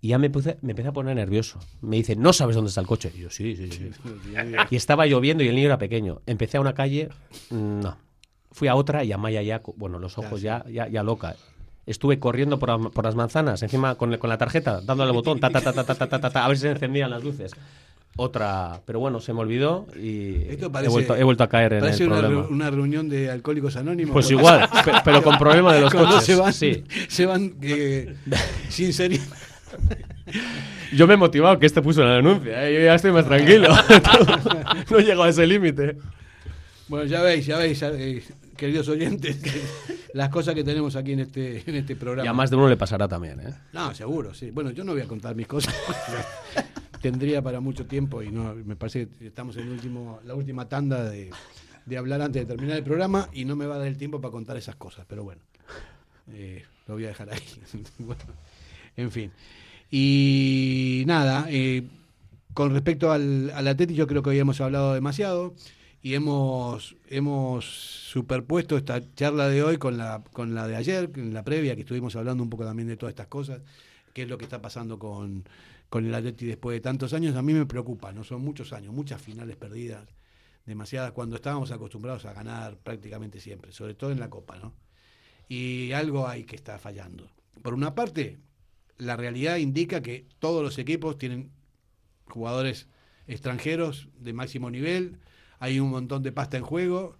[0.00, 1.58] Y ya me, puse, me empecé a poner nervioso.
[1.82, 3.12] Me dice, ¿no sabes dónde está el coche?
[3.14, 3.90] Y yo, sí, sí, sí.
[4.70, 6.22] y estaba lloviendo y el niño era pequeño.
[6.24, 7.10] Empecé a una calle,
[7.50, 8.07] mm, no.
[8.50, 11.36] Fui a otra y a Maya ya, bueno, los ojos ya, ya, ya loca.
[11.86, 15.50] Estuve corriendo por, por las manzanas, encima con, con, la tarjeta, dándole al botón, ta,
[15.50, 17.52] ta, ta, ta, ta, ta, ta, ta, a ver si se encendían las luces.
[18.16, 20.56] Otra, pero bueno, se me olvidó y he,
[20.90, 22.46] vuelto, he, vuelto, a caer en el una, problema.
[22.48, 24.12] una reunión de alcohólicos anónimos.
[24.12, 24.68] Pues igual,
[25.04, 26.24] pero con problema de los coches.
[26.24, 26.84] Se van, sí.
[27.08, 28.16] se van eh,
[28.68, 29.12] sin ser
[30.92, 32.74] yo me he motivado que este puso la denuncia, ¿eh?
[32.74, 33.68] yo ya estoy más tranquilo.
[34.90, 35.96] no he llegado a ese límite.
[36.88, 37.84] Bueno, ya veis, ya veis,
[38.56, 39.38] queridos oyentes,
[40.14, 42.24] las cosas que tenemos aquí en este, en este programa.
[42.24, 43.54] Y a más de uno le pasará también, ¿eh?
[43.74, 44.50] No, seguro, sí.
[44.50, 45.74] Bueno, yo no voy a contar mis cosas.
[47.02, 51.04] Tendría para mucho tiempo y no me parece que estamos en último, la última tanda
[51.04, 51.30] de,
[51.96, 54.32] hablar antes de terminar el programa y no me va a dar el tiempo para
[54.32, 55.42] contar esas cosas, pero bueno,
[56.32, 57.42] eh, lo voy a dejar ahí.
[57.98, 58.22] bueno,
[58.96, 59.30] en fin.
[59.90, 61.86] Y nada, eh,
[62.54, 65.54] con respecto al, al yo creo que hoy hemos hablado demasiado
[66.00, 71.34] y hemos, hemos superpuesto esta charla de hoy con la, con la de ayer, en
[71.34, 73.62] la previa, que estuvimos hablando un poco también de todas estas cosas,
[74.14, 75.44] qué es lo que está pasando con,
[75.88, 77.34] con el Atleti después de tantos años.
[77.36, 80.08] A mí me preocupa, no son muchos años, muchas finales perdidas,
[80.66, 84.74] demasiadas, cuando estábamos acostumbrados a ganar prácticamente siempre, sobre todo en la Copa, ¿no?
[85.48, 87.28] Y algo hay que está fallando.
[87.62, 88.38] Por una parte,
[88.98, 91.50] la realidad indica que todos los equipos tienen
[92.26, 92.86] jugadores
[93.26, 95.18] extranjeros de máximo nivel,
[95.58, 97.16] hay un montón de pasta en juego,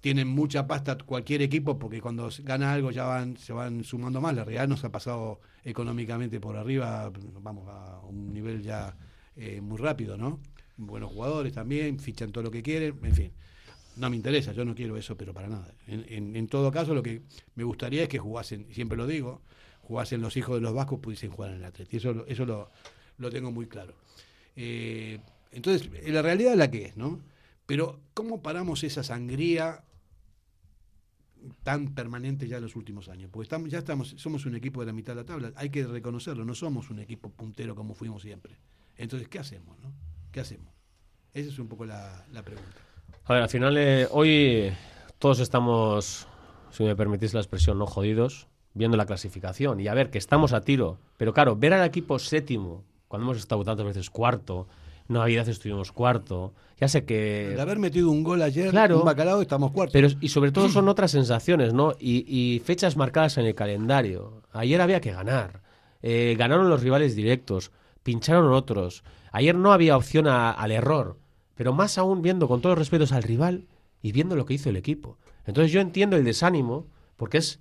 [0.00, 4.34] tienen mucha pasta cualquier equipo porque cuando gana algo ya van se van sumando más.
[4.34, 7.10] La realidad nos ha pasado económicamente por arriba,
[7.40, 8.96] vamos a un nivel ya
[9.36, 10.40] eh, muy rápido, ¿no?
[10.76, 13.32] Buenos jugadores también, fichan todo lo que quieren, en fin.
[13.96, 15.72] No me interesa, yo no quiero eso, pero para nada.
[15.86, 17.22] En, en todo caso, lo que
[17.54, 19.42] me gustaría es que jugasen, siempre lo digo,
[19.82, 21.98] jugasen los hijos de los vascos, pudiesen jugar en el Atleti.
[21.98, 22.70] Eso, eso lo,
[23.18, 23.94] lo tengo muy claro.
[24.56, 25.20] Eh,
[25.52, 27.20] entonces, la realidad es la que es, ¿no?
[27.66, 29.84] Pero, ¿cómo paramos esa sangría
[31.62, 33.30] tan permanente ya en los últimos años?
[33.32, 35.86] Porque estamos, ya estamos, somos un equipo de la mitad de la tabla, hay que
[35.86, 38.56] reconocerlo, no somos un equipo puntero como fuimos siempre.
[38.96, 39.78] Entonces, ¿qué hacemos?
[39.80, 39.92] No?
[40.30, 40.72] ¿Qué hacemos?
[41.32, 42.76] Esa es un poco la, pregunta.
[43.24, 44.72] A ver, al final, eh, hoy
[45.18, 46.26] todos estamos,
[46.70, 50.52] si me permitís la expresión, no jodidos, viendo la clasificación y a ver que estamos
[50.52, 50.98] a tiro.
[51.16, 54.68] Pero claro, ver al equipo séptimo, cuando hemos estado tantas veces cuarto,
[55.12, 56.52] Navidad estuvimos cuarto.
[56.78, 57.52] Ya sé que.
[57.54, 59.92] De haber metido un gol ayer, claro, un bacalao, estamos cuarto.
[59.92, 61.92] Pero, y sobre todo son otras sensaciones, ¿no?
[61.98, 64.42] Y, fechas marcadas en el calendario.
[64.52, 65.62] Ayer había que ganar.
[66.02, 67.70] Eh, ganaron los rivales directos,
[68.02, 69.04] pincharon otros.
[69.30, 71.18] Ayer no había opción al error.
[71.54, 73.66] Pero más aún viendo con todos los respetos al rival
[74.02, 75.18] y viendo lo que hizo el equipo.
[75.46, 77.60] Entonces yo entiendo el desánimo, porque es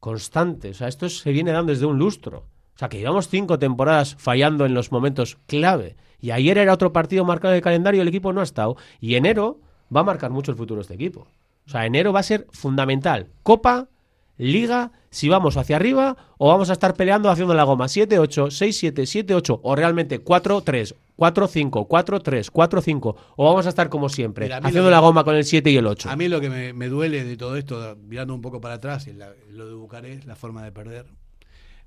[0.00, 0.70] constante.
[0.70, 2.46] O sea, esto se viene dando desde un lustro.
[2.74, 5.96] O sea, que llevamos cinco temporadas fallando en los momentos clave.
[6.20, 8.76] Y ayer era otro partido marcado el calendario y el equipo no ha estado.
[9.00, 9.60] Y enero
[9.94, 11.28] va a marcar mucho el futuro de este equipo.
[11.66, 13.28] O sea, enero va a ser fundamental.
[13.42, 13.88] Copa,
[14.36, 19.26] Liga, si vamos hacia arriba o vamos a estar peleando haciendo la goma 7-8, 6-7,
[19.26, 24.98] 7-8 o realmente 4-3, 4-5, 4-3, 4-5 o vamos a estar como siempre haciendo la
[24.98, 26.10] goma con el 7 y el 8.
[26.10, 29.14] A mí lo que me, duele de todo esto, mirando un poco para atrás, es
[29.50, 31.06] lo de Bucarest, la forma de perder.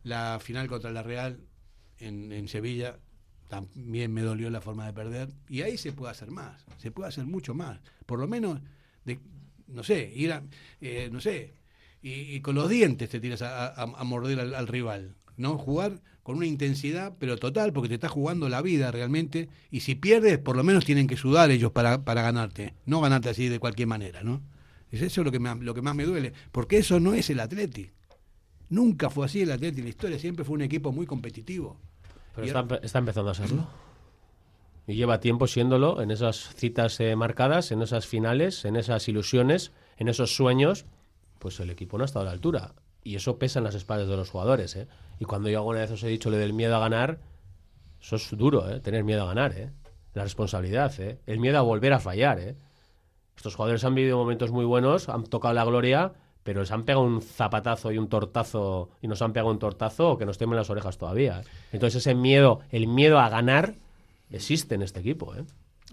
[0.07, 1.39] La final contra la Real
[1.99, 2.97] en, Sevilla
[3.49, 5.29] también me dolió la forma de perder.
[5.49, 7.79] Y ahí se puede hacer más, se puede hacer mucho más.
[8.05, 8.61] Por lo menos,
[9.03, 9.19] de,
[9.67, 10.43] no sé, ir a,
[10.79, 11.55] eh, no sé,
[12.01, 15.15] y, con los dientes te tiras a, morder al, rival.
[15.35, 15.57] ¿no?
[15.57, 19.49] Jugar con una intensidad, pero total, porque te estás jugando la vida realmente.
[19.71, 22.75] Y si pierdes, por lo menos tienen que sudar ellos para, para ganarte.
[22.85, 24.41] No ganarte así de cualquier manera, ¿no?
[24.89, 26.31] Es eso lo que, lo que más me duele.
[26.51, 27.91] Porque eso no es el Atleti.
[28.69, 31.77] Nunca fue así el Atleti en la historia, siempre fue un equipo muy competitivo.
[32.35, 32.47] Pero
[32.81, 33.67] está, empezando a serlo.
[34.85, 39.71] Y lleva tiempo siéndolo en esas citas eh, marcadas, en esas finales, en esas ilusiones,
[39.97, 40.85] en esos sueños,
[41.39, 42.73] pues el equipo no ha estado a la altura.
[43.03, 44.75] Y eso pesa en las espaldas de los jugadores.
[44.75, 44.87] ¿eh?
[45.19, 47.19] Y cuando yo alguna vez os he dicho lo del miedo a ganar,
[48.01, 48.79] eso es duro, ¿eh?
[48.79, 49.53] tener miedo a ganar.
[49.53, 49.71] ¿eh?
[50.13, 51.19] La responsabilidad, ¿eh?
[51.25, 52.39] el miedo a volver a fallar.
[52.39, 52.55] ¿eh?
[53.35, 56.13] Estos jugadores han vivido momentos muy buenos, han tocado la gloria,
[56.47, 60.17] pero les han pegado un zapatazo y un tortazo y nos han pegado un tortazo
[60.17, 61.41] que nos temen las orejas todavía.
[61.41, 61.43] ¿eh?
[61.73, 63.75] Entonces ese miedo, el miedo a ganar,
[64.29, 65.35] existe en este equipo.
[65.35, 65.43] ¿eh?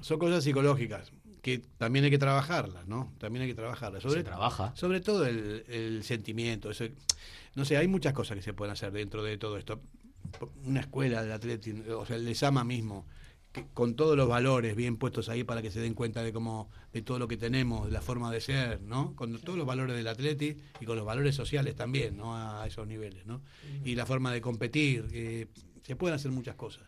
[0.01, 1.11] Son cosas psicológicas
[1.43, 3.13] que también hay que trabajarlas, ¿no?
[3.19, 4.05] También hay que trabajarlas.
[4.05, 4.71] Sobre, se trabaja.
[4.77, 6.71] Sobre todo el, sentimiento.
[7.57, 9.81] no sé, hay muchas cosas que se pueden hacer dentro de todo esto.
[10.67, 13.07] Una escuela del Atlético, o sea, el Lesama mismo,
[13.73, 17.03] con todos los valores bien puestos ahí para que se den cuenta de cómo, de
[17.03, 19.15] todo lo que tenemos, de la forma de ser, ¿no?
[19.15, 22.37] Con todos los valores del Atleti y con los valores sociales también, ¿no?
[22.37, 23.41] A esos niveles, ¿no?
[23.85, 25.49] Y la forma de competir,
[25.83, 26.85] se pueden hacer muchas cosas.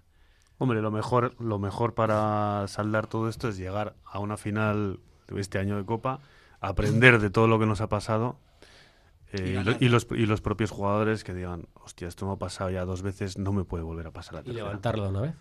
[0.58, 4.98] Hombre, lo mejor, lo mejor para saldar todo esto es llegar a una final
[5.28, 6.20] de este año de Copa,
[6.60, 8.38] aprender de todo lo que nos ha pasado
[9.32, 12.84] eh, y, los, y los propios jugadores que digan, hostia, esto me ha pasado ya
[12.84, 15.34] dos veces, no me puede volver a pasar a Y levantarlo una vez.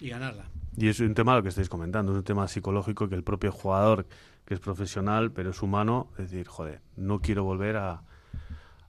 [0.00, 0.44] Y ganarla.
[0.76, 3.50] Y es un tema lo que estáis comentando, es un tema psicológico que el propio
[3.50, 4.06] jugador,
[4.44, 8.02] que es profesional, pero es humano, es decir, joder, no quiero volver a,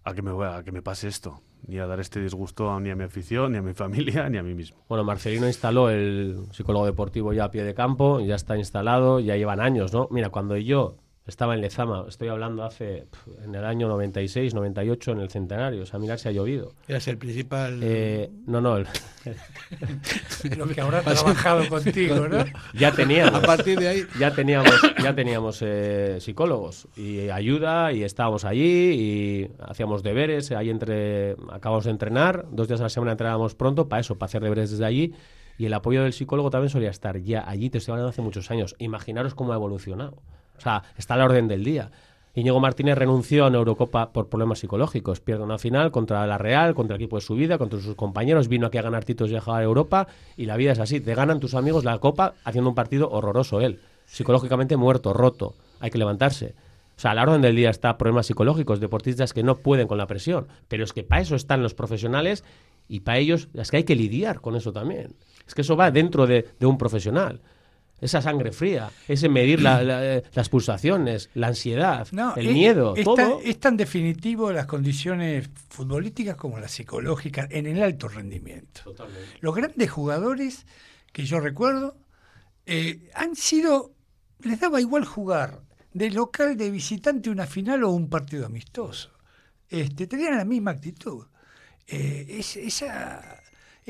[0.04, 2.96] a que me, a que me pase esto ni a dar este disgusto ni a
[2.96, 4.78] mi afición, ni a mi familia, ni a mí mismo.
[4.88, 9.36] Bueno, Marcelino instaló el psicólogo deportivo ya a pie de campo, ya está instalado, ya
[9.36, 10.08] llevan años, ¿no?
[10.12, 10.98] Mira, cuando yo
[11.30, 13.08] estaba en Lezama, estoy hablando hace,
[13.44, 15.84] en el año 96, 98, en el centenario.
[15.84, 16.74] O sea, mirar si ha llovido.
[16.88, 17.80] Eras el principal.
[17.82, 18.78] Eh, no, no.
[18.78, 18.88] El...
[20.58, 22.44] Lo que habrá trabajado contigo, ¿no?
[22.74, 23.42] Ya teníamos.
[23.42, 24.04] A partir de ahí.
[24.20, 30.52] Ya teníamos, ya teníamos eh, psicólogos y ayuda y estábamos allí y hacíamos deberes.
[30.52, 31.36] Ahí entre.
[31.52, 34.72] Acabamos de entrenar, dos días a la semana entrenábamos pronto para eso, para hacer deberes
[34.72, 35.14] desde allí.
[35.60, 38.50] Y el apoyo del psicólogo también solía estar ya allí, te estoy hablando hace muchos
[38.50, 38.76] años.
[38.80, 40.22] Imaginaros cómo ha evolucionado.
[40.60, 41.90] O sea, está a la orden del día.
[42.36, 45.20] Íñigo Martínez renunció a Eurocopa por problemas psicológicos.
[45.20, 48.48] Pierde una final contra la Real, contra el equipo de su vida, contra sus compañeros.
[48.48, 50.08] Vino aquí a ganar títulos y a Europa.
[50.38, 51.00] Y la vida es así.
[51.00, 53.80] Te ganan tus amigos la Copa haciendo un partido horroroso él.
[54.06, 55.56] Psicológicamente muerto, roto.
[55.80, 56.56] Hay que levantarse.
[56.98, 59.98] O sea, a la orden del día está problemas psicológicos, deportistas que no pueden con
[59.98, 60.48] la presión.
[60.68, 62.44] Pero es que para eso están los profesionales
[62.88, 65.16] y para ellos es que hay que lidiar con eso también.
[65.48, 67.42] Es que eso va dentro de un profesional
[68.02, 73.42] esa sangre fría, ese medir las pulsaciones, la ansiedad, el miedo, es, todo.
[73.44, 78.96] es tan definitivo las condiciones futbolísticas como las psicológicas en el alto rendimiento.
[79.42, 80.66] Los grandes jugadores
[81.12, 81.98] que yo recuerdo
[82.66, 83.94] eh, han sido,
[84.42, 85.62] les daba igual jugar
[85.94, 89.12] de local, de visitante, una final o un partido amistoso.
[89.68, 91.26] Este, tenían la misma actitud.
[91.88, 93.39] Eh, es, esa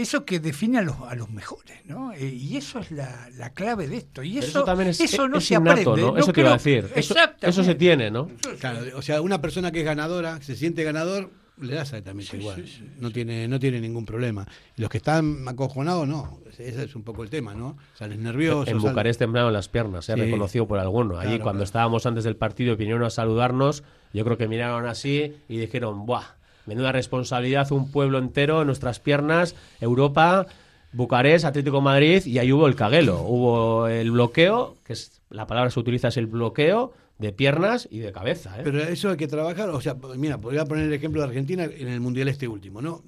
[0.02, 2.14] eso que define a los, a los mejores, ¿no?
[2.14, 4.24] Eh, y eso es la, la, clave de esto.
[4.24, 5.84] Y eso, también es, eso no se aprende.
[5.84, 6.18] ¿no?
[6.18, 6.90] Eso te iba a decir.
[6.96, 8.30] Eso, eso, se tiene, ¿no?
[8.60, 12.64] Claro, o sea, una persona que es ganadora, se siente ganador, le das exactamente igual.
[13.00, 14.48] no, tiene, no tiene ningún problema.
[14.78, 16.40] los que están acojonados, no.
[16.58, 17.78] Ese es un poco el tema, ¿no?
[17.96, 18.70] Salen nerviosos.
[18.70, 21.20] En Bucarest temblaron las piernas, se ha reconocido por alguno.
[21.20, 25.36] Allí, cuando estábamos antes del partido y vinieron a saludarnos, yo creo que miraron así
[25.50, 26.39] y dijeron, ¡buah!
[26.70, 30.46] Menuda responsabilidad, un pueblo entero en nuestras piernas, Europa,
[30.94, 33.22] Bucarest, Atlético Madrid, y ahí hubo el caguelo.
[33.22, 37.88] Hubo el bloqueo, que es la palabra que se utiliza es el bloqueo de piernas
[37.92, 38.58] y de cabeza.
[38.60, 38.62] ¿eh?
[38.64, 39.70] Pero eso hay que trabajar.
[39.70, 43.02] O sea, mira, podría poner el ejemplo de Argentina en el Mundial este último, ¿no?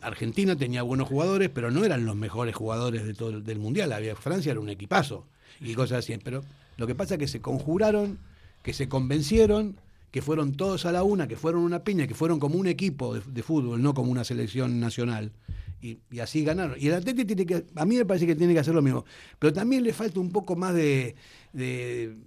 [0.00, 3.92] Argentina tenía buenos jugadores, pero no eran los mejores jugadores de todo del Mundial.
[3.92, 5.24] Había, Francia era un equipazo
[5.60, 6.16] y cosas así.
[6.22, 6.42] Pero
[6.76, 8.18] lo que pasa es que se conjuraron,
[8.62, 9.76] que se convencieron
[10.10, 13.14] que fueron todos a la una, que fueron una piña, que fueron como un equipo
[13.14, 15.32] de, fútbol, no como una selección nacional.
[15.80, 16.76] Y, así ganaron.
[16.80, 19.04] Y el Atlético tiene que, a mí me parece que tiene que hacer lo mismo.
[19.38, 21.14] Pero también le falta un poco más de,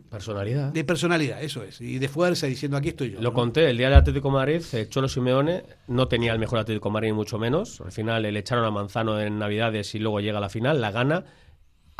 [0.10, 0.72] personalidad.
[0.72, 1.82] De personalidad, eso es.
[1.82, 3.22] Y de fuerza, diciendo aquí estoy yo.
[3.22, 6.90] Lo conté, el día del Atlético Madrid, eh, Cholo Simeone no tenía el mejor Atlético
[6.92, 7.82] Madrid, mucho menos.
[7.82, 10.92] Al final le echaron a Manzano en Navidades y luego llega a la final, la
[10.92, 11.26] gana.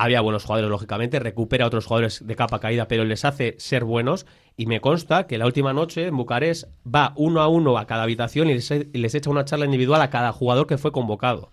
[0.02, 3.84] Había buenos jugadores, lógicamente, recupera a otros jugadores de capa caída, pero les hace ser
[3.84, 4.26] buenos.
[4.58, 8.02] Y me consta que la última noche en Bucarest va uno a uno a cada
[8.02, 11.52] habitación y les, echa una charla individual a cada jugador que fue convocado.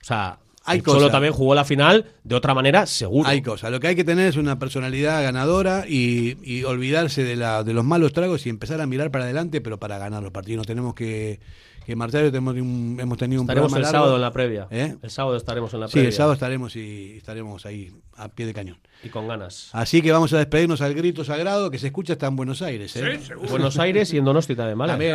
[0.00, 3.28] O sea, hay Solo también jugó la final de otra manera, seguro.
[3.28, 3.72] Hay cosas.
[3.72, 7.84] Lo que hay que tener es una personalidad ganadora y, olvidarse de, la, de los
[7.84, 10.58] malos tragos y empezar a mirar para adelante, pero para ganar los partidos.
[10.58, 11.40] No tenemos que
[11.88, 14.66] que Marcelo tenemos hemos tenido un estaremos el sábado en la previa.
[14.70, 14.96] ¿Eh?
[15.00, 16.02] El sábado estaremos en la previa.
[16.02, 18.76] Sí, el sábado estaremos y estaremos ahí a pie de cañón.
[19.02, 19.70] Y con ganas.
[19.72, 22.94] Así que vamos a despedirnos al grito sagrado que se escucha hasta en Buenos Aires.
[22.94, 23.18] ¿eh?
[23.22, 25.08] Sí, Buenos Aires y en Donosti también, ¿vale?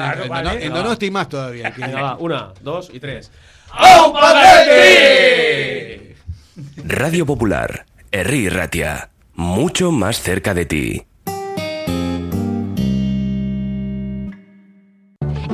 [0.66, 1.72] en, Donosti más todavía.
[2.18, 3.30] una, dos y tres.
[6.86, 11.06] Radio Popular, Erri Ratia, mucho más cerca de ti.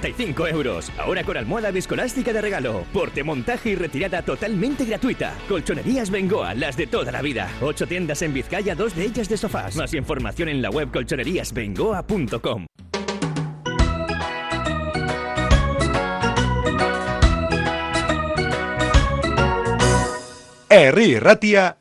[0.00, 0.92] 395 euros.
[0.98, 2.84] Ahora con almohada viscoelástica de regalo.
[2.92, 5.34] Porte, montaje y retirada totalmente gratuita.
[5.48, 7.50] Colchonerías Bengoa, las de toda la vida.
[7.60, 9.76] Ocho tiendas en Vizcaya, dos de ellas de sofás.
[9.76, 12.66] Más información en la web colchoneríasbengoa.com.
[20.68, 21.76] Herri Ratia.